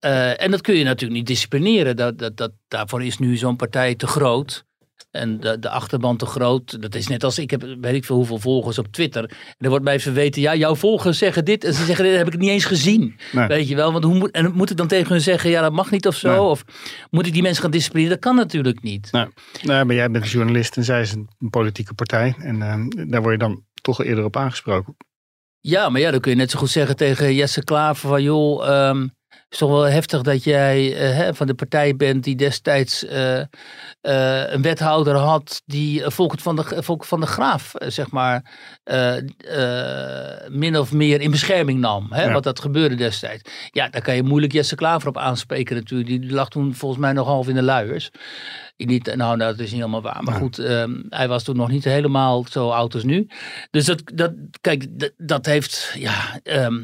Eh, 0.00 0.42
en 0.42 0.50
dat 0.50 0.60
kun 0.60 0.74
je 0.74 0.84
natuurlijk 0.84 1.18
niet 1.18 1.26
disciplineren. 1.26 1.96
Dat, 1.96 2.18
dat, 2.18 2.36
dat, 2.36 2.52
daarvoor 2.68 3.04
is 3.04 3.18
nu 3.18 3.36
zo'n 3.36 3.56
partij 3.56 3.94
te 3.94 4.06
groot. 4.06 4.64
En 5.10 5.40
de, 5.40 5.58
de 5.58 5.68
achterban 5.68 6.16
te 6.16 6.26
groot. 6.26 6.82
Dat 6.82 6.94
is 6.94 7.08
net 7.08 7.24
als 7.24 7.38
ik 7.38 7.50
heb 7.50 7.62
weet 7.80 7.94
ik 7.94 8.04
veel 8.04 8.16
hoeveel 8.16 8.38
volgers 8.38 8.78
op 8.78 8.86
Twitter. 8.86 9.24
En 9.24 9.56
er 9.58 9.68
wordt 9.68 9.84
mij 9.84 10.00
verweten, 10.00 10.42
ja, 10.42 10.54
jouw 10.54 10.74
volgers 10.74 11.18
zeggen 11.18 11.44
dit. 11.44 11.64
En 11.64 11.74
ze 11.74 11.84
zeggen, 11.84 12.04
dit 12.04 12.16
heb 12.16 12.26
ik 12.26 12.38
niet 12.38 12.50
eens 12.50 12.64
gezien. 12.64 13.16
Nee. 13.32 13.46
Weet 13.46 13.68
je 13.68 13.74
wel? 13.74 13.92
Want 13.92 14.04
hoe 14.04 14.14
moet, 14.14 14.30
en 14.30 14.52
moet 14.52 14.70
ik 14.70 14.76
dan 14.76 14.86
tegen 14.86 15.12
hun 15.12 15.20
zeggen, 15.20 15.50
ja, 15.50 15.60
dat 15.60 15.72
mag 15.72 15.90
niet 15.90 16.06
of 16.06 16.16
zo? 16.16 16.30
Nee. 16.30 16.40
Of 16.40 16.64
moet 17.10 17.26
ik 17.26 17.32
die 17.32 17.42
mensen 17.42 17.62
gaan 17.62 17.70
disciplineren? 17.70 18.14
Dat 18.16 18.24
kan 18.24 18.36
natuurlijk 18.36 18.82
niet. 18.82 19.08
Nou, 19.12 19.30
nou, 19.62 19.84
maar 19.84 19.94
jij 19.94 20.10
bent 20.10 20.24
een 20.24 20.30
journalist 20.30 20.76
en 20.76 20.84
zij 20.84 21.00
is 21.00 21.12
een, 21.12 21.28
een 21.38 21.50
politieke 21.50 21.94
partij. 21.94 22.34
En 22.38 22.62
eh, 22.62 23.08
daar 23.08 23.20
word 23.22 23.32
je 23.32 23.38
dan 23.38 23.64
toch 23.82 24.04
eerder 24.04 24.24
op 24.24 24.36
aangesproken. 24.36 24.96
Ja, 25.60 25.88
maar 25.88 26.00
ja, 26.00 26.10
dan 26.10 26.20
kun 26.20 26.30
je 26.30 26.36
net 26.36 26.50
zo 26.50 26.58
goed 26.58 26.70
zeggen 26.70 26.96
tegen 26.96 27.34
Jesse 27.34 27.64
Klaver 27.64 28.08
van 28.08 28.22
joh, 28.22 28.68
ehm, 29.30 29.40
is 29.50 29.58
toch 29.58 29.70
wel 29.70 29.82
heftig 29.82 30.22
dat 30.22 30.44
jij 30.44 30.96
eh, 30.96 31.16
hè, 31.16 31.34
van 31.34 31.46
de 31.46 31.54
partij 31.54 31.96
bent 31.96 32.24
die 32.24 32.36
destijds 32.36 33.04
eh, 33.04 33.40
eh, 33.40 34.52
een 34.52 34.62
wethouder 34.62 35.14
had 35.16 35.62
die 35.66 36.02
Volkert 36.06 36.42
van 36.42 36.56
de, 36.56 36.82
Volkert 36.82 37.08
van 37.08 37.20
de 37.20 37.26
Graaf, 37.26 37.72
zeg 37.86 38.10
maar, 38.10 38.42
min 40.48 40.78
of 40.78 40.92
meer 40.92 41.20
in 41.20 41.30
bescherming 41.30 41.80
nam. 41.80 42.06
Hè, 42.10 42.24
Ja. 42.24 42.32
Wat 42.32 42.42
dat 42.42 42.60
gebeurde 42.60 42.94
destijds. 42.94 43.50
Ja, 43.70 43.88
daar 43.88 44.02
kan 44.02 44.14
je 44.14 44.22
moeilijk 44.22 44.52
Jesse 44.52 44.74
Klaver 44.74 45.08
op 45.08 45.18
aanspreken 45.18 45.76
natuurlijk. 45.76 46.08
Die, 46.08 46.32
lag 46.32 46.48
toen 46.48 46.74
volgens 46.74 47.00
mij 47.00 47.12
nog 47.12 47.26
half 47.26 47.48
in 47.48 47.54
de 47.54 47.62
luiers. 47.62 48.10
Niet, 48.76 49.14
nou, 49.16 49.38
dat 49.38 49.58
is 49.58 49.70
niet 49.70 49.80
helemaal 49.80 50.02
waar. 50.02 50.22
Maar 50.22 50.34
Ja. 50.34 50.40
goed, 50.40 50.58
ehm, 50.58 50.94
hij 51.08 51.28
was 51.28 51.42
toen 51.42 51.56
nog 51.56 51.68
niet 51.68 51.84
helemaal 51.84 52.46
zo 52.50 52.68
oud 52.70 52.94
als 52.94 53.04
nu. 53.04 53.28
Dus 53.70 53.84
dat, 53.84 54.02
dat 54.14 54.32
kijk, 54.60 54.86
dat, 54.90 55.12
dat 55.16 55.46
heeft, 55.46 55.94
ja, 55.98 56.40
ehm, 56.42 56.78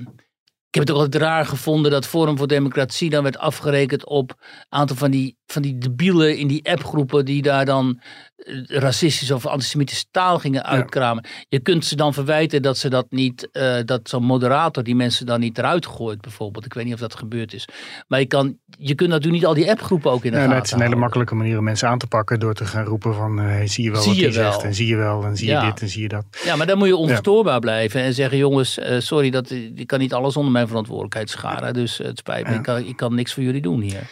heb 0.77 0.87
het 0.87 0.91
ook 0.91 1.03
altijd 1.03 1.23
raar 1.23 1.47
gevonden 1.47 1.91
dat 1.91 2.07
Forum 2.07 2.37
voor 2.39 2.47
Democratie 2.47 3.11
dan 3.11 3.23
werd 3.23 3.39
afgerekend 3.39 4.07
op 4.07 4.31
een 4.31 4.67
aantal 4.69 4.97
van 4.97 5.11
die, 5.11 5.36
van 5.47 5.63
die 5.63 5.79
debielen 5.79 6.39
in 6.39 6.47
die 6.49 6.71
appgroepen 6.71 7.25
die 7.25 7.43
daar 7.43 7.65
dan 7.65 8.01
eh, 8.37 8.55
racistische 8.67 9.35
of 9.35 9.47
antisemitische 9.47 10.05
taal 10.11 10.39
gingen 10.39 10.65
uitkramen. 10.65 11.25
Je 11.49 11.59
kunt 11.59 11.85
ze 11.85 11.97
dan 11.97 12.15
verwijten 12.15 12.63
dat 12.63 12.79
ze 12.79 12.89
dat 12.89 13.07
niet, 13.11 13.49
eh, 13.53 13.77
dat 13.85 14.09
zo'n 14.09 14.25
moderator 14.25 14.83
die 14.83 14.95
mensen 14.95 15.27
dan 15.27 15.41
niet 15.41 15.59
eruit 15.59 15.87
gooit 15.87 16.21
bijvoorbeeld. 16.21 16.65
Ik 16.65 16.75
weet 16.75 16.85
niet 16.85 16.95
of 16.95 17.01
dat 17.01 17.15
gebeurd 17.15 17.53
is. 17.53 17.69
Maar 18.09 18.21
je, 18.21 18.27
kan, 18.27 18.57
je 18.79 18.95
kunt 18.95 19.11
natuurlijk 19.11 19.37
niet 19.37 19.47
al 19.47 19.55
die 19.55 19.71
appgroepen 19.71 20.11
ook 20.11 20.25
in 20.25 20.31
de 20.31 20.37
Ja, 20.37 20.43
gaten 20.43 20.57
het 20.57 20.65
is 20.67 20.71
een 20.73 20.77
hele 20.81 20.95
houden. 20.95 20.99
makkelijke 21.05 21.35
manier 21.35 21.59
om 21.59 21.65
mensen 21.65 21.89
aan 21.89 21.99
te 21.99 22.07
pakken 22.07 22.41
door 22.41 22.55
te 22.55 22.65
gaan 22.65 22.85
roepen 22.85 23.15
van 23.15 23.41
eh, 23.41 23.61
zie 23.69 23.85
je 23.85 23.91
wel 23.91 24.01
Zie 24.03 24.11
wat 24.13 24.21
je 24.21 24.33
zegt 24.33 24.63
en 24.63 24.75
zie 24.75 24.87
je 24.87 24.97
wel 24.97 25.25
en 25.25 25.37
zie 25.37 25.49
Ja. 25.49 25.65
je 25.65 25.71
dit 25.71 25.81
en 25.81 25.89
zie 25.89 26.03
je 26.03 26.09
dat. 26.09 26.25
Ja, 26.45 26.57
maar 26.57 26.67
dan 26.67 26.79
moet 26.79 26.89
je 26.89 26.97
onverstoorbaar 26.97 27.61
blijven 27.61 28.01
en 28.03 28.15
zeggen: 28.15 28.39
jongens, 28.39 28.79
sorry, 28.99 29.31
dat, 29.31 29.51
ik 29.51 29.87
kan 29.87 29.99
niet 29.99 30.13
alles 30.13 30.37
onder 30.37 30.53
mijn 30.53 30.69
verantwoordelijkheid 30.69 31.31
scharen. 31.31 31.75
Dus 31.75 31.99
het 31.99 32.19
spijt 32.19 32.49
me, 32.49 32.55
ik, 32.55 32.63
kan, 32.63 32.79
ik 32.85 32.97
kan 32.97 33.15
niks 33.15 33.35
voor 33.35 33.43
jullie 33.43 33.61
doen 33.63 33.81
hier. 33.81 34.03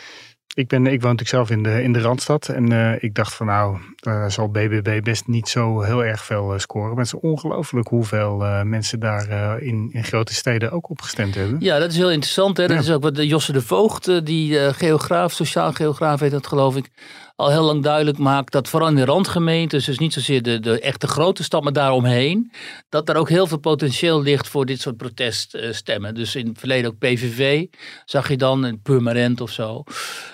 Ik, 0.54 0.68
ben, 0.68 0.86
ik 0.86 1.00
woon 1.02 1.10
natuurlijk 1.16 1.28
zelf 1.28 1.50
in 1.50 1.62
de, 1.62 1.82
in 1.82 1.92
de 1.92 2.00
Randstad 2.00 2.48
en 2.48 2.72
eh, 2.72 3.02
ik 3.02 3.14
dacht 3.14 3.34
van 3.34 3.46
nou, 3.46 3.78
daar 3.96 4.30
zal 4.30 4.48
BBB 4.50 5.02
best 5.02 5.26
niet 5.26 5.48
zo 5.48 5.80
heel 5.82 6.04
erg 6.04 6.24
veel 6.24 6.52
eh, 6.52 6.58
scoren. 6.58 6.88
Maar 6.94 7.04
het 7.04 7.14
is 7.14 7.20
ongelooflijk 7.20 7.88
hoeveel 7.88 8.36
mensen 8.64 9.00
daar 9.00 9.58
in, 9.62 9.88
in 9.92 10.04
grote 10.04 10.34
steden 10.34 10.70
ook 10.70 10.90
op 10.90 11.00
gestemd 11.00 11.34
hebben. 11.34 11.56
Ja, 11.60 11.78
dat 11.78 11.90
is 11.90 11.96
heel 11.96 12.10
interessant. 12.10 12.56
Hè? 12.56 12.66
Dat 12.66 12.76
Ja. 12.76 12.82
is 12.82 12.90
ook 12.90 13.02
wat 13.02 13.14
de 13.14 13.26
Josse 13.26 13.52
de 13.52 13.62
Voogd, 13.62 14.26
die 14.26 14.72
geograaf, 14.74 15.32
sociaal 15.32 15.72
geograaf 15.72 16.20
heet 16.20 16.30
dat 16.30 16.46
geloof 16.46 16.76
ik, 16.76 16.90
al 17.36 17.50
heel 17.50 17.62
lang 17.62 17.82
duidelijk 17.82 18.18
maakt 18.18 18.52
dat 18.52 18.68
vooral 18.68 18.88
in 18.88 18.94
de 18.94 19.04
randgemeentes, 19.04 19.84
dus 19.84 19.98
niet 19.98 20.12
zozeer 20.12 20.42
de, 20.42 20.60
de 20.60 20.80
echte 20.80 21.06
grote 21.06 21.42
stad, 21.42 21.62
maar 21.62 21.72
daaromheen, 21.72 22.52
dat 22.88 23.06
daar 23.06 23.16
ook 23.16 23.28
heel 23.28 23.46
veel 23.46 23.58
potentieel 23.58 24.22
ligt 24.22 24.48
voor 24.48 24.66
dit 24.66 24.80
soort 24.80 24.96
proteststemmen. 24.96 26.14
Dus 26.14 26.34
in 26.34 26.46
het 26.46 26.58
verleden 26.58 26.90
ook 26.90 26.98
PVV, 26.98 27.66
zag 28.04 28.28
je 28.28 28.36
dan, 28.36 28.66
in 28.66 28.82
Purmerend 28.82 29.40
of 29.40 29.50
zo, 29.50 29.82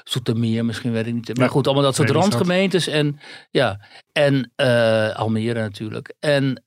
Zoetermeer 0.05 0.65
misschien, 0.65 0.93
weet 0.93 1.07
ik 1.07 1.15
niet. 1.15 1.39
Maar 1.39 1.51
goed, 1.51 1.67
allemaal 1.67 1.85
dat 1.85 1.95
soort 1.95 2.11
randgemeentes 2.11 2.87
en 2.87 3.21
ja, 3.51 3.87
en 4.13 4.53
eh, 4.57 5.17
Almere 5.17 5.61
natuurlijk. 5.61 6.15
En 6.21 6.63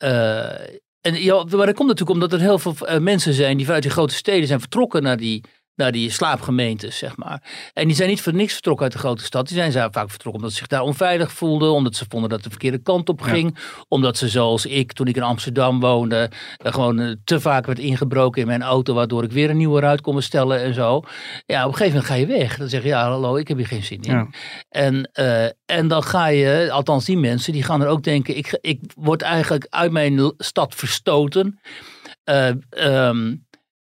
En 1.03 1.23
ja, 1.23 1.43
maar 1.43 1.65
dat 1.65 1.75
komt 1.75 1.87
natuurlijk 1.87 2.09
omdat 2.09 2.33
er 2.33 2.39
heel 2.39 2.59
veel 2.59 2.75
eh, 2.77 2.99
mensen 2.99 3.33
zijn 3.33 3.57
die 3.57 3.65
vanuit 3.65 3.83
die 3.83 3.91
grote 3.91 4.15
steden 4.15 4.47
zijn 4.47 4.59
vertrokken 4.59 5.03
naar 5.03 5.17
die 5.17 5.43
naar 5.75 5.91
die 5.91 6.09
slaapgemeentes, 6.09 6.97
zeg 6.97 7.17
maar. 7.17 7.41
En 7.73 7.87
die 7.87 7.95
zijn 7.95 8.09
niet 8.09 8.21
voor 8.21 8.33
niks 8.33 8.53
vertrokken 8.53 8.83
uit 8.83 8.93
de 8.93 8.99
grote 8.99 9.23
stad. 9.23 9.47
Die 9.47 9.57
zijn 9.57 9.71
ze 9.71 9.87
vaak 9.91 10.09
vertrokken 10.09 10.33
omdat 10.33 10.51
ze 10.51 10.57
zich 10.57 10.67
daar 10.67 10.81
onveilig 10.81 11.31
voelden. 11.31 11.71
Omdat 11.71 11.95
ze 11.95 12.05
vonden 12.09 12.29
dat 12.29 12.37
het 12.37 12.47
de 12.47 12.53
verkeerde 12.53 12.83
kant 12.83 13.09
op 13.09 13.21
ging. 13.21 13.57
Omdat 13.87 14.17
ze 14.17 14.29
zoals 14.29 14.65
ik, 14.65 14.93
toen 14.93 15.07
ik 15.07 15.15
in 15.15 15.21
Amsterdam 15.21 15.79
woonde, 15.79 16.31
gewoon 16.57 16.99
eh, 16.99 17.11
te 17.23 17.39
vaak 17.39 17.65
werd 17.65 17.79
ingebroken 17.79 18.41
in 18.41 18.47
mijn 18.47 18.61
auto. 18.61 18.93
Waardoor 18.93 19.23
ik 19.23 19.31
weer 19.31 19.49
een 19.49 19.57
nieuwe 19.57 19.79
ruit 19.79 20.01
kon 20.01 20.15
bestellen 20.15 20.59
en 20.59 20.73
zo. 20.73 21.03
Ja, 21.45 21.61
op 21.65 21.71
een 21.71 21.77
gegeven 21.77 21.99
moment 21.99 22.05
ga 22.05 22.15
je 22.15 22.39
weg. 22.39 22.57
Dan 22.57 22.69
zeg 22.69 22.81
je, 22.81 22.87
ja 22.87 23.09
hallo, 23.09 23.35
ik 23.35 23.47
heb 23.47 23.57
hier 23.57 23.67
geen 23.67 23.83
zin 23.83 24.01
in. 24.01 24.13
Ja. 24.13 24.27
En, 24.69 25.09
eh, 25.13 25.45
en 25.65 25.87
dan 25.87 26.03
ga 26.03 26.27
je, 26.27 26.71
althans 26.71 27.05
die 27.05 27.17
mensen, 27.17 27.53
die 27.53 27.63
gaan 27.63 27.81
er 27.81 27.87
ook 27.87 28.03
denken, 28.03 28.37
ik, 28.37 28.57
ik 28.61 28.79
word 28.95 29.21
eigenlijk 29.21 29.67
uit 29.69 29.91
mijn 29.91 30.33
stad 30.37 30.75
verstoten. 30.75 31.59
Ehm, 32.23 33.35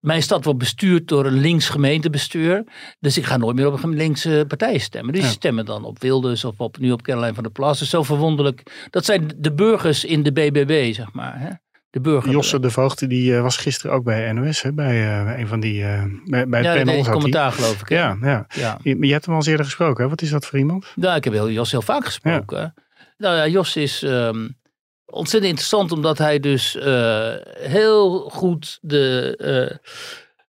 mijn 0.06 0.22
stad 0.22 0.44
wordt 0.44 0.58
bestuurd 0.58 1.08
door 1.08 1.26
een 1.26 1.40
links 1.40 1.68
gemeentebestuur. 1.68 2.64
Dus 3.00 3.18
ik 3.18 3.24
ga 3.24 3.36
nooit 3.36 3.56
meer 3.56 3.72
op 3.72 3.82
een 3.82 3.94
linkse 3.96 4.44
partij 4.48 4.78
stemmen. 4.78 5.12
Dus 5.12 5.20
die 5.22 5.30
Ja. 5.30 5.36
stemmen 5.36 5.64
dan 5.64 5.84
op 5.84 6.00
Wilders 6.00 6.44
of 6.44 6.54
op, 6.58 6.78
nu 6.78 6.92
op 6.92 7.02
Caroline 7.02 7.34
van 7.34 7.42
der 7.42 7.52
Plas. 7.52 7.78
Zo 7.82 8.02
verwonderlijk. 8.02 8.86
Dat 8.90 9.04
zijn 9.04 9.30
de 9.36 9.52
burgers 9.52 10.04
in 10.04 10.22
de 10.22 10.32
BBB, 10.32 10.94
zeg 10.94 11.12
maar. 11.12 11.40
Hè? 11.40 11.48
De 11.90 12.00
burgers. 12.00 12.32
Josse 12.32 12.60
de 12.60 12.70
Voogd 12.70 13.08
die 13.08 13.36
eh, 13.36 13.42
was 13.42 13.56
gisteren 13.56 13.96
ook 13.96 14.04
bij 14.04 14.32
NOS, 14.32 14.62
hè, 14.62 14.72
bij 14.72 14.94
eh, 15.26 15.38
een 15.38 15.46
van 15.46 15.60
die, 15.60 15.84
eh, 15.84 16.02
bij, 16.24 16.48
bij 16.48 16.62
ja, 16.62 16.70
het 16.74 16.84
panel. 16.84 17.02
hij. 17.02 17.12
commentaar 17.12 17.52
geloof 17.52 17.80
ik. 17.80 17.88
hè? 17.88 17.96
Ja, 17.96 18.16
ja. 18.22 18.46
ja. 18.54 18.78
Je, 18.82 19.12
hebt 19.12 19.24
hem 19.24 19.34
al 19.34 19.40
eens 19.40 19.46
eerder 19.50 19.64
gesproken. 19.64 20.02
Hè? 20.04 20.10
Wat 20.10 20.22
is 20.22 20.30
dat 20.30 20.46
voor 20.46 20.58
iemand? 20.58 20.92
Ja, 20.94 21.14
ik 21.14 21.24
heb 21.24 21.32
heel, 21.32 21.50
Jos 21.50 21.70
heel 21.70 21.82
vaak 21.82 22.04
gesproken. 22.04 22.74
Nou 23.16 23.36
ja, 23.36 23.46
Jos 23.46 23.76
is 23.76 24.02
ehm, 24.02 24.48
ontzettend 25.06 25.50
interessant 25.50 25.92
omdat 25.92 26.18
hij 26.18 26.40
dus 26.40 26.76
eh, 26.76 27.32
heel 27.58 28.18
goed 28.32 28.78
de 28.80 29.34
eh, 29.38 29.76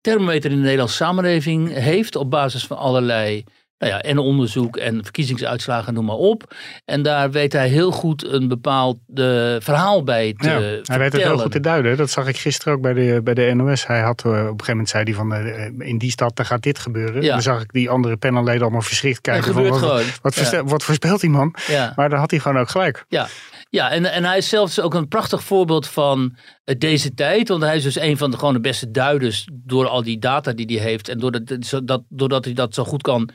thermometer 0.02 0.52
in 0.52 0.58
de 0.58 0.64
Nederlandse 0.64 0.96
samenleving 0.96 1.74
heeft 1.74 2.16
op 2.16 2.30
basis 2.30 2.66
van 2.66 2.78
allerlei 2.78 3.44
nou 3.78 3.92
ja, 3.92 4.02
en 4.02 4.18
onderzoek 4.18 4.78
en 4.78 5.04
verkiezingsuitslagen, 5.04 5.94
noem 5.94 6.06
maar 6.06 6.16
op. 6.16 6.56
En 6.86 7.02
daar 7.02 7.32
weet 7.32 7.54
hij 7.54 7.68
heel 7.68 7.92
goed 7.92 8.26
een 8.26 8.48
bepaald 8.48 8.98
eh, 9.14 9.24
verhaal 9.60 10.04
bij 10.04 10.34
te 10.38 10.50
Ja, 10.50 10.60
hij 10.60 10.62
weet 10.62 10.84
het 10.84 10.90
heel 10.90 11.10
vertellen. 11.10 11.40
goed 11.40 11.52
te 11.52 11.60
duiden. 11.60 11.98
Dat 11.98 12.10
zag 12.10 12.28
ik 12.28 12.38
gisteren 12.38 12.74
ook 12.74 12.82
bij 12.82 12.94
de, 12.94 13.22
bij 13.24 13.34
de 13.34 13.54
NOS. 13.54 13.88
Hij 13.88 14.02
had, 14.02 14.26
op 14.26 14.32
een 14.32 14.40
gegeven 14.42 14.68
moment 14.68 14.90
zei 14.90 15.04
hij 15.04 15.14
van 15.14 15.34
in 15.82 15.98
die 15.98 16.12
stad 16.12 16.36
daar 16.36 16.46
gaat 16.46 16.64
dit 16.64 16.80
gebeuren. 16.80 17.22
Ja. 17.22 17.32
Dan 17.32 17.42
zag 17.42 17.62
ik 17.62 17.72
die 17.72 17.90
andere 17.90 18.18
panelleden 18.18 18.62
allemaal 18.62 18.82
verschrikt 18.82 19.22
kijken. 19.22 19.44
van, 19.44 19.54
gebeurt 19.54 19.82
wat, 19.82 19.90
gewoon. 19.90 20.06
Wat, 20.22 20.36
Ja. 20.36 20.64
wat 20.64 20.84
voorspelt 20.84 21.22
die 21.22 21.30
man? 21.30 21.56
Ja. 21.68 21.94
Maar 21.96 22.10
daar 22.10 22.20
had 22.20 22.32
hij 22.32 22.40
gewoon 22.40 22.62
ook 22.62 22.70
gelijk. 22.70 23.06
Ja, 23.08 23.28
ja 23.70 23.92
en, 23.92 24.06
en 24.12 24.24
hij 24.24 24.38
is 24.38 24.50
zelfs 24.50 24.80
ook 24.80 24.94
een 24.94 25.08
prachtig 25.08 25.44
voorbeeld 25.44 25.88
van 25.88 26.36
eh, 26.64 26.76
deze 26.78 27.14
tijd. 27.14 27.48
Want 27.48 27.62
hij 27.64 27.76
is 27.76 27.84
dus 27.84 28.00
een 28.00 28.18
van 28.18 28.32
de, 28.32 28.38
gewoon 28.38 28.54
de 28.54 28.60
beste 28.60 28.92
duiders 28.92 29.48
door 29.54 29.88
al 29.88 30.04
die 30.04 30.20
data 30.20 30.52
die 30.54 30.66
hij 30.80 30.86
heeft. 30.90 31.10
En 31.10 31.20
doordat, 31.20 31.58
zo- 31.66 31.84
dat, 31.84 32.04
doordat 32.10 32.46
hij 32.46 32.54
dat 32.54 32.74
zo 32.74 32.84
goed 32.84 33.02
kan 33.02 33.30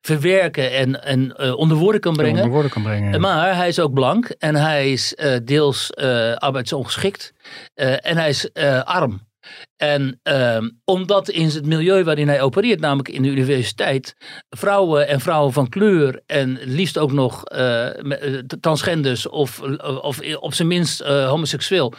verwerken 0.00 0.72
en, 0.72 1.04
en 1.04 1.36
eh, 1.36 1.54
onder 1.56 1.76
woorden 1.76 2.00
kan 2.00 2.12
brengen. 2.16 2.34
Onder 2.36 2.50
woorden 2.52 2.70
kan 2.70 2.82
brengen. 2.82 3.12
ja. 3.12 3.18
Maar 3.18 3.56
hij 3.56 3.68
is 3.68 3.78
ook 3.80 3.92
blank 3.92 4.26
en 4.38 4.54
hij 4.54 4.92
is 4.92 5.14
eh, 5.14 5.36
deels 5.44 5.90
eh, 5.90 6.32
arbeidsongeschikt 6.34 7.32
eh, 7.74 8.06
en 8.06 8.16
hij 8.16 8.28
is 8.28 8.50
eh, 8.52 8.82
arm. 8.82 9.30
En 9.76 10.20
ehm, 10.22 10.68
omdat 10.84 11.28
in 11.28 11.46
het 11.46 11.66
milieu 11.66 12.04
waarin 12.04 12.28
hij 12.28 12.42
opereert, 12.42 12.80
namelijk 12.80 13.08
in 13.08 13.22
de 13.22 13.28
universiteit, 13.28 14.14
vrouwen 14.50 15.08
en 15.08 15.20
vrouwen 15.20 15.52
van 15.52 15.68
kleur 15.68 16.20
en 16.26 16.58
liefst 16.64 16.98
ook 16.98 17.12
nog 17.12 17.44
eh, 17.44 17.88
eh, 18.36 18.38
transgenders 18.60 19.28
of, 19.28 19.60
of 20.02 20.20
op 20.40 20.54
zijn 20.54 20.68
minst 20.68 21.00
eh, 21.00 21.28
homoseksueel 21.28 21.92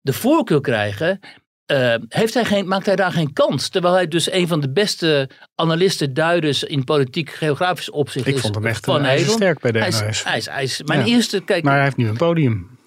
de 0.00 0.12
voorkeur 0.12 0.60
krijgen, 0.60 1.20
eh, 1.66 1.94
heeft 2.08 2.34
hij 2.34 2.44
geen, 2.44 2.68
maakt 2.68 2.86
hij 2.86 2.96
daar 2.96 3.12
geen 3.12 3.32
kans. 3.32 3.68
Terwijl 3.68 3.94
hij 3.94 4.08
dus 4.08 4.30
een 4.32 4.48
van 4.48 4.60
de 4.60 4.70
beste 4.72 5.28
analisten, 5.54 6.14
duiders 6.14 6.62
in 6.62 6.84
politiek 6.84 7.30
geografisch 7.30 7.90
opzicht 7.90 8.26
ik 8.26 8.34
is 8.34 8.40
vond 8.40 8.54
hem 8.54 8.66
echt 8.66 8.84
van 8.84 9.04
hij 9.04 9.20
is 9.20 9.32
sterk 9.32 9.60
bij 9.60 9.72
de 9.72 9.78
Hij 9.78 9.88
is, 9.88 10.22
hij, 10.24 10.36
is, 10.36 10.46
hij 10.48 10.62
is 10.62 10.82
mijn 10.82 11.00
Ja. 11.00 11.06
eerste, 11.06 11.40
kijk, 11.40 11.64
Maar 11.64 11.74
hij 11.74 11.82
heeft 11.84 11.96
nu 11.96 12.08
een 12.08 12.16
podium. 12.16 12.78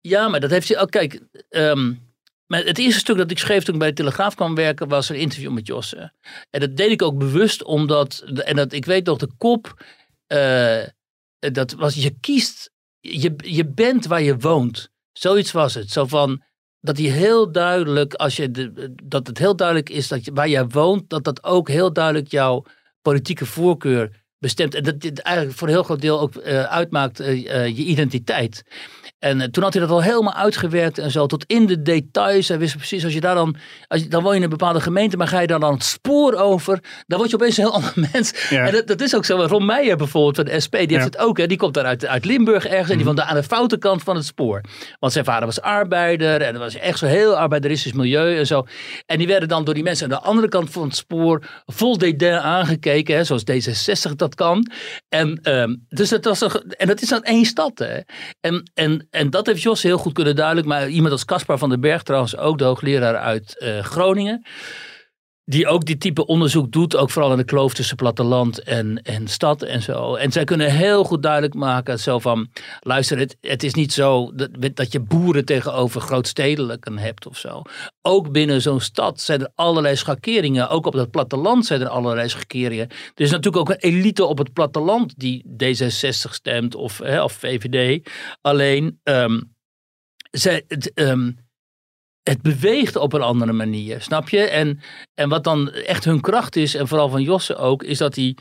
ja, 0.00 0.28
maar 0.28 0.40
dat 0.40 0.50
heeft 0.50 0.68
hij 0.68 0.78
ook. 0.80 0.90
Kijk, 0.90 1.20
ehm, 1.48 1.92
het 2.54 2.78
eerste 2.78 2.98
stuk 2.98 3.16
dat 3.16 3.30
ik 3.30 3.38
schreef 3.38 3.64
toen 3.64 3.74
ik 3.74 3.80
bij 3.80 3.88
de 3.88 3.94
Telegraaf 3.94 4.34
kwam 4.34 4.54
werken 4.54 4.88
was 4.88 5.08
een 5.08 5.16
interview 5.16 5.50
met 5.50 5.66
Josse. 5.66 6.12
En 6.50 6.60
dat 6.60 6.76
deed 6.76 6.90
ik 6.90 7.02
ook 7.02 7.18
bewust 7.18 7.62
omdat, 7.62 8.24
en 8.34 8.56
dat 8.56 8.72
ik 8.72 8.84
weet 8.84 9.06
nog 9.06 9.18
de 9.18 9.30
kop, 9.38 9.84
eh, 10.26 10.82
dat 11.38 11.72
was 11.72 11.94
je 11.94 12.14
kiest, 12.20 12.70
je, 13.00 13.34
je 13.36 13.66
bent 13.66 14.06
waar 14.06 14.22
je 14.22 14.38
woont. 14.38 14.90
Zoiets 15.12 15.52
was 15.52 15.74
het. 15.74 15.90
Zo 15.90 16.06
van, 16.06 16.42
dat 16.80 16.98
hij 16.98 17.06
heel 17.06 17.52
duidelijk, 17.52 18.14
als 18.14 18.36
je 18.36 18.50
de, 18.50 18.94
dat 19.02 19.26
het 19.26 19.38
heel 19.38 19.56
duidelijk 19.56 19.90
is 19.90 20.08
dat 20.08 20.24
je, 20.24 20.32
waar 20.32 20.48
jij 20.48 20.66
woont, 20.66 21.10
dat 21.10 21.24
dat 21.24 21.44
ook 21.44 21.68
heel 21.68 21.92
duidelijk 21.92 22.30
jouw 22.30 22.64
politieke 23.02 23.46
voorkeur 23.46 24.22
bestemt. 24.38 24.74
En 24.74 24.82
dat 24.82 25.00
dit 25.00 25.18
eigenlijk 25.18 25.56
voor 25.58 25.68
een 25.68 25.74
heel 25.74 25.82
groot 25.82 26.00
deel 26.00 26.20
ook 26.20 26.36
eh, 26.36 26.62
uitmaakt 26.62 27.20
eh, 27.20 27.66
je 27.66 27.84
identiteit. 27.84 28.64
En 29.24 29.40
eh, 29.40 29.48
toen 29.48 29.62
had 29.62 29.72
hij 29.72 29.82
dat 29.82 29.90
al 29.90 30.02
helemaal 30.02 30.34
uitgewerkt 30.34 30.98
en 30.98 31.10
zo, 31.10 31.26
tot 31.26 31.44
in 31.46 31.66
de 31.66 31.82
details. 31.82 32.48
Hij 32.48 32.58
wist 32.58 32.76
precies, 32.76 33.04
als 33.04 33.12
je 33.12 33.20
daar 33.20 33.34
dan, 33.34 33.56
als 33.88 34.00
je, 34.00 34.08
dan 34.08 34.22
woon 34.22 34.30
je 34.30 34.36
in 34.36 34.42
een 34.42 34.48
bepaalde 34.50 34.80
gemeente, 34.80 35.16
maar 35.16 35.28
ga 35.28 35.40
je 35.40 35.46
daar 35.46 35.60
dan 35.60 35.72
het 35.72 35.84
spoor 35.84 36.34
over, 36.34 36.78
dan 37.06 37.18
word 37.18 37.30
je 37.30 37.36
opeens 37.36 37.56
een 37.56 37.64
heel 37.64 37.72
ander 37.82 37.92
mens. 38.12 38.48
Ja. 38.50 38.66
En 38.66 38.72
dat, 38.72 38.86
dat 38.86 39.00
is 39.00 39.16
ook 39.16 39.24
zo. 39.24 39.44
Ron 39.44 39.64
Meijer 39.64 39.96
bijvoorbeeld 39.96 40.36
van 40.36 40.44
de 40.44 40.60
SP, 40.64 40.72
die 40.72 40.80
heeft 40.80 40.90
Ja. 40.90 40.96
Mhm. 40.98 41.06
het 41.06 41.18
ook. 41.18 41.38
Hè, 41.38 41.46
die 41.46 41.56
komt 41.56 41.74
daar 41.74 41.84
uit, 41.84 42.06
uit 42.06 42.24
Limburg 42.24 42.66
ergens 42.66 42.90
en 42.90 42.96
die 42.96 43.04
woont 43.04 43.16
daar 43.16 43.26
aan 43.26 43.36
de 43.36 43.42
foute 43.42 43.78
kant 43.78 44.02
van 44.02 44.16
het 44.16 44.24
spoor. 44.24 44.60
Want 44.98 45.12
zijn 45.12 45.24
vader 45.24 45.46
was 45.46 45.60
arbeider 45.60 46.42
en 46.42 46.52
dat 46.52 46.62
was 46.62 46.74
echt 46.74 46.98
zo'n 46.98 47.08
heel 47.08 47.36
arbeideristisch 47.36 47.92
milieu 47.92 48.36
en 48.38 48.46
zo. 48.46 48.66
En 49.06 49.18
die 49.18 49.26
werden 49.26 49.48
dan 49.48 49.64
door 49.64 49.74
die 49.74 49.82
mensen 49.82 50.04
aan 50.04 50.18
de 50.20 50.26
andere 50.26 50.48
kant 50.48 50.70
van 50.70 50.82
het 50.82 50.96
spoor 50.96 51.46
vol 51.66 51.98
dédain 51.98 52.40
aangekeken, 52.40 53.16
hè, 53.16 53.24
zoals 53.24 53.42
D66 53.42 54.12
dat 54.16 54.34
kan. 54.34 54.70
En, 55.08 55.38
ehm, 55.42 55.74
dus 55.88 56.08
dat 56.08 56.24
was 56.24 56.40
een, 56.40 56.74
en 56.76 56.86
dat 56.86 57.02
is 57.02 57.08
dan 57.08 57.22
één 57.22 57.44
stad. 57.44 57.78
Hè. 57.78 57.98
En, 58.40 58.70
en, 58.74 59.06
en 59.14 59.30
dat 59.30 59.46
heeft 59.46 59.62
Jos 59.62 59.82
heel 59.82 59.98
goed 59.98 60.12
kunnen 60.12 60.36
duidelijk. 60.36 60.66
Maar 60.66 60.88
iemand 60.88 61.12
als 61.12 61.24
Caspar 61.24 61.58
van 61.58 61.68
den 61.68 61.80
Berg 61.80 62.02
trouwens 62.02 62.36
ook, 62.36 62.58
de 62.58 62.64
hoogleraar 62.64 63.16
uit 63.16 63.58
eh, 63.58 63.78
Groningen. 63.78 64.44
Die 65.46 65.66
ook 65.66 65.84
dit 65.84 66.00
type 66.00 66.26
onderzoek 66.26 66.72
doet, 66.72 66.96
ook 66.96 67.10
vooral 67.10 67.30
in 67.30 67.36
de 67.36 67.44
kloof 67.44 67.74
tussen 67.74 67.96
platteland 67.96 68.62
en, 68.62 69.02
en 69.02 69.28
stad 69.28 69.62
en 69.62 69.82
zo. 69.82 70.14
En 70.14 70.32
zij 70.32 70.44
kunnen 70.44 70.70
heel 70.70 71.04
goed 71.04 71.22
duidelijk 71.22 71.54
maken, 71.54 71.98
zo 71.98 72.18
van, 72.18 72.48
luister, 72.80 73.18
het, 73.18 73.36
het 73.40 73.62
is 73.62 73.74
niet 73.74 73.92
zo 73.92 74.32
dat, 74.34 74.76
dat 74.76 74.92
je 74.92 75.00
boeren 75.00 75.44
tegenover 75.44 76.00
grootstedelijken 76.00 76.98
hebt 76.98 77.26
of 77.26 77.38
zo. 77.38 77.62
Ook 78.02 78.32
binnen 78.32 78.62
zo'n 78.62 78.80
stad 78.80 79.20
zijn 79.20 79.40
er 79.40 79.50
allerlei 79.54 79.96
schakeringen. 79.96 80.68
Ook 80.68 80.86
op 80.86 80.92
het 80.92 81.10
platteland 81.10 81.66
zijn 81.66 81.80
er 81.80 81.88
allerlei 81.88 82.28
schakeringen. 82.28 82.88
Er 82.88 83.24
is 83.24 83.30
natuurlijk 83.30 83.70
ook 83.70 83.70
een 83.70 83.90
elite 83.90 84.24
op 84.24 84.38
het 84.38 84.52
platteland 84.52 85.14
die 85.16 85.44
D66 85.46 86.30
stemt 86.30 86.74
of, 86.74 86.98
hè, 86.98 87.22
of 87.22 87.32
VVD. 87.32 88.10
Alleen, 88.40 89.00
ehm, 89.02 89.40
zij, 90.30 90.64
het, 90.68 90.92
ehm, 90.92 91.30
het 92.24 92.42
beweegt 92.42 92.96
op 92.96 93.12
een 93.12 93.22
andere 93.22 93.52
manier, 93.52 94.00
snap 94.02 94.28
je? 94.28 94.40
En, 94.40 94.80
en 95.14 95.28
wat 95.28 95.44
dan 95.44 95.70
echt 95.72 96.04
hun 96.04 96.20
kracht 96.20 96.56
is, 96.56 96.74
en 96.74 96.88
vooral 96.88 97.08
van 97.08 97.22
Josse 97.22 97.56
ook, 97.56 97.82
is 97.82 97.98
dat 97.98 98.14
hij 98.14 98.36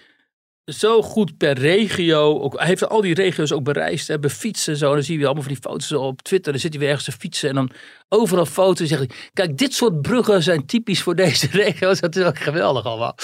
zo 0.66 1.02
goed 1.02 1.38
per 1.38 1.58
regio, 1.58 2.40
ook, 2.40 2.58
hij 2.58 2.68
heeft 2.68 2.90
al 2.90 3.02
die 3.02 3.14
regio's 3.14 3.52
ook 3.52 3.64
bereisd, 3.64 4.08
hè, 4.08 4.20
befietsen 4.20 4.74
en 4.74 4.80
zo. 4.80 4.94
Dan 4.94 5.04
zie 5.04 5.20
je 5.20 5.26
allemaal 5.26 5.44
van 5.44 5.52
die 5.52 5.62
foto's 5.62 5.92
op 5.92 6.22
Twitter, 6.22 6.52
dan 6.52 6.62
zit 6.62 6.72
hij 6.72 6.80
weer 6.80 6.90
ergens 6.90 7.06
te 7.06 7.22
fietsen 7.22 7.50
en 7.50 7.56
dan 7.56 7.70
overal 8.10 8.46
foto's. 8.46 8.88
Zegt 8.88 9.02
hij, 9.08 9.18
kijk, 9.34 9.58
dit 9.58 9.74
soort 9.74 10.02
bruggen 10.02 10.44
zijn 10.44 10.66
typisch 10.66 11.02
voor 11.02 11.16
deze 11.16 11.48
regio's. 11.64 12.00
Dat 12.00 12.16
is 12.16 12.24
ook 12.24 12.40
geweldig 12.40 12.86
allemaal. 12.86 13.16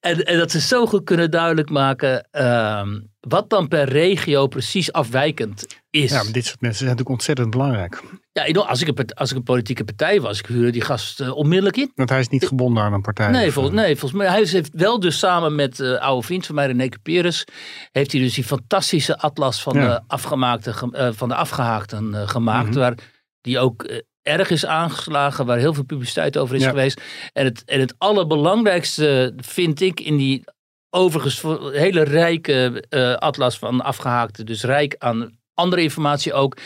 En, 0.00 0.24
en 0.24 0.38
dat 0.38 0.50
ze 0.50 0.60
zo 0.60 0.86
goed 0.86 1.04
kunnen 1.04 1.30
duidelijk 1.30 1.70
maken 1.70 2.28
ehm, 2.30 3.00
wat 3.20 3.50
dan 3.50 3.68
per 3.68 3.88
regio 3.88 4.46
precies 4.46 4.92
afwijkend 4.92 5.79
is. 5.90 6.10
Ja, 6.10 6.22
maar 6.22 6.32
dit 6.32 6.44
soort 6.46 6.60
mensen 6.60 6.78
zijn 6.84 6.90
natuurlijk 6.90 7.16
ontzettend 7.16 7.50
belangrijk. 7.50 8.02
Ja, 8.32 8.40
ik 8.42 8.46
bedoel, 8.52 8.66
als 8.68 8.82
ik, 8.82 8.98
een, 8.98 9.12
als 9.14 9.30
ik 9.30 9.36
een 9.36 9.42
politieke 9.42 9.84
partij 9.84 10.20
was, 10.20 10.38
ik 10.38 10.46
huurde 10.46 10.70
die 10.70 10.80
gast 10.80 11.20
eh, 11.20 11.36
onmiddellijk 11.36 11.76
in. 11.76 11.92
Want 11.94 12.08
hij 12.10 12.20
is 12.20 12.28
niet 12.28 12.46
gebonden 12.46 12.82
aan 12.82 12.92
een 12.92 13.00
partij. 13.00 13.28
Nee, 13.30 13.46
Of, 13.46 13.52
volgens, 13.52 13.74
nee, 13.74 13.96
volgens 13.96 14.20
mij. 14.22 14.30
Hij 14.30 14.44
heeft 14.50 14.70
wel 14.72 15.00
dus 15.00 15.18
samen 15.18 15.54
met 15.54 15.80
eh 15.80 15.98
oude 16.00 16.26
vriend 16.26 16.46
van 16.46 16.54
mij, 16.54 16.66
René 16.66 16.88
Peres, 17.02 17.44
heeft 17.92 18.12
hij 18.12 18.20
dus 18.20 18.34
die 18.34 18.44
fantastische 18.44 19.18
atlas 19.18 19.62
van, 19.62 19.74
Ja. 19.74 19.86
de, 19.88 20.00
afgemaakte, 20.06 20.72
ge- 20.72 20.90
eh, 20.92 21.08
van 21.12 21.28
de 21.28 21.34
afgehaakten 21.34 22.14
eh, 22.14 22.28
gemaakt. 22.28 22.68
Mhm. 22.70 22.78
Waar 22.78 22.94
die 23.40 23.58
ook 23.58 23.82
eh, 23.82 23.98
erg 24.22 24.50
is 24.50 24.66
aangeslagen, 24.66 25.46
waar 25.46 25.58
heel 25.58 25.74
veel 25.74 25.84
publiciteit 25.84 26.36
over 26.38 26.54
is 26.54 26.62
Ja. 26.62 26.68
geweest. 26.68 27.00
En 27.32 27.44
het, 27.44 27.64
en 27.64 27.80
het 27.80 27.94
allerbelangrijkste 27.98 29.32
vind 29.36 29.80
ik 29.80 30.00
in 30.00 30.16
die 30.16 30.44
overigens 30.90 31.42
hele 31.72 32.02
rijke 32.02 32.84
eh, 32.88 33.14
atlas 33.14 33.58
van 33.58 33.80
afgehaakte, 33.80 34.44
dus 34.44 34.62
rijk 34.62 34.94
aan 34.98 35.38
andere 35.60 35.82
informatie 35.82 36.32
ook, 36.32 36.56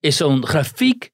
is 0.00 0.16
zo'n 0.16 0.46
grafiek 0.46 1.10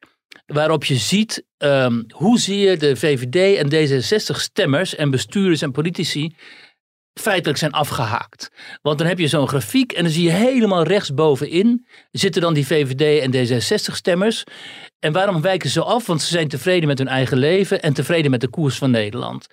waarop 0.46 0.84
je 0.84 0.96
ziet 0.96 1.44
ehm, 1.56 2.02
hoezeer 2.08 2.78
de 2.78 2.96
VVD 2.96 3.56
en 3.56 3.70
D66-stemmers 3.70 4.94
en 4.94 5.10
bestuurders 5.10 5.62
en 5.62 5.72
politici 5.72 6.34
feitelijk 7.14 7.58
zijn 7.58 7.72
afgehaakt. 7.72 8.50
Want 8.82 8.98
dan 8.98 9.06
heb 9.06 9.18
je 9.18 9.28
zo'n 9.28 9.48
grafiek 9.48 9.92
en 9.92 10.02
dan 10.02 10.12
zie 10.12 10.24
je 10.24 10.30
helemaal 10.30 10.82
rechtsbovenin 10.82 11.86
zitten 12.10 12.42
dan 12.42 12.54
die 12.54 12.66
VVD 12.66 13.22
en 13.22 13.32
D66-stemmers. 13.32 14.44
En 14.98 15.12
waarom 15.12 15.40
wijken 15.40 15.70
ze 15.70 15.82
af? 15.82 16.06
Want 16.06 16.22
ze 16.22 16.28
zijn 16.28 16.48
tevreden 16.48 16.88
met 16.88 16.98
hun 16.98 17.08
eigen 17.08 17.38
leven 17.38 17.82
en 17.82 17.92
tevreden 17.92 18.30
met 18.30 18.40
de 18.40 18.48
koers 18.48 18.78
van 18.78 18.90
Nederland. 18.90 19.46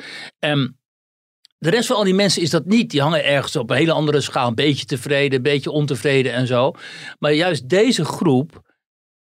De 1.59 1.69
rest 1.69 1.87
van 1.87 1.95
al 1.95 2.03
die 2.03 2.13
mensen 2.13 2.41
is 2.41 2.49
dat 2.49 2.65
niet. 2.65 2.91
Die 2.91 3.01
hangen 3.01 3.25
ergens 3.25 3.55
op 3.55 3.69
een 3.69 3.77
hele 3.77 3.91
andere 3.91 4.21
schaal. 4.21 4.47
Een 4.47 4.55
beetje 4.55 4.85
tevreden, 4.85 5.37
een 5.37 5.43
beetje 5.43 5.71
ontevreden 5.71 6.33
en 6.33 6.47
zo. 6.47 6.73
Maar 7.19 7.33
juist 7.33 7.69
deze 7.69 8.05
groep 8.05 8.61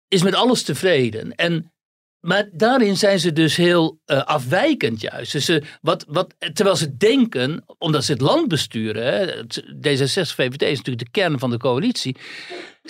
is 0.09 0.23
met 0.23 0.35
alles 0.35 0.63
tevreden. 0.63 1.35
En, 1.35 1.73
maar 2.21 2.49
daarin 2.53 2.97
zijn 2.97 3.21
ze 3.21 3.33
dus 3.33 3.57
heel 3.57 4.01
uh, 4.07 4.23
afwijkend 4.25 5.01
juist. 5.01 5.33
Dus 5.33 5.45
ze, 5.45 5.63
wat, 5.81 6.05
wat, 6.09 6.35
terwijl 6.53 6.77
ze 6.77 6.97
denken, 6.97 7.65
omdat 7.79 8.05
ze 8.05 8.13
het 8.13 8.21
land 8.21 8.49
besturen. 8.49 9.05
Hè, 9.05 9.43
D66, 9.75 10.35
VVD 10.35 10.63
is 10.63 10.77
natuurlijk 10.77 11.05
de 11.05 11.11
kern 11.11 11.39
van 11.39 11.51
de 11.51 11.59
coalitie. 11.59 12.17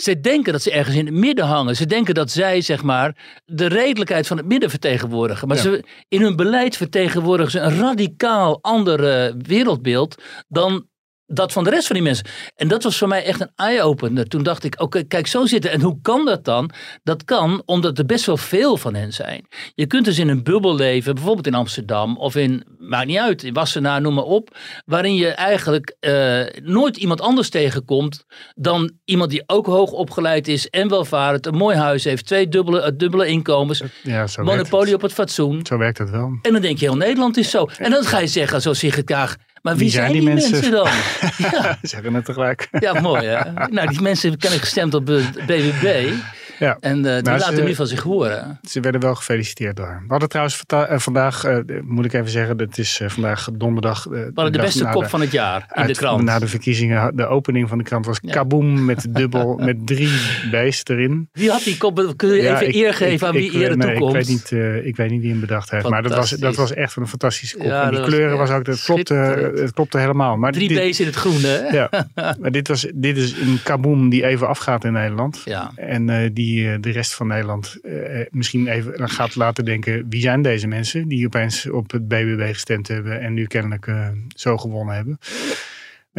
Ze 0.00 0.20
denken 0.20 0.52
dat 0.52 0.62
ze 0.62 0.70
ergens 0.70 0.96
in 0.96 1.06
het 1.06 1.14
midden 1.14 1.44
hangen. 1.44 1.76
Ze 1.76 1.86
denken 1.86 2.14
dat 2.14 2.30
zij, 2.30 2.60
zeg 2.60 2.82
maar, 2.82 3.40
de 3.44 3.66
redelijkheid 3.66 4.26
van 4.26 4.36
het 4.36 4.46
midden 4.46 4.70
vertegenwoordigen. 4.70 5.48
Maar 5.48 5.56
ze, 5.56 5.84
in 6.08 6.20
hun 6.20 6.36
beleid 6.36 6.76
vertegenwoordigen 6.76 7.52
ze 7.52 7.58
een 7.60 7.78
radicaal 7.78 8.58
ander 8.62 9.00
wereldbeeld 9.38 10.22
dan 10.48 10.86
dat 11.30 11.52
van 11.52 11.64
de 11.64 11.70
rest 11.70 11.86
van 11.86 11.96
die 11.96 12.04
mensen. 12.04 12.26
En 12.56 12.68
dat 12.68 12.82
was 12.82 12.98
voor 12.98 13.08
mij 13.08 13.24
echt 13.24 13.40
een 13.40 13.50
eye-opener. 13.56 14.28
Toen 14.28 14.42
dacht 14.42 14.64
ik, 14.64 14.80
oké, 14.80 15.02
kijk, 15.02 15.26
zo 15.26 15.46
zitten. 15.46 15.70
En 15.70 15.80
hoe 15.80 15.98
kan 16.02 16.24
dat 16.24 16.44
dan? 16.44 16.70
Dat 17.02 17.24
kan 17.24 17.62
omdat 17.64 17.98
er 17.98 18.06
best 18.06 18.26
wel 18.26 18.36
veel 18.36 18.76
van 18.76 18.94
hen 18.94 19.12
zijn. 19.12 19.46
Je 19.74 19.86
kunt 19.86 20.04
dus 20.04 20.18
in 20.18 20.28
een 20.28 20.42
bubbel 20.42 20.74
leven, 20.74 21.14
bijvoorbeeld 21.14 21.46
in 21.46 21.54
Amsterdam 21.54 22.16
of 22.16 22.36
in, 22.36 22.64
maakt 22.78 23.06
niet 23.06 23.18
uit, 23.18 23.42
in 23.42 23.52
Wassenaar, 23.52 24.00
noem 24.00 24.14
maar 24.14 24.24
op. 24.24 24.56
Waarin 24.84 25.14
je 25.14 25.28
eigenlijk 25.28 25.96
uh, 26.00 26.40
nooit 26.62 26.96
iemand 26.96 27.20
anders 27.20 27.48
tegenkomt 27.48 28.24
dan 28.54 28.90
iemand 29.04 29.30
die 29.30 29.42
ook 29.46 29.66
hoog 29.66 29.90
opgeleid 29.90 30.48
is 30.48 30.68
en 30.68 30.88
welvarend, 30.88 31.46
een 31.46 31.54
mooi 31.54 31.76
huis 31.76 32.04
heeft, 32.04 32.26
twee 32.26 32.48
dubbele, 32.48 32.80
uh, 32.80 32.88
dubbele 32.96 33.26
inkomens, 33.26 33.82
ja, 34.02 34.26
zo 34.26 34.42
monopolie 34.42 34.94
op 34.94 35.02
het 35.02 35.12
fatsoen. 35.12 35.66
Zo 35.66 35.78
werkt 35.78 35.98
het 35.98 36.10
wel. 36.10 36.38
En 36.42 36.52
dan 36.52 36.62
denk 36.62 36.78
je, 36.78 36.84
heel 36.84 36.96
Nederland 36.96 37.36
is 37.36 37.50
zo. 37.50 37.68
En 37.78 37.90
dan 37.90 38.04
ga 38.04 38.18
je 38.18 38.26
zeggen, 38.26 38.62
zoals 38.62 38.78
Sigrid 38.78 39.04
Kaag, 39.04 39.36
maar 39.62 39.76
wie, 39.76 39.90
zijn, 39.90 40.12
die, 40.12 40.22
mensen, 40.22 40.70
dan? 40.70 40.88
ja. 41.52 41.78
Zeggen 41.82 42.14
het 42.14 42.24
tegelijk. 42.24 42.68
ja, 42.80 43.00
mooi 43.00 43.26
hè. 43.26 43.52
Nou, 43.70 43.88
die 43.88 44.00
mensen 44.00 44.30
hebben 44.30 44.50
gestemd 44.60 44.94
op 44.94 45.04
BBB. 45.46 46.12
Ja. 46.58 46.76
En 46.80 46.96
uh, 46.96 47.02
die 47.02 47.22
nou, 47.22 47.38
laten 47.38 47.64
nu 47.64 47.74
van 47.74 47.86
zich 47.86 48.02
horen. 48.02 48.58
Ze 48.62 48.80
werden 48.80 49.00
wel 49.00 49.14
gefeliciteerd 49.14 49.76
door. 49.76 50.02
We 50.02 50.08
hadden 50.08 50.28
trouwens 50.28 50.64
uh, 50.72 50.98
vandaag, 50.98 51.46
uh, 51.46 51.58
moet 51.82 52.04
ik 52.04 52.12
even 52.12 52.30
zeggen, 52.30 52.58
het 52.58 52.78
is 52.78 53.00
vandaag 53.06 53.48
donderdag. 53.52 54.04
We 54.04 54.30
hadden 54.34 54.52
de 54.52 54.58
beste 54.58 54.88
kop 54.92 55.06
van 55.06 55.20
het 55.20 55.30
jaar 55.30 55.70
in 55.74 55.86
de 55.86 55.92
krant. 55.92 56.22
Na 56.22 56.38
de 56.38 56.46
verkiezingen, 56.46 57.16
de 57.16 57.26
opening 57.26 57.68
van 57.68 57.78
de 57.78 57.84
krant 57.84 58.06
was 58.06 58.18
ja. 58.22 58.32
kaboom 58.32 58.84
met 58.84 59.06
dubbel, 59.14 59.56
met 59.56 59.86
drie 59.86 60.10
B's 60.50 60.82
erin. 60.84 61.28
Wie 61.32 61.50
had 61.50 61.62
die 61.62 61.76
kop? 61.76 62.12
Kun 62.16 62.28
je 62.28 62.48
even 62.48 62.68
ik, 62.68 62.74
eer 62.74 62.94
geven 62.94 63.26
aan 63.26 63.34
wie 63.34 63.52
eerder 63.52 63.76
nee, 63.76 63.96
toekomt? 63.96 64.16
Ik 64.16 64.26
weet, 64.26 64.28
niet, 64.28 64.84
ik 64.84 64.96
weet 64.96 65.10
niet 65.10 65.20
wie 65.20 65.30
hem 65.30 65.40
bedacht 65.40 65.70
heeft. 65.70 65.88
Maar 65.88 66.02
dat 66.02 66.14
was, 66.14 66.30
dat 66.30 66.56
was 66.56 66.74
echt 66.74 66.96
een 66.96 67.08
fantastische 67.08 67.56
kop. 67.56 67.70
en 67.70 67.90
die 67.90 68.00
kleuren 68.00 68.38
was 68.38 68.50
ook, 68.50 68.66
het 68.66 68.82
klopte, 68.82 69.14
het 69.54 69.72
klopte 69.72 69.98
helemaal. 69.98 70.36
Maar 70.36 70.52
drie 70.52 70.68
dit, 70.68 70.90
B's 70.90 71.00
in 71.00 71.06
het 71.06 71.14
groen 71.14 71.42
hè? 71.42 71.68
Ja, 71.68 71.90
maar 72.40 72.50
dit, 72.50 72.68
was, 72.68 72.86
dit 72.94 73.16
is 73.16 73.32
een 73.32 73.58
kaboom 73.62 74.08
die 74.08 74.26
even 74.26 74.48
afgaat 74.48 74.84
in 74.84 74.92
Nederland. 74.92 75.42
Ja. 75.44 75.70
En 75.76 76.32
die 76.32 76.47
die 76.48 76.72
eh, 76.72 76.76
de 76.80 76.90
rest 76.90 77.14
van 77.14 77.26
Nederland 77.26 77.78
uh, 77.82 78.26
misschien 78.30 78.66
even 78.66 79.10
gaat 79.10 79.36
laten 79.36 79.64
denken: 79.64 80.06
wie 80.08 80.20
zijn 80.20 80.42
deze 80.42 80.66
mensen 80.66 81.08
die 81.08 81.26
opeens 81.26 81.70
op 81.70 81.90
het 81.90 82.08
BBB 82.08 82.52
gestemd 82.52 82.88
hebben 82.88 83.20
en 83.20 83.34
nu 83.34 83.46
kennelijk 83.46 83.90
zo 84.28 84.56
gewonnen 84.56 84.94
hebben? 84.94 85.18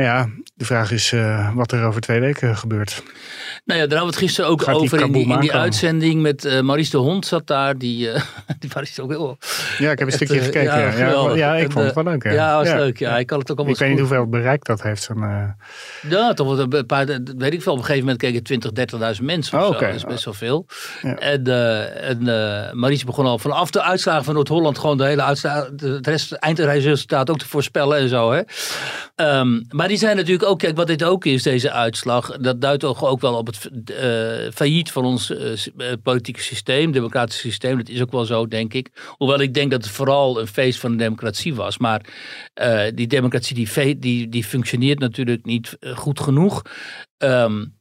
Ja, 0.04 0.30
de 0.56 0.66
vraag 0.66 0.92
is 0.92 1.12
uh, 1.12 1.56
wat 1.56 1.72
er 1.72 1.84
over 1.84 2.02
twee 2.02 2.20
weken 2.20 2.58
gebeurt. 2.58 3.04
Nou 3.66 3.80
ja, 3.80 3.88
daar 3.88 3.98
hadden 3.98 4.00
we 4.00 4.06
het 4.06 4.16
gisteren 4.16 4.50
ook 4.50 4.68
over 4.68 5.02
in 5.02 5.12
die, 5.12 5.28
in 5.28 5.40
die 5.40 5.54
uitzending 5.54 6.22
met 6.22 6.46
uh, 6.46 6.62
Maurice 6.62 6.92
de 6.92 6.98
Hond 6.98 7.26
zat 7.26 7.48
daar. 7.48 7.78
Die, 7.78 8.08
uh, 8.08 8.16
die 8.60 8.70
Maurice 8.74 9.02
ook 9.02 9.10
heel... 9.10 9.38
Ja, 9.78 9.92
ik 9.92 10.00
heb 10.00 10.08
een 10.08 10.14
stukje 10.14 10.40
gekeken. 10.40 10.64
Ja, 10.64 10.98
ja, 10.98 11.36
ja, 11.36 11.56
ik 11.56 11.72
vond 11.72 11.86
het 11.86 11.96
wel 11.96 12.04
leuk. 12.04 12.24
Ja, 12.24 12.58
was 12.58 12.74
leuk. 12.74 13.00
Ja, 13.00 13.18
ik 13.18 13.28
kan 13.28 13.40
het 13.40 13.52
ook 13.52 13.58
allemaal 13.58 13.76
Ik 13.76 13.82
weet 13.82 13.90
niet 13.90 14.00
hoeveel 14.00 14.28
bereik 14.28 14.64
dat 14.64 14.82
heeft. 14.82 15.04
Zo'n, 15.04 15.56
Ja, 16.10 16.34
toch 16.34 16.58
een 16.58 16.86
paar, 16.86 17.06
weet 17.38 17.54
ik 17.54 17.62
veel. 17.62 17.72
Op 17.72 17.78
een 17.78 17.86
gegeven 17.86 18.00
moment 18.00 18.18
keken 18.18 18.44
20, 18.44 18.72
30.000 19.18 19.24
mensen 19.24 19.60
of 19.60 19.64
oh, 19.64 19.70
okay. 19.70 19.88
Dat 19.88 19.96
is 19.96 20.06
best 20.06 20.26
wel 20.26 20.34
veel. 20.34 20.66
En, 21.02 21.44
en 22.02 22.24
Maurice 22.80 23.06
begon 23.06 23.26
al 23.26 23.40
vanaf 23.40 23.72
de 23.72 23.82
uitslagen 23.82 24.24
van 24.24 24.34
Noord-Holland 24.34 24.78
gewoon 24.78 24.98
de 24.98 25.06
hele 25.06 25.24
uitslagen, 25.24 25.74
het 25.78 26.08
rest, 26.08 26.32
eindresultaat 26.32 27.30
ook 27.30 27.40
te 27.40 27.48
voorspellen 27.48 27.98
en 27.98 28.10
zo. 28.10 28.32
Hè. 28.32 28.42
Um, 29.40 29.66
maar 29.70 29.89
die 29.90 29.98
zijn 29.98 30.16
natuurlijk 30.16 30.50
ook, 30.50 30.60
kijk 30.60 30.76
wat 30.76 30.88
dit 30.88 31.04
ook 31.04 31.26
is, 31.26 31.44
deze 31.44 31.72
uitslag, 31.72 32.38
dat 32.38 32.62
duidt 32.62 32.80
toch 32.80 33.06
ook 33.06 33.22
wel 33.22 33.36
op 33.36 33.48
het 33.48 33.70
uh, 33.92 34.52
failliet 34.54 34.92
van 34.92 35.06
ons 35.06 35.32
uh, 35.32 35.94
politieke 36.04 36.42
systeem, 36.42 36.92
democratisch 36.92 37.40
systeem. 37.40 37.78
Dat 37.78 37.90
is 37.90 38.02
ook 38.02 38.12
wel 38.12 38.26
zo, 38.26 38.48
denk 38.48 38.74
ik. 38.74 39.14
Hoewel 39.18 39.40
ik 39.40 39.54
denk 39.54 39.72
dat 39.72 39.84
het 39.84 39.94
vooral 39.94 40.40
een 40.40 40.48
feest 40.48 40.80
van 40.80 40.92
de 40.92 40.98
democratie 40.98 41.56
was. 41.56 41.78
Maar 41.78 42.02
die 42.96 43.08
democratie 43.08 43.56
die, 43.56 44.00
die, 44.00 44.30
die 44.30 44.44
functioneert 44.44 45.00
natuurlijk 45.00 45.46
niet 45.46 45.78
goed 45.96 46.20
genoeg. 46.20 46.62
Um, 47.18 47.78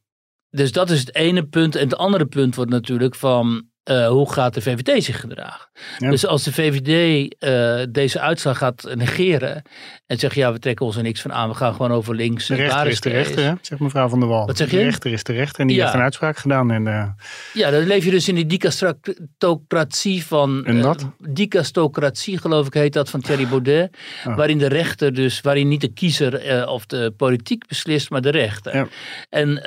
dus 0.51 0.73
dat 0.73 0.91
is 0.91 1.01
het 1.01 1.15
ene 1.15 1.47
punt. 1.47 1.77
En 1.77 1.85
het 1.85 1.97
andere 1.97 2.27
punt 2.27 2.55
wordt 2.55 2.71
natuurlijk 2.71 3.15
van 3.15 3.68
uh, 3.91 4.09
hoe 4.09 4.33
gaat 4.33 4.55
de 4.55 4.61
VVD 4.61 5.05
zich 5.05 5.21
gedragen? 5.21 5.69
Dus 5.99 6.27
als 6.27 6.43
de 6.43 6.53
VVD 6.53 7.35
uh, 7.45 7.93
deze 7.93 8.21
uitslag 8.21 8.59
gaat 8.59 8.95
negeren 8.95 9.63
en 10.07 10.19
zegt 10.19 10.35
ja, 10.35 10.53
we 10.53 10.59
trekken 10.59 10.87
ons 10.87 10.97
er 10.97 11.03
niks 11.03 11.21
van 11.21 11.33
aan, 11.33 11.49
we 11.49 11.55
gaan 11.55 11.75
gewoon 11.75 11.93
over 11.93 12.15
links. 12.15 12.47
De 12.47 12.55
rechter 12.55 12.87
is 12.87 13.01
de 13.01 13.11
rechter, 13.11 13.45
hè? 13.45 13.53
zegt 13.61 13.81
mevrouw 13.81 14.09
Van 14.09 14.21
der 14.21 14.29
Wal. 14.29 14.47
Wat 14.47 14.57
zeg 14.57 14.71
je? 14.71 14.77
De 14.77 14.83
rechter 14.83 15.13
is 15.13 15.23
de 15.23 15.33
rechter 15.33 15.61
en 15.61 15.67
die 15.67 15.77
ja. 15.77 15.83
heeft 15.83 15.95
een 15.95 16.01
uitspraak 16.01 16.37
gedaan. 16.37 16.71
En, 16.71 16.87
uh... 16.87 17.05
Ja, 17.53 17.71
dan 17.71 17.87
leef 17.87 18.05
je 18.05 18.11
dus 18.11 18.29
in 18.29 18.35
die 18.35 18.47
dicastocratie 18.47 20.27
van... 20.27 20.65
En 20.65 20.81
dat? 20.81 21.07
dicastocratie 21.19 22.39
geloof 22.39 22.67
ik 22.67 22.75
heet 22.75 22.93
dat 22.93 23.11
van 23.11 23.21
Thierry 23.21 23.49
Baudet. 23.49 23.97
Oh. 24.27 24.37
Waarin 24.37 24.59
de 24.59 24.69
rechter 24.69 25.15
dus, 25.15 25.41
waarin 25.41 25.69
niet 25.69 25.81
de 25.81 25.93
kiezer 25.93 26.69
of 26.69 26.87
de 26.87 27.13
politiek 27.17 27.67
beslist, 27.67 28.11
maar 28.11 28.21
de 28.21 28.31
rechter. 28.31 28.77
Ja. 28.77 28.89
En 29.29 29.63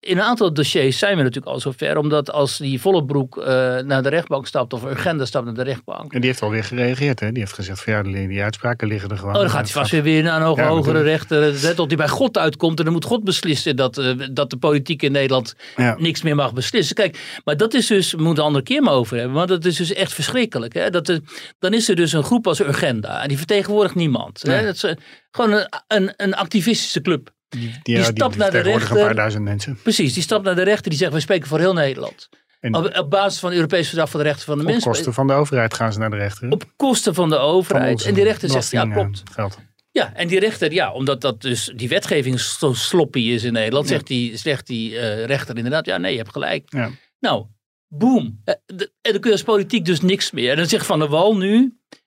in 0.00 0.16
een 0.16 0.24
aantal 0.24 0.52
dossiers 0.52 0.98
zijn 0.98 1.16
we 1.16 1.22
natuurlijk 1.22 1.52
al 1.52 1.60
zover. 1.60 1.96
Omdat 1.96 2.32
als 2.32 2.56
die 2.56 2.80
volle 2.80 3.04
broek 3.04 3.36
uh, 3.36 3.44
naar 3.78 4.02
de 4.02 4.08
rechtbank 4.08 4.46
stapt 4.46 4.72
of 4.72 4.84
Urgenda 4.84 5.24
stapt 5.24 5.44
naar 5.44 5.54
de 5.54 5.62
rechtbank. 5.62 6.12
En 6.12 6.20
die 6.20 6.30
heeft 6.30 6.42
alweer 6.42 6.64
gereageerd. 6.64 7.20
Hè? 7.20 7.30
Die 7.30 7.38
heeft 7.38 7.52
gezegd 7.52 7.82
van 7.82 7.92
ja, 7.92 8.02
die 8.02 8.42
uitspraken 8.42 8.88
liggen 8.88 9.10
er 9.10 9.18
gewoon. 9.18 9.34
Oh, 9.34 9.40
dan 9.40 9.50
gaat 9.50 9.64
hij 9.64 9.72
vast 9.72 9.90
weer 9.90 10.02
weer 10.02 10.22
naar 10.22 10.40
een 10.40 10.46
hoge, 10.46 10.60
ja, 10.60 10.68
hogere 10.68 11.02
rechter. 11.02 11.74
Tot 11.74 11.86
hij 11.86 11.96
bij 11.96 12.08
God 12.08 12.38
uitkomt. 12.38 12.78
En 12.78 12.84
dan 12.84 12.92
moet 12.92 13.04
God 13.04 13.24
beslissen 13.24 13.76
dat, 13.76 13.98
uh, 13.98 14.26
dat 14.32 14.50
de 14.50 14.56
politiek 14.56 15.02
in 15.02 15.12
Nederland 15.12 15.54
ja. 15.76 15.96
niks 15.98 16.22
meer 16.22 16.34
mag 16.34 16.52
beslissen. 16.52 16.94
Kijk, 16.94 17.40
maar 17.44 17.56
dat 17.56 17.74
is 17.74 17.86
dus, 17.86 18.12
we 18.12 18.22
moeten 18.22 18.38
een 18.38 18.46
andere 18.46 18.64
keer 18.64 18.82
maar 18.82 18.94
over 18.94 19.16
hebben. 19.16 19.34
Want 19.34 19.48
dat 19.48 19.64
is 19.64 19.76
dus 19.76 19.92
echt 19.92 20.12
verschrikkelijk. 20.12 20.74
Hè? 20.74 20.90
Dat 20.90 21.08
er, 21.08 21.20
dan 21.58 21.74
is 21.74 21.88
er 21.88 21.96
dus 21.96 22.12
een 22.12 22.24
groep 22.24 22.46
als 22.46 22.60
Urgenda. 22.60 23.22
En 23.22 23.28
die 23.28 23.36
vertegenwoordigt 23.36 23.94
niemand. 23.94 24.42
Hè? 24.42 24.64
Dat 24.64 24.74
is 24.74 24.84
uh, 24.84 24.92
gewoon 25.30 25.52
een, 25.52 25.68
een, 25.86 26.12
een 26.16 26.34
activistische 26.34 27.00
club. 27.00 27.36
Die, 27.48 27.60
die, 27.82 27.94
die 27.94 28.04
stapt 28.04 28.32
die 28.32 28.42
naar 28.42 28.50
de 28.50 28.58
rechter. 28.58 28.96
een 28.96 29.04
paar 29.04 29.14
duizend 29.14 29.44
mensen. 29.44 29.78
Precies, 29.82 30.14
die 30.14 30.22
stapt 30.22 30.44
naar 30.44 30.54
de 30.54 30.62
rechter. 30.62 30.90
Die 30.90 30.98
zegt, 30.98 31.12
we 31.12 31.20
spreken 31.20 31.48
voor 31.48 31.58
heel 31.58 31.72
Nederland. 31.72 32.28
En 32.60 32.74
op, 32.74 32.96
op, 32.98 33.10
basis 33.10 33.40
van 33.40 33.48
het 33.48 33.58
Europees 33.58 33.88
Verdrag 33.88 34.10
voor 34.10 34.20
de 34.20 34.26
Rechten 34.26 34.44
van 34.44 34.58
de 34.58 34.64
Mens. 34.64 34.84
Op 34.86 34.92
kosten 34.92 35.14
van 35.14 35.26
de 35.26 35.32
overheid 35.32 35.74
gaan 35.74 35.92
ze 35.92 35.98
naar 35.98 36.10
de 36.10 36.16
rechter. 36.16 36.50
Op 36.50 36.64
kosten 36.76 37.14
van 37.14 37.28
de 37.28 37.36
overheid. 37.36 38.02
en 38.02 38.14
die 38.14 38.24
rechter 38.24 38.48
zegt, 38.48 38.70
ja 38.70 38.86
klopt. 38.86 39.22
Geld. 39.32 39.58
Ja, 39.90 40.14
en 40.14 40.28
die 40.28 40.38
rechter, 40.38 40.72
ja, 40.72 40.92
omdat 40.92 41.20
dat 41.20 41.42
dus 41.42 41.72
die 41.76 41.88
wetgeving 41.88 42.40
zo 42.40 42.72
sloppy 42.72 43.20
is 43.20 43.44
in 43.44 43.52
Nederland, 43.52 43.88
ja. 43.88 43.94
zegt 43.94 44.06
die, 44.06 44.36
zegt 44.36 44.66
die 44.66 44.90
uh, 44.92 45.24
rechter 45.24 45.56
inderdaad, 45.56 45.86
ja 45.86 45.96
nee, 45.96 46.12
je 46.12 46.18
hebt 46.18 46.32
gelijk. 46.32 46.64
Ja. 46.66 46.90
Nou, 47.20 47.46
boom. 47.88 48.40
En 48.44 48.58
dan 49.00 49.20
kun 49.20 49.30
je 49.30 49.32
als 49.32 49.42
politiek 49.42 49.84
dus 49.84 50.00
niks 50.00 50.30
meer. 50.30 50.50
En 50.50 50.56
dan 50.56 50.66
zegt 50.66 50.86
Van 50.86 50.98
der 50.98 51.08
Wal 51.08 51.36
nu, 51.36 51.78
eh, 51.88 51.97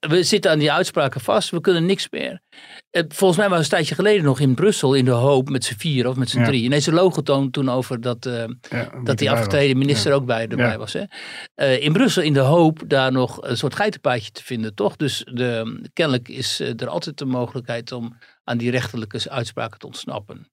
we 0.00 0.22
zitten 0.22 0.50
aan 0.50 0.58
die 0.58 0.72
uitspraken 0.72 1.20
vast, 1.20 1.50
we 1.50 1.60
kunnen 1.60 1.86
niks 1.86 2.10
meer. 2.10 2.40
Eh, 2.90 3.02
volgens 3.08 3.38
mij 3.38 3.48
was 3.48 3.58
het 3.58 3.66
een 3.66 3.72
tijdje 3.72 3.94
geleden 3.94 4.24
nog 4.24 4.40
in 4.40 4.54
Brussel 4.54 4.94
in 4.94 5.04
de 5.04 5.10
hoop 5.10 5.48
met 5.48 5.64
z'n 5.64 5.74
vier 5.74 6.08
of 6.08 6.16
met 6.16 6.30
z'n 6.30 6.38
ja. 6.38 6.44
drie. 6.44 6.70
En 6.70 6.82
ze 6.82 6.92
logo 6.92 7.22
toon 7.22 7.50
toen 7.50 7.68
over 7.68 8.00
dat, 8.00 8.26
uh, 8.26 8.44
ja, 8.70 8.90
dat 9.02 9.18
die 9.18 9.30
afgetreden 9.30 9.78
minister 9.78 10.10
ja. 10.10 10.16
ook 10.16 10.26
bij 10.26 10.48
erbij 10.48 10.78
was. 10.78 10.92
Hè? 10.92 11.02
Uh, 11.56 11.82
in 11.82 11.92
Brussel 11.92 12.22
in 12.22 12.32
de 12.32 12.40
hoop 12.40 12.82
daar 12.86 13.12
nog 13.12 13.42
een 13.42 13.56
soort 13.56 13.74
geitenpaadje 13.74 14.30
te 14.30 14.44
vinden, 14.44 14.74
toch? 14.74 14.96
Dus 14.96 15.26
de, 15.32 15.80
kennelijk 15.92 16.28
is 16.28 16.60
er 16.60 16.88
altijd 16.88 17.18
de 17.18 17.24
mogelijkheid 17.24 17.92
om 17.92 18.16
aan 18.44 18.58
die 18.58 18.70
rechterlijke 18.70 19.30
uitspraken 19.30 19.78
te 19.78 19.86
ontsnappen. 19.86 20.50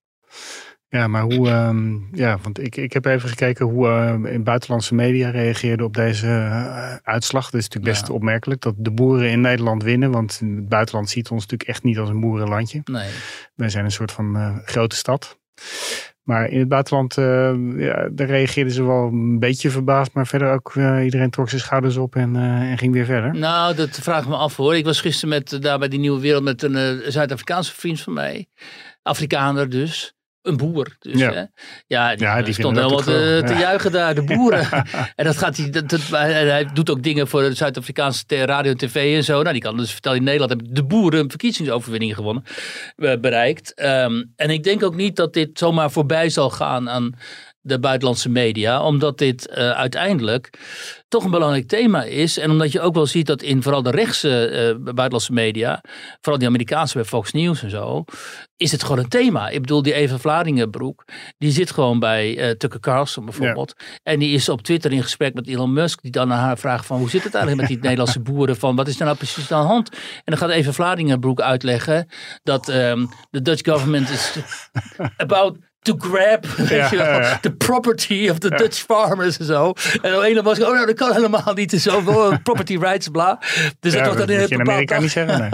Ja, 0.94 1.08
maar 1.08 1.22
hoe, 1.22 1.48
uh, 1.48 1.70
ja, 2.12 2.38
want 2.42 2.60
ik, 2.60 2.76
ik 2.76 2.94
heb 2.94 3.06
even 3.06 3.30
gekeken 3.30 3.66
hoe 3.66 3.88
uh, 3.88 4.34
in 4.34 4.44
buitenlandse 4.44 4.96
media 4.96 5.30
reageerden 5.30 5.86
op 5.86 5.94
deze 5.94 6.28
uh, 6.28 6.96
uitslag. 6.96 7.50
Dat 7.50 7.62
is 7.62 7.68
natuurlijk 7.68 7.94
best 7.94 8.08
ja. 8.08 8.14
opmerkelijk 8.14 8.62
dat 8.62 8.74
de 8.78 8.92
boeren 8.92 9.30
in 9.30 9.42
Nederland 9.42 9.84
winnen, 9.84 10.12
want 10.12 10.40
het 10.40 10.70
buitenland 10.70 11.10
ziet 11.10 11.30
ons 11.30 11.42
natuurlijk 11.42 11.70
echt 11.70 11.84
niet 11.84 12.00
als 12.00 12.10
een 12.10 12.20
boerenlandje. 12.20 12.82
Nee. 12.86 13.10
Wij 13.56 13.70
zijn 13.70 13.86
een 13.86 13.92
soort 13.92 14.12
van 14.12 14.36
uh, 14.38 14.58
grote 14.66 14.96
stad. 14.96 15.40
Maar 16.24 16.50
in 16.50 16.60
het 16.60 16.68
buitenland, 16.68 17.14
ja, 17.78 18.10
daar 18.12 18.28
reageerden 18.28 18.74
ze 18.74 18.84
wel 18.84 19.08
een 19.08 19.40
beetje 19.40 19.70
verbaasd, 19.70 20.14
maar 20.14 20.28
verder 20.28 20.52
ook 20.52 20.74
iedereen 21.04 21.30
trok 21.30 21.50
zijn 21.50 21.62
schouders 21.62 21.98
op 21.98 22.16
en, 22.16 22.36
en, 22.36 22.78
ging 22.78 22.94
weer 22.94 23.06
verder. 23.06 23.36
Nou, 23.36 23.76
dat 23.76 23.90
vraag 23.90 24.24
ik 24.24 24.30
me 24.30 24.36
af 24.36 24.56
hoor. 24.56 24.76
Ik 24.76 24.86
was 24.86 25.02
gisteren 25.02 25.30
met, 25.30 25.62
daar 25.62 25.80
bij 25.80 25.88
die 25.88 26.00
Nieuwe 26.00 26.20
Wereld 26.20 26.44
met 26.44 26.64
een 26.64 27.02
Zuid-Afrikaanse 27.12 27.74
vriend 27.74 28.02
van 28.02 28.14
mij, 28.14 28.48
Afrikaner 29.02 29.70
dus. 29.70 30.14
Een 30.44 30.58
boer. 30.58 30.96
Dus, 31.00 31.20
Ja. 31.20 31.32
ja. 31.32 31.50
ja, 31.88 32.16
die, 32.16 32.26
Ja, 32.26 32.42
die 32.42 32.54
stond 32.54 32.76
dat 32.76 32.84
helemaal 32.84 33.06
toch 33.06 33.16
te, 33.16 33.22
wel, 33.22 33.44
te 33.44 33.54
ja. 33.54 33.60
juichen 33.60 33.92
daar, 33.92 34.16
de 34.16 34.24
boeren. 34.24 34.68
en 35.16 35.26
dat 35.26 35.38
gaat 35.38 35.58
hij, 35.58 35.70
dat, 35.70 35.90
dat- 35.90 36.02
hij 36.10 36.66
doet 36.74 36.90
ook 36.90 37.04
dingen 37.04 37.28
voor 37.28 37.42
de 37.42 37.54
Zuid-Afrikaanse 37.54 38.24
radio 38.46 38.72
en 38.72 38.78
tv 38.78 39.16
en 39.16 39.24
zo. 39.24 39.42
Nou, 39.42 39.54
die 39.54 39.62
kan 39.62 39.78
dus 39.78 39.92
vertellen, 39.92 40.18
in 40.18 40.24
Nederland 40.24 40.52
hebben 40.52 40.74
de 40.74 40.84
boeren 40.84 41.20
een 41.20 41.30
verkiezingsoverwinning 41.30 42.16
gewonnen, 42.16 42.44
eh, 42.96 43.18
bereikt. 43.20 43.74
Ehm, 43.74 44.24
en 44.36 44.50
ik 44.50 44.64
denk 44.64 44.84
ook 44.84 44.96
niet 44.96 45.16
dat 45.16 45.34
dit 45.34 45.60
zomaar 45.60 45.92
voorbij 45.92 46.30
zal 46.30 46.50
gaan 46.50 46.90
aan 46.90 47.12
de 47.66 47.80
buitenlandse 47.80 48.30
media, 48.30 48.84
omdat 48.84 49.18
dit 49.18 49.48
eh, 49.48 49.72
uiteindelijk 49.72 50.60
toch 51.08 51.24
een 51.24 51.32
belangrijk 51.32 51.68
thema 51.68 52.04
is. 52.04 52.38
En 52.38 52.52
omdat 52.52 52.72
je 52.72 52.82
ook 52.82 52.94
wel 52.94 53.06
ziet 53.06 53.26
dat 53.26 53.42
in 53.42 53.62
vooral 53.62 53.84
de 53.84 53.92
rechtse 53.92 54.48
eh, 54.48 54.76
buitenlandse 54.84 55.34
media, 55.34 55.84
vooral 56.22 56.38
die 56.40 56.48
Amerikaanse 56.48 56.94
bij 56.94 57.06
Fox 57.06 57.32
News 57.32 57.64
en 57.64 57.70
zo, 57.70 58.04
is 58.58 58.72
het 58.72 58.82
gewoon 58.84 58.98
een 58.98 59.10
thema. 59.10 59.50
Ik 59.50 59.62
bedoel, 59.62 59.82
die 59.82 59.94
Eva 59.94 60.18
Vladingenbroek, 60.18 61.04
die 61.38 61.52
zit 61.52 61.72
gewoon 61.72 62.00
bij 62.00 62.38
eh 62.38 62.50
Tucker 62.50 62.80
Carlson 62.80 63.26
bijvoorbeeld. 63.26 63.74
En 64.04 64.20
die 64.20 64.34
is 64.34 64.50
op 64.50 64.62
Twitter 64.62 64.92
in 64.92 65.04
gesprek 65.04 65.34
met 65.34 65.48
Elon 65.48 65.74
Musk, 65.74 66.02
die 66.02 66.12
dan 66.12 66.28
naar 66.28 66.40
haar 66.40 66.58
vraagt 66.58 66.86
van 66.86 66.98
hoe 66.98 67.10
zit 67.10 67.24
het 67.24 67.34
eigenlijk 67.34 67.70
met 67.70 67.72
die 67.72 67.84
Nederlandse 67.88 68.20
boeren, 68.20 68.58
van 68.58 68.76
wat 68.76 68.88
is 68.88 69.00
er 69.00 69.06
nou 69.06 69.18
precies 69.18 69.52
aan 69.52 69.62
de 69.62 69.68
hand? 69.68 69.90
En 69.92 70.00
dan 70.26 70.38
gaat 70.38 70.50
Eva 70.50 70.72
Vladingenbroek 70.72 71.42
uitleggen 71.42 72.08
dat 72.44 72.70
ehm, 72.70 73.06
de 73.30 73.42
Dutch 73.42 73.72
government 73.72 74.10
is 74.10 74.38
about 75.18 75.58
to 75.84 75.96
grab 75.98 76.46
weet 76.70 76.90
je 76.90 76.98
wel, 76.98 77.06
ja, 77.06 77.20
ja. 77.20 77.40
the 77.40 77.52
property 77.52 78.30
of 78.30 78.38
the 78.38 78.50
Dutch 78.50 78.78
farmers 78.78 79.38
en 79.38 79.46
zo. 79.46 79.74
En 80.02 80.12
dan 80.12 80.24
een 80.24 80.44
was, 80.44 80.62
oh 80.62 80.74
nou, 80.74 80.86
dat 80.86 80.96
kan 80.96 81.14
helemaal 81.14 81.54
niet 81.54 81.72
zo, 81.72 82.02
oh, 82.06 82.34
property 82.44 82.78
rights, 82.78 83.08
bla. 83.08 83.40
Dus 83.80 83.94
dat 83.94 84.06
wordt 84.06 84.18
dan 84.18 84.30
in 84.30 84.40
een 84.40 84.58
bepaald 84.58 85.00
niet 85.00 85.12
zeggen, 85.12 85.50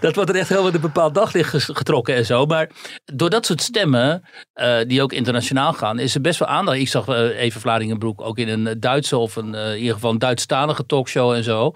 dat 0.00 0.14
wordt 0.14 0.30
er 0.30 0.36
echt 0.36 0.48
helemaal 0.48 0.68
in 0.68 0.74
een 0.74 0.80
bepaald 0.80 1.14
daglicht 1.14 1.64
getrokken 1.72 2.14
en 2.14 2.26
zo. 2.26 2.46
Maar 2.46 2.70
door 3.04 3.30
dat 3.30 3.46
soort 3.46 3.62
stemmen, 3.62 4.22
eh, 4.52 4.78
die 4.86 5.02
ook 5.02 5.12
internationaal 5.12 5.72
gaan, 5.72 5.98
is 5.98 6.14
er 6.14 6.20
best 6.20 6.38
wel 6.38 6.48
aandacht. 6.48 6.78
Ik 6.78 6.88
zag 6.88 7.08
eh, 7.08 7.40
even 7.40 7.60
Vladingenbroek 7.60 8.20
ook 8.20 8.38
in 8.38 8.48
een 8.48 8.80
Duitse 8.80 9.16
of 9.16 9.36
een, 9.36 9.54
eh, 9.54 9.70
in 9.70 9.78
ieder 9.78 9.94
geval 9.94 10.10
een 10.10 10.18
Duitsstalige 10.18 10.86
talkshow 10.86 11.32
en 11.32 11.44
zo. 11.44 11.72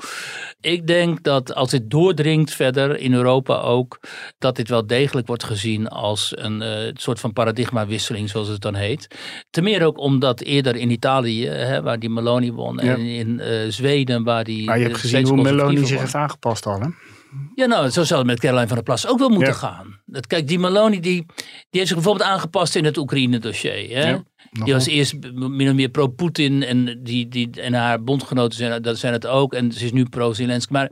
Ik 0.60 0.86
denk 0.86 1.22
dat 1.22 1.54
als 1.54 1.70
dit 1.70 1.90
doordringt 1.90 2.54
verder 2.54 2.98
in 2.98 3.14
Europa 3.14 3.54
ook, 3.54 4.00
dat 4.38 4.56
dit 4.56 4.68
wel 4.68 4.86
degelijk 4.86 5.26
wordt 5.26 5.44
gezien 5.44 5.88
als 5.88 6.32
een 6.36 6.62
eh, 6.62 6.90
soort 6.94 7.20
van 7.20 7.32
paradigmawisseling, 7.84 8.28
zoals 8.30 8.48
het 8.48 8.60
dan 8.60 8.74
heet. 8.74 9.06
Ten 9.50 9.64
meer 9.64 9.84
ook 9.84 9.98
omdat 9.98 10.40
eerder 10.40 10.76
in 10.76 10.90
Italië, 10.90 11.46
hè, 11.46 11.82
waar 11.82 11.98
die 11.98 12.10
Meloni 12.10 12.52
won, 12.52 12.76
Ja. 12.82 12.92
en 12.94 13.00
in 13.00 13.40
eh, 13.40 13.68
Zweden, 13.68 14.24
waar 14.24 14.44
die. 14.44 14.64
Maar 14.64 14.78
je 14.78 14.84
eh, 14.84 14.88
hebt 14.88 15.00
gezien 15.00 15.16
steeds 15.26 15.30
hoe 15.30 15.42
Meloni 15.52 15.86
zich 15.86 15.98
heeft 16.00 16.14
aangepast 16.14 16.66
al, 16.66 16.80
hè? 16.80 16.86
Ja, 17.54 17.66
nou, 17.66 17.88
zo 17.90 18.04
zou 18.04 18.18
het 18.18 18.28
met 18.28 18.40
Caroline 18.40 18.66
van 18.66 18.76
der 18.76 18.84
Plas 18.84 19.06
ook 19.06 19.18
wel 19.18 19.28
moeten 19.28 19.48
Ja. 19.52 19.58
gaan. 19.58 20.00
Dat, 20.06 20.26
kijk, 20.26 20.48
die 20.48 20.58
Meloni 20.58 21.00
die, 21.00 21.26
die 21.26 21.26
heeft 21.70 21.86
zich 21.86 21.94
bijvoorbeeld 21.96 22.28
aangepast 22.28 22.74
in 22.76 22.84
het 22.84 22.96
Oekraïne-dossier. 22.96 23.96
Hè? 24.04 24.16
Ja, 24.52 24.64
die 24.64 24.74
was 24.74 24.86
eerst 24.86 25.14
min 25.34 25.68
of 25.68 25.74
meer 25.74 25.88
pro-Poetin 25.88 26.62
en, 26.62 27.00
die, 27.02 27.28
die, 27.28 27.50
en 27.60 27.72
haar 27.74 28.02
bondgenoten 28.02 28.58
zijn, 28.58 28.82
dat 28.82 28.98
zijn 28.98 29.12
het 29.12 29.26
ook. 29.26 29.54
En 29.54 29.72
ze 29.72 29.84
is 29.84 29.92
nu 29.92 30.04
pro-Zelensky. 30.04 30.72
Maar 30.72 30.90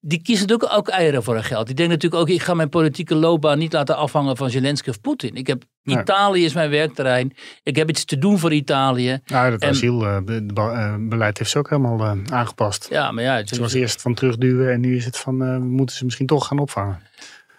die 0.00 0.22
kiezen 0.22 0.46
natuurlijk 0.46 0.78
ook 0.78 0.88
eieren 0.88 1.22
voor 1.22 1.34
hun 1.34 1.44
geld. 1.44 1.66
Die 1.66 1.74
denken 1.74 1.94
natuurlijk 1.94 2.22
ook, 2.22 2.28
ik 2.28 2.42
ga 2.42 2.54
mijn 2.54 2.68
politieke 2.68 3.14
loopbaan 3.14 3.58
niet 3.58 3.72
laten 3.72 3.96
afhangen 3.96 4.36
van 4.36 4.50
Zelensky 4.50 4.88
of 4.88 5.00
Poetin. 5.00 5.34
Ik 5.34 5.46
heb, 5.46 5.62
Nee. 5.82 5.98
Italië 5.98 6.44
is 6.44 6.54
mijn 6.54 6.70
werkterrein. 6.70 7.32
Ik 7.62 7.76
heb 7.76 7.88
iets 7.88 8.04
te 8.04 8.18
doen 8.18 8.38
voor 8.38 8.52
Italië. 8.52 9.18
Dat 9.24 9.60
En- 9.62 9.68
asielbeleid 9.68 11.38
heeft 11.38 11.50
ze 11.50 11.58
ook 11.58 11.70
helemaal 11.70 12.00
eh, 12.00 12.12
aangepast. 12.34 12.86
Ja, 12.90 13.10
maar 13.10 13.24
ja, 13.24 13.36
het- 13.36 13.50
Het 13.50 13.58
was 13.58 13.72
eerst 13.72 14.00
van 14.02 14.14
terugduwen 14.14 14.72
en 14.72 14.80
nu 14.80 14.96
is 14.96 15.04
het 15.04 15.16
van, 15.18 15.42
eh, 15.42 15.52
we 15.56 15.64
moeten 15.64 15.96
ze 15.96 16.04
misschien 16.04 16.26
toch 16.26 16.46
gaan 16.46 16.58
opvangen. 16.58 16.98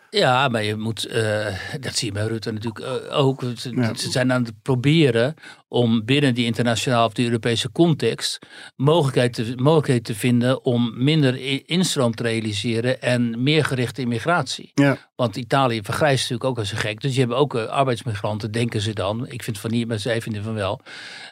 Ja, 0.10 0.48
maar 0.48 0.64
je 0.64 0.76
moet, 0.76 1.06
eh, 1.06 1.46
dat 1.80 1.96
zie 1.96 2.08
je 2.08 2.14
bij 2.14 2.28
Rutte 2.28 2.52
natuurlijk 2.52 2.86
eh, 2.86 3.18
ook. 3.20 3.44
Ze, 3.58 3.76
Ja. 3.76 3.94
ze 3.94 4.12
zijn 4.12 4.32
aan 4.32 4.44
het 4.44 4.62
proberen 4.62 5.34
om 5.68 6.06
binnen 6.06 6.34
die 6.34 6.46
internationale 6.46 7.06
of 7.06 7.14
de 7.14 7.24
Europese 7.24 7.72
context 7.72 8.40
mogelijkheid 8.76 9.34
te, 9.34 9.54
mogelijkheid 9.56 10.04
te 10.04 10.16
vinden 10.16 10.66
om 10.66 11.04
minder 11.04 11.66
instroom 11.70 12.16
te 12.16 12.24
realiseren 12.24 13.02
en 13.02 13.44
meer 13.44 13.66
gerichte 13.66 14.02
immigratie. 14.02 14.72
Ja. 14.74 14.98
Want 15.16 15.36
Italië 15.36 15.82
vergrijst 15.84 16.22
natuurlijk 16.22 16.50
ook 16.50 16.58
als 16.58 16.72
een 16.72 16.78
gek. 16.78 17.02
Dus 17.02 17.16
je 17.16 17.22
hebt 17.22 17.34
ook 17.34 17.56
eh, 17.56 17.66
arbeidsmigranten, 17.66 18.52
denken 18.52 18.82
ze 18.82 18.94
dan. 18.94 19.28
Ik 19.28 19.44
vind 19.44 19.60
van 19.60 19.72
niet, 19.72 19.88
maar 19.88 20.00
zij 20.00 20.22
vinden 20.22 20.44
van 20.44 20.54
wel. 20.54 20.82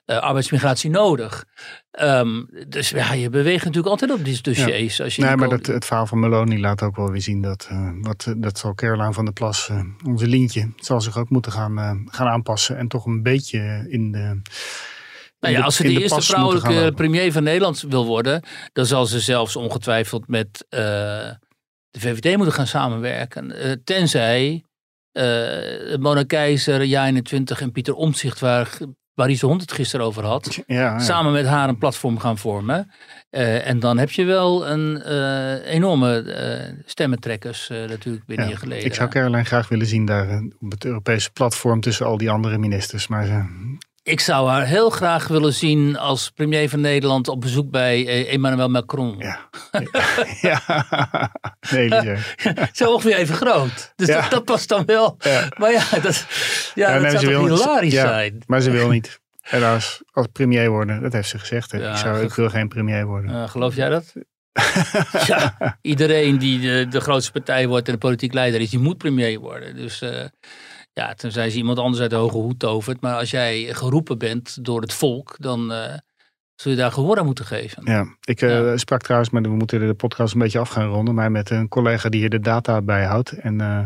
eh, 0.06 0.18
arbeidsmigratie 0.18 0.90
nodig. 0.90 1.46
Ehm, 1.92 2.44
dus 2.68 2.90
ja, 2.90 3.14
je 3.14 3.30
beweegt 3.30 3.66
natuurlijk 3.66 3.92
altijd 3.92 4.12
op 4.12 4.26
die 4.26 4.42
dossiers. 4.42 5.02
Als 5.02 5.16
je 5.16 5.22
Nee, 5.22 5.36
maar 5.36 5.50
dat, 5.50 5.66
het 5.66 5.86
verhaal 5.86 6.06
van 6.06 6.20
Meloni 6.20 6.60
laat 6.60 6.82
ook 6.82 6.96
wel 6.96 7.12
weer 7.12 7.22
zien 7.22 7.42
dat, 7.42 7.68
eh, 7.70 7.90
wat, 8.02 8.34
dat 8.38 8.58
zal 8.58 8.74
Caroline 8.74 9.14
van 9.14 9.26
der 9.26 9.34
Plas, 9.34 9.70
onze 10.06 10.28
Lientje, 10.28 10.74
zal 10.76 11.02
zich 11.02 11.18
ook 11.18 11.30
moeten 11.30 11.52
gaan, 11.52 12.06
gaan 12.12 12.28
aanpassen 12.28 12.78
en 12.78 12.88
toch 12.88 13.06
een 13.06 13.24
beetje 13.24 13.86
in 13.90 14.12
de. 14.12 14.25
Nou 15.40 15.54
in 15.54 15.60
ja, 15.60 15.66
als 15.66 15.76
ze 15.76 15.84
de, 15.84 15.94
de 15.94 16.02
eerste 16.02 16.22
vrouwelijke 16.22 16.92
premier 16.96 17.32
van 17.32 17.44
Nederland 17.44 17.82
wil 17.82 18.06
worden, 18.06 18.44
dan 18.74 18.86
zal 18.86 19.06
ze 19.06 19.20
zelfs 19.20 19.56
ongetwijfeld 19.56 20.28
met 20.28 20.66
eh, 20.70 20.80
de 21.90 22.00
VVD 22.00 22.36
moeten 22.36 22.56
gaan 22.56 22.68
samenwerken. 22.68 23.52
Eh, 23.52 23.72
tenzij 23.84 24.64
eh 25.12 25.98
Mona 26.00 26.24
Keizer, 26.24 26.84
Ja 26.84 27.06
21 27.06 27.62
en 27.62 27.72
Pieter 27.72 27.94
Omtzigt, 27.94 28.40
waar 28.40 28.78
Maries 29.16 29.40
de 29.40 29.46
Hond 29.46 29.62
het 29.62 29.72
gisteren 29.72 30.06
over 30.06 30.24
had, 30.24 30.56
Ja, 30.56 30.76
ja. 30.76 31.00
samen 31.00 31.32
met 31.32 31.46
haar 31.46 31.70
een 31.70 31.78
platform 31.78 32.20
gaan 32.20 32.38
vormen. 32.38 32.92
Eh, 33.30 33.68
en 33.68 33.80
dan 33.80 33.98
heb 33.98 34.12
je 34.12 34.24
wel 34.24 34.68
een 34.68 35.02
eh, 35.02 35.74
enorme 35.74 36.20
eh 36.22 36.74
stemmentrekkers 36.86 37.70
eh, 37.70 37.78
natuurlijk 37.78 38.26
binnen 38.26 38.46
Ja, 38.46 38.52
je 38.52 38.58
geleden. 38.58 38.86
Ik 38.86 38.94
zou 38.94 39.10
Caroline 39.10 39.44
graag 39.44 39.68
willen 39.68 39.88
zien 39.88 40.06
daar 40.06 40.30
eh, 40.30 40.42
op 40.60 40.72
het 40.72 40.86
Europese 40.86 41.32
platform 41.32 41.82
tussen 41.82 42.06
al 42.06 42.18
die 42.18 42.30
andere 42.32 42.58
ministers. 42.58 43.08
Maar 43.08 43.26
ze, 43.26 43.46
Ik 44.06 44.20
zou 44.20 44.50
haar 44.50 44.66
heel 44.66 44.90
graag 44.90 45.28
willen 45.28 45.54
zien 45.54 45.98
als 45.98 46.30
premier 46.32 46.70
van 46.70 46.82
Nederland 46.82 47.28
op 47.28 47.42
bezoek 47.42 47.70
bij 47.72 48.08
eh, 48.08 48.34
Emmanuel 48.34 48.70
Macron. 48.70 49.16
ja. 49.18 49.40
ja. 50.50 50.62
Nee. 51.72 51.90
Zo 52.74 52.92
ongeveer 52.94 53.16
even 53.16 53.36
groot. 53.36 53.94
Dus 53.96 54.08
Ja. 54.08 54.22
dat, 54.22 54.30
dat 54.32 54.44
past 54.46 54.70
dan 54.70 54.86
wel. 54.86 55.16
Ja. 55.20 55.48
Maar 55.58 55.72
ja, 55.72 55.84
dat, 56.02 56.26
ja, 56.76 56.94
dat 56.94 57.02
nee, 57.02 57.12
zou 57.12 57.24
toch 57.24 57.48
wil- 57.48 57.56
hilarisch 57.58 57.94
ja, 57.94 58.08
zijn. 58.08 58.44
Maar 58.48 58.62
ze 58.62 58.72
wil 58.72 58.90
niet. 58.90 59.20
Helaas, 59.42 60.02
als 60.12 60.28
premier 60.32 60.70
worden, 60.70 61.02
dat 61.02 61.14
heeft 61.14 61.30
ze 61.30 61.40
gezegd. 61.40 61.72
hè. 61.72 61.90
Ik, 61.92 61.98
zou, 61.98 62.24
ik 62.24 62.34
wil 62.34 62.50
geen 62.50 62.68
premier 62.68 63.06
worden. 63.06 63.50
Geloof 63.50 63.76
jij 63.76 63.90
dat? 63.90 64.14
ja, 65.28 65.78
iedereen 65.82 66.38
die 66.38 66.60
de, 66.60 66.88
de 66.90 67.00
grootste 67.00 67.32
partij 67.32 67.68
wordt 67.68 67.88
en 67.88 67.94
de 67.94 68.00
politiek 68.00 68.34
leider 68.34 68.62
is, 68.62 68.70
die 68.70 68.80
moet 68.80 68.98
premier 68.98 69.40
worden. 69.40 69.76
Dus 69.76 70.02
eh, 70.02 70.26
ja, 70.96 71.14
tenzij 71.14 71.50
ze 71.50 71.58
iemand 71.58 71.80
anders 71.80 72.02
uit 72.02 72.10
de 72.10 72.16
hoge 72.16 72.38
hoed 72.38 72.60
tovert. 72.60 73.02
Maar 73.02 73.16
als 73.18 73.32
jij 73.32 73.64
geroepen 73.74 74.18
bent 74.18 74.64
door 74.66 74.82
het 74.82 74.94
volk, 74.94 75.36
dan 75.40 75.72
eh, 75.74 75.94
zul 76.56 76.72
je 76.72 76.78
daar 76.78 76.92
gehoor 76.92 77.18
aan 77.18 77.26
moeten 77.26 77.46
geven. 77.46 77.84
Ja, 77.86 78.06
ik 78.22 78.42
eh, 78.42 78.50
Ja. 78.50 78.78
sprak 78.78 79.02
trouwens, 79.02 79.30
maar 79.32 79.42
we 79.42 79.48
moeten 79.50 79.88
de 79.88 79.94
podcast 79.94 80.34
een 80.34 80.40
beetje 80.40 80.60
af 80.60 80.70
gaan 80.70 80.88
ronden, 80.88 81.16
maar 81.16 81.32
met 81.32 81.50
een 81.50 81.68
collega 81.68 82.10
die 82.10 82.20
hier 82.20 82.30
de 82.30 82.40
data 82.40 82.82
bijhoudt. 82.82 83.32
En 83.32 83.62
eh, 83.62 83.86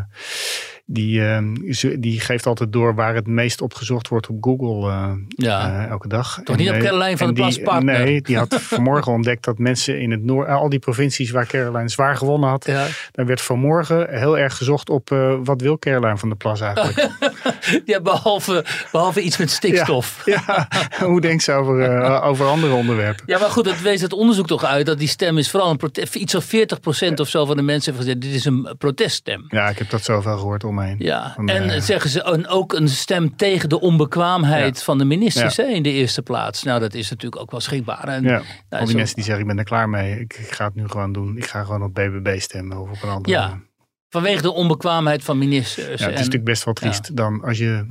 die, 0.92 1.24
eh, 1.24 1.38
ze- 1.70 1.98
die 2.00 2.20
geeft 2.20 2.46
altijd 2.46 2.72
door 2.72 2.94
waar 2.94 3.14
het 3.14 3.26
meest 3.26 3.60
opgezocht 3.60 4.08
wordt 4.08 4.28
op 4.28 4.36
Google 4.40 4.90
eh, 4.90 5.12
Ja. 5.28 5.82
eh, 5.84 5.90
elke 5.90 6.08
dag. 6.08 6.40
Toch 6.44 6.56
niet 6.56 6.70
op 6.70 6.78
Caroline 6.78 7.16
van 7.16 7.26
der 7.26 7.36
Plas 7.36 7.58
partner? 7.58 7.98
Nee, 8.04 8.20
die 8.22 8.36
had 8.36 8.54
vanmorgen 8.74 9.12
ontdekt 9.12 9.44
dat 9.44 9.58
mensen 9.58 10.00
in 10.00 10.10
het 10.10 10.22
noord, 10.24 10.48
al 10.48 10.68
die 10.68 10.78
provincies 10.78 11.30
waar 11.30 11.46
Caroline 11.46 11.88
zwaar 11.88 12.16
gewonnen 12.16 12.48
had, 12.50 12.66
Ja. 12.66 12.86
daar 13.12 13.26
werd 13.26 13.40
vanmorgen 13.40 14.06
heel 14.18 14.38
erg 14.38 14.56
gezocht 14.56 14.88
op 14.90 15.10
eh, 15.10 15.34
wat 15.44 15.60
wil 15.60 15.78
Caroline 15.78 16.18
van 16.18 16.28
der 16.28 16.38
Plas 16.38 16.60
eigenlijk. 16.60 17.08
ja, 17.84 18.00
behalve, 18.00 18.64
behalve 18.92 19.20
iets 19.20 19.36
met 19.36 19.50
stikstof. 19.50 20.22
ja, 20.24 20.68
hoe 21.04 21.20
denkt 21.20 21.42
ze 21.42 21.52
over, 21.52 22.00
over 22.22 22.46
andere 22.46 22.72
onderwerpen? 22.74 23.22
Ja, 23.26 23.38
maar 23.38 23.50
goed, 23.50 23.66
het 23.66 23.82
wees 23.82 24.00
het 24.00 24.12
onderzoek 24.12 24.46
toch 24.46 24.64
uit 24.64 24.86
dat 24.86 24.98
die 24.98 25.08
stem 25.08 25.38
is 25.38 25.50
vooral 25.50 25.70
een 25.70 25.76
protest. 25.76 26.14
Iets 26.14 26.32
van 26.32 26.42
40% 26.42 27.20
of 27.20 27.28
zo 27.28 27.44
van 27.44 27.56
de 27.56 27.62
mensen 27.62 27.92
heeft 27.92 28.04
gezegd: 28.04 28.22
dit 28.24 28.34
is 28.34 28.44
een 28.44 28.74
proteststem. 28.78 29.44
Ja, 29.48 29.68
ik 29.68 29.78
heb 29.78 29.90
dat 29.90 30.04
zoveel 30.04 30.36
gehoord 30.38 30.64
om 30.64 30.79
Ja, 30.98 31.36
en 31.36 31.70
eh, 31.70 31.80
zeggen 31.80 32.10
ze 32.10 32.22
en 32.22 32.48
ook 32.48 32.72
een 32.72 32.88
stem 32.88 33.36
tegen 33.36 33.68
de 33.68 33.80
onbekwaamheid 33.80 34.78
Ja. 34.78 34.84
van 34.84 34.98
de 34.98 35.04
ministers 35.04 35.56
Ja. 35.56 35.64
hè, 35.64 35.70
in 35.70 35.82
de 35.82 35.90
eerste 35.90 36.22
plaats. 36.22 36.62
Nou, 36.62 36.80
dat 36.80 36.94
is 36.94 37.10
natuurlijk 37.10 37.42
ook 37.42 37.50
wel 37.50 37.60
schikbaar. 37.60 38.08
En, 38.08 38.22
Ja, 38.22 38.30
nou, 38.30 38.42
al 38.82 38.84
die 38.84 38.96
mensen 38.96 39.14
die 39.14 39.24
zeggen 39.24 39.42
ik 39.42 39.48
ben 39.48 39.58
er 39.58 39.64
klaar 39.64 39.88
mee. 39.88 40.20
Ik, 40.20 40.34
ik 40.38 40.52
ga 40.52 40.64
het 40.64 40.74
nu 40.74 40.88
gewoon 40.88 41.12
doen. 41.12 41.36
Ik 41.36 41.46
ga 41.46 41.64
gewoon 41.64 41.82
op 41.82 41.94
BBB 41.94 42.40
stemmen 42.40 42.78
of 42.80 42.90
op 42.90 43.02
een 43.02 43.08
andere. 43.08 43.34
Ja, 43.36 43.60
vanwege 44.08 44.42
de 44.42 44.52
onbekwaamheid 44.52 45.24
van 45.24 45.38
ministers. 45.38 45.86
Ja, 45.86 45.90
het 45.90 46.00
is 46.00 46.06
en, 46.06 46.12
natuurlijk 46.14 46.44
best 46.44 46.64
wel 46.64 46.74
triest 46.74 47.16
dan 47.16 47.42
als 47.44 47.58
je 47.58 47.86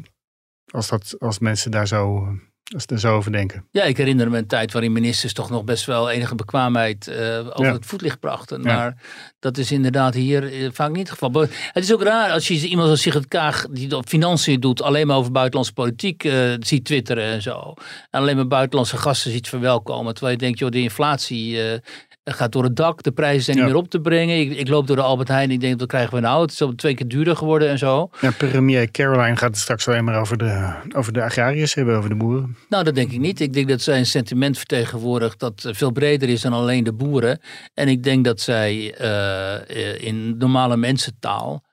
als 0.72 0.88
dat 0.88 1.16
als 1.20 1.40
mensen 1.40 1.72
daar 1.72 1.88
zo 1.88 2.28
Als 2.74 2.84
ze 2.84 2.94
er 2.94 3.00
zo 3.00 3.16
over 3.16 3.32
denken. 3.32 3.66
Ja, 3.72 3.84
ik 3.84 3.98
herinner 3.98 4.30
me 4.30 4.38
een 4.38 4.48
tijd 4.48 4.72
waarin 4.74 4.92
ministers 4.92 5.34
toch 5.34 5.50
nog 5.50 5.64
best 5.64 5.86
wel 5.86 6.10
enige 6.10 6.36
bekwaamheid 6.36 7.08
eh, 7.08 7.38
over 7.40 7.66
Ja. 7.66 7.74
het 7.74 7.86
voetlicht 7.86 8.20
brachten. 8.20 8.62
Ja. 8.64 8.76
Maar 8.76 8.96
dat 9.40 9.58
is 9.58 9.72
inderdaad 9.72 10.14
hier 10.14 10.54
eh, 10.54 10.70
vaak 10.72 10.90
niet 10.90 11.00
het 11.00 11.10
geval. 11.10 11.30
Maar 11.30 11.48
Het 11.72 11.84
is 11.84 11.94
ook 11.94 12.04
raar 12.04 12.32
als 12.32 12.48
je 12.48 12.68
iemand 12.68 12.90
als 12.90 13.02
Sigrid 13.02 13.28
Kaag, 13.28 13.66
die 13.72 13.96
op 13.96 14.08
financiën 14.08 14.60
doet, 14.60 14.82
alleen 14.82 15.08
maar 15.08 15.18
over 15.18 15.32
buitenlandse 15.32 15.74
politiek 15.74 16.24
eh, 16.24 16.34
ziet 16.60 16.86
twitteren 16.86 17.24
en 17.24 17.42
zo. 17.42 17.74
En 18.10 18.20
alleen 18.20 18.36
maar 18.36 18.48
buitenlandse 18.48 18.98
gasten 18.98 19.32
ziet 19.32 19.48
verwelkomen. 19.50 20.14
Terwijl 20.14 20.34
je 20.38 20.44
denkt, 20.44 20.60
joh, 20.60 20.70
de 20.70 20.82
inflatie 20.82 21.78
gaat 22.24 22.52
door 22.52 22.64
het 22.64 22.76
dak, 22.76 23.04
de 23.04 23.12
prijzen 23.12 23.44
zijn 23.44 23.58
Ja. 23.58 23.64
niet 23.64 23.72
meer 23.74 23.82
op 23.82 23.90
te 23.90 24.00
brengen. 24.00 24.40
Ik, 24.40 24.52
ik 24.58 24.68
loop 24.68 24.88
door 24.88 24.96
de 24.96 25.02
Albert 25.02 25.28
Heijn 25.28 25.48
en 25.50 25.54
ik 25.56 25.60
denk, 25.62 25.80
wat 25.80 25.88
krijgen 25.88 26.14
we 26.14 26.20
nou? 26.20 26.42
Het 26.42 26.52
is 26.52 26.62
al 26.62 26.76
twee 26.76 26.94
keer 26.96 27.08
duurder 27.08 27.36
geworden 27.36 27.70
en 27.70 27.78
zo. 27.78 28.10
Ja, 28.22 28.32
premier 28.38 28.92
Caroline 28.92 29.36
gaat 29.36 29.50
het 29.50 29.58
straks 29.58 29.88
alleen 29.88 30.04
maar 30.04 30.20
over 30.20 30.38
de, 30.38 30.74
over 30.96 31.14
de 31.14 31.24
agrariërs 31.24 31.74
hebben, 31.74 31.98
over 31.98 32.10
de 32.10 32.16
boeren. 32.16 32.58
Nou, 32.70 32.84
dat 32.84 32.96
denk 32.96 33.12
ik 33.12 33.20
niet. 33.20 33.40
Ik 33.40 33.54
denk 33.54 33.68
dat 33.68 33.82
zij 33.82 33.98
een 33.98 34.06
sentiment 34.06 34.58
vertegenwoordigt 34.58 35.40
dat 35.40 35.66
eh, 35.66 35.74
veel 35.74 35.92
breder 35.92 36.30
is 36.30 36.42
dan 36.42 36.54
alleen 36.54 36.84
de 36.84 36.94
boeren. 36.94 37.40
En 37.74 37.88
ik 37.88 38.04
denk 38.04 38.26
dat 38.26 38.40
zij 38.40 38.94
eh, 38.98 39.56
eh, 39.56 40.02
in 40.02 40.38
normale 40.38 40.78
mensentaal 40.78 41.68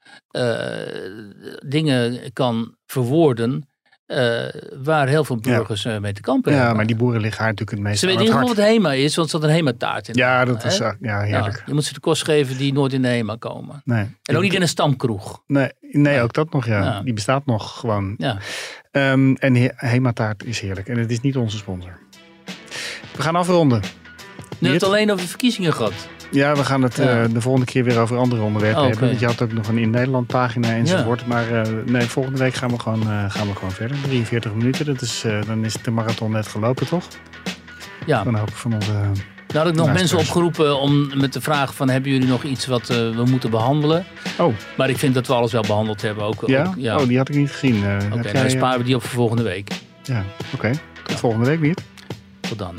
dingen 1.66 2.32
kan 2.32 2.74
verwoorden 2.86 3.68
waar 4.82 5.08
heel 5.08 5.24
veel 5.24 5.36
burgers 5.36 5.84
mee 5.84 6.12
te 6.12 6.20
kampen 6.20 6.52
Ja, 6.52 6.58
hebben. 6.58 6.76
maar 6.76 6.86
die 6.86 6.96
boeren 6.96 7.20
liggen 7.20 7.40
haar 7.42 7.50
natuurlijk 7.50 7.78
het 7.78 7.86
meest 7.86 8.00
Ze 8.00 8.06
weten 8.06 8.22
niet 8.22 8.48
wat 8.48 8.56
HEMA 8.56 8.92
is, 8.92 9.16
want 9.16 9.30
ze 9.30 9.36
had 9.36 9.44
een 9.44 9.54
HEMA-taart 9.54 10.08
in. 10.08 10.14
Ja, 10.14 10.44
dat 10.44 10.64
is 10.64 10.76
ja, 10.76 10.96
heerlijk. 11.00 11.56
Ja, 11.56 11.62
je 11.66 11.74
moet 11.74 11.84
ze 11.84 11.92
de 11.92 12.00
kost 12.00 12.24
geven 12.24 12.56
die 12.56 12.72
nooit 12.72 12.92
in 12.92 13.02
de 13.02 13.08
HEMA 13.08 13.36
komen. 13.38 13.82
Nee. 13.84 14.06
En 14.22 14.36
ook 14.36 14.42
niet 14.42 14.54
in 14.54 14.62
een 14.62 14.68
stamkroeg. 14.68 15.42
Nee, 15.46 15.70
nee, 15.80 16.20
ook 16.20 16.32
dat 16.32 16.52
nog, 16.52 16.66
ja. 16.66 16.82
Ja. 16.84 17.00
Die 17.00 17.14
bestaat 17.14 17.46
nog 17.46 17.78
gewoon. 17.78 18.14
Ja. 18.18 18.38
Ehm, 18.96 19.34
en 19.34 19.54
he 19.54 19.68
Hemataart 19.76 20.44
is 20.44 20.60
heerlijk. 20.60 20.88
En 20.88 20.98
het 20.98 21.10
is 21.10 21.20
niet 21.20 21.36
onze 21.36 21.56
sponsor. 21.56 21.98
We 23.16 23.22
gaan 23.22 23.36
afronden. 23.36 23.82
Nu 24.58 24.72
het 24.72 24.82
alleen 24.82 25.12
over 25.12 25.26
verkiezingen 25.26 25.72
gehad. 25.72 25.92
Ja, 26.30 26.54
we 26.56 26.64
gaan 26.64 26.82
het 26.82 26.96
Ja. 26.96 27.22
eh, 27.22 27.32
de 27.32 27.40
volgende 27.40 27.66
keer 27.66 27.84
weer 27.84 27.98
over 27.98 28.16
andere 28.16 28.42
onderwerpen 28.42 28.80
Oh, 28.82 28.88
hebben. 28.88 29.06
Want 29.08 29.20
je 29.20 29.26
had 29.26 29.42
ook 29.42 29.52
nog 29.52 29.68
een 29.68 29.78
in 29.78 29.90
Nederland 29.90 30.26
pagina 30.26 30.68
enzovoort. 30.68 31.26
Maar 31.26 31.50
eh, 31.62 31.72
nee, 31.86 32.02
volgende 32.02 32.38
week 32.38 32.54
gaan 32.54 32.70
we, 32.70 32.78
gewoon, 32.78 33.02
eh, 33.02 33.30
gaan 33.30 33.46
we 33.48 33.54
gewoon 33.54 33.72
verder. 33.72 33.96
43 34.02 34.54
minuten, 34.54 34.86
dat 34.86 35.00
is, 35.00 35.24
dan 35.46 35.64
is 35.64 35.72
de 35.74 35.90
marathon 35.90 36.30
net 36.30 36.46
gelopen, 36.46 36.86
toch? 36.86 37.04
Ja. 38.06 38.22
Dan 38.24 38.34
hoop 38.34 38.48
ik 38.48 38.54
van 38.54 38.74
onze... 38.74 38.92
Nou 39.46 39.58
had 39.66 39.68
ik 39.68 39.74
nog 39.74 39.92
mensen 39.92 40.18
opgeroepen 40.18 40.80
om 40.80 41.10
met 41.18 41.32
de 41.32 41.40
vraag 41.40 41.74
van 41.74 41.88
hebben 41.88 42.10
jullie 42.10 42.28
nog 42.28 42.42
iets 42.42 42.66
wat 42.66 42.88
eh, 42.90 42.96
we 42.96 43.24
moeten 43.30 43.50
behandelen? 43.50 44.04
Oh. 44.38 44.54
Maar 44.76 44.90
ik 44.90 44.98
vind 44.98 45.14
dat 45.14 45.26
we 45.26 45.34
alles 45.34 45.52
wel 45.52 45.62
behandeld 45.62 46.02
hebben. 46.02 46.24
Ook, 46.24 46.42
Ja? 46.46 46.64
ook- 46.66 46.74
ja. 46.76 46.98
Oh, 47.00 47.06
die 47.08 47.16
had 47.18 47.28
ik 47.28 47.34
niet 47.34 47.50
gezien. 47.50 47.84
Eh, 47.84 47.96
Oké, 48.12 48.20
jij, 48.22 48.32
dan 48.32 48.44
eh, 48.44 48.50
sparen 48.50 48.78
we 48.78 48.84
die 48.84 48.94
op 48.94 49.02
voor 49.02 49.10
volgende 49.10 49.42
week. 49.42 49.70
Ja, 50.02 50.24
oké. 50.54 50.70
Tot 51.04 51.16
volgende 51.18 51.46
week 51.46 51.60
weer. 51.60 51.76
Tot 52.40 52.58
dan. 52.58 52.74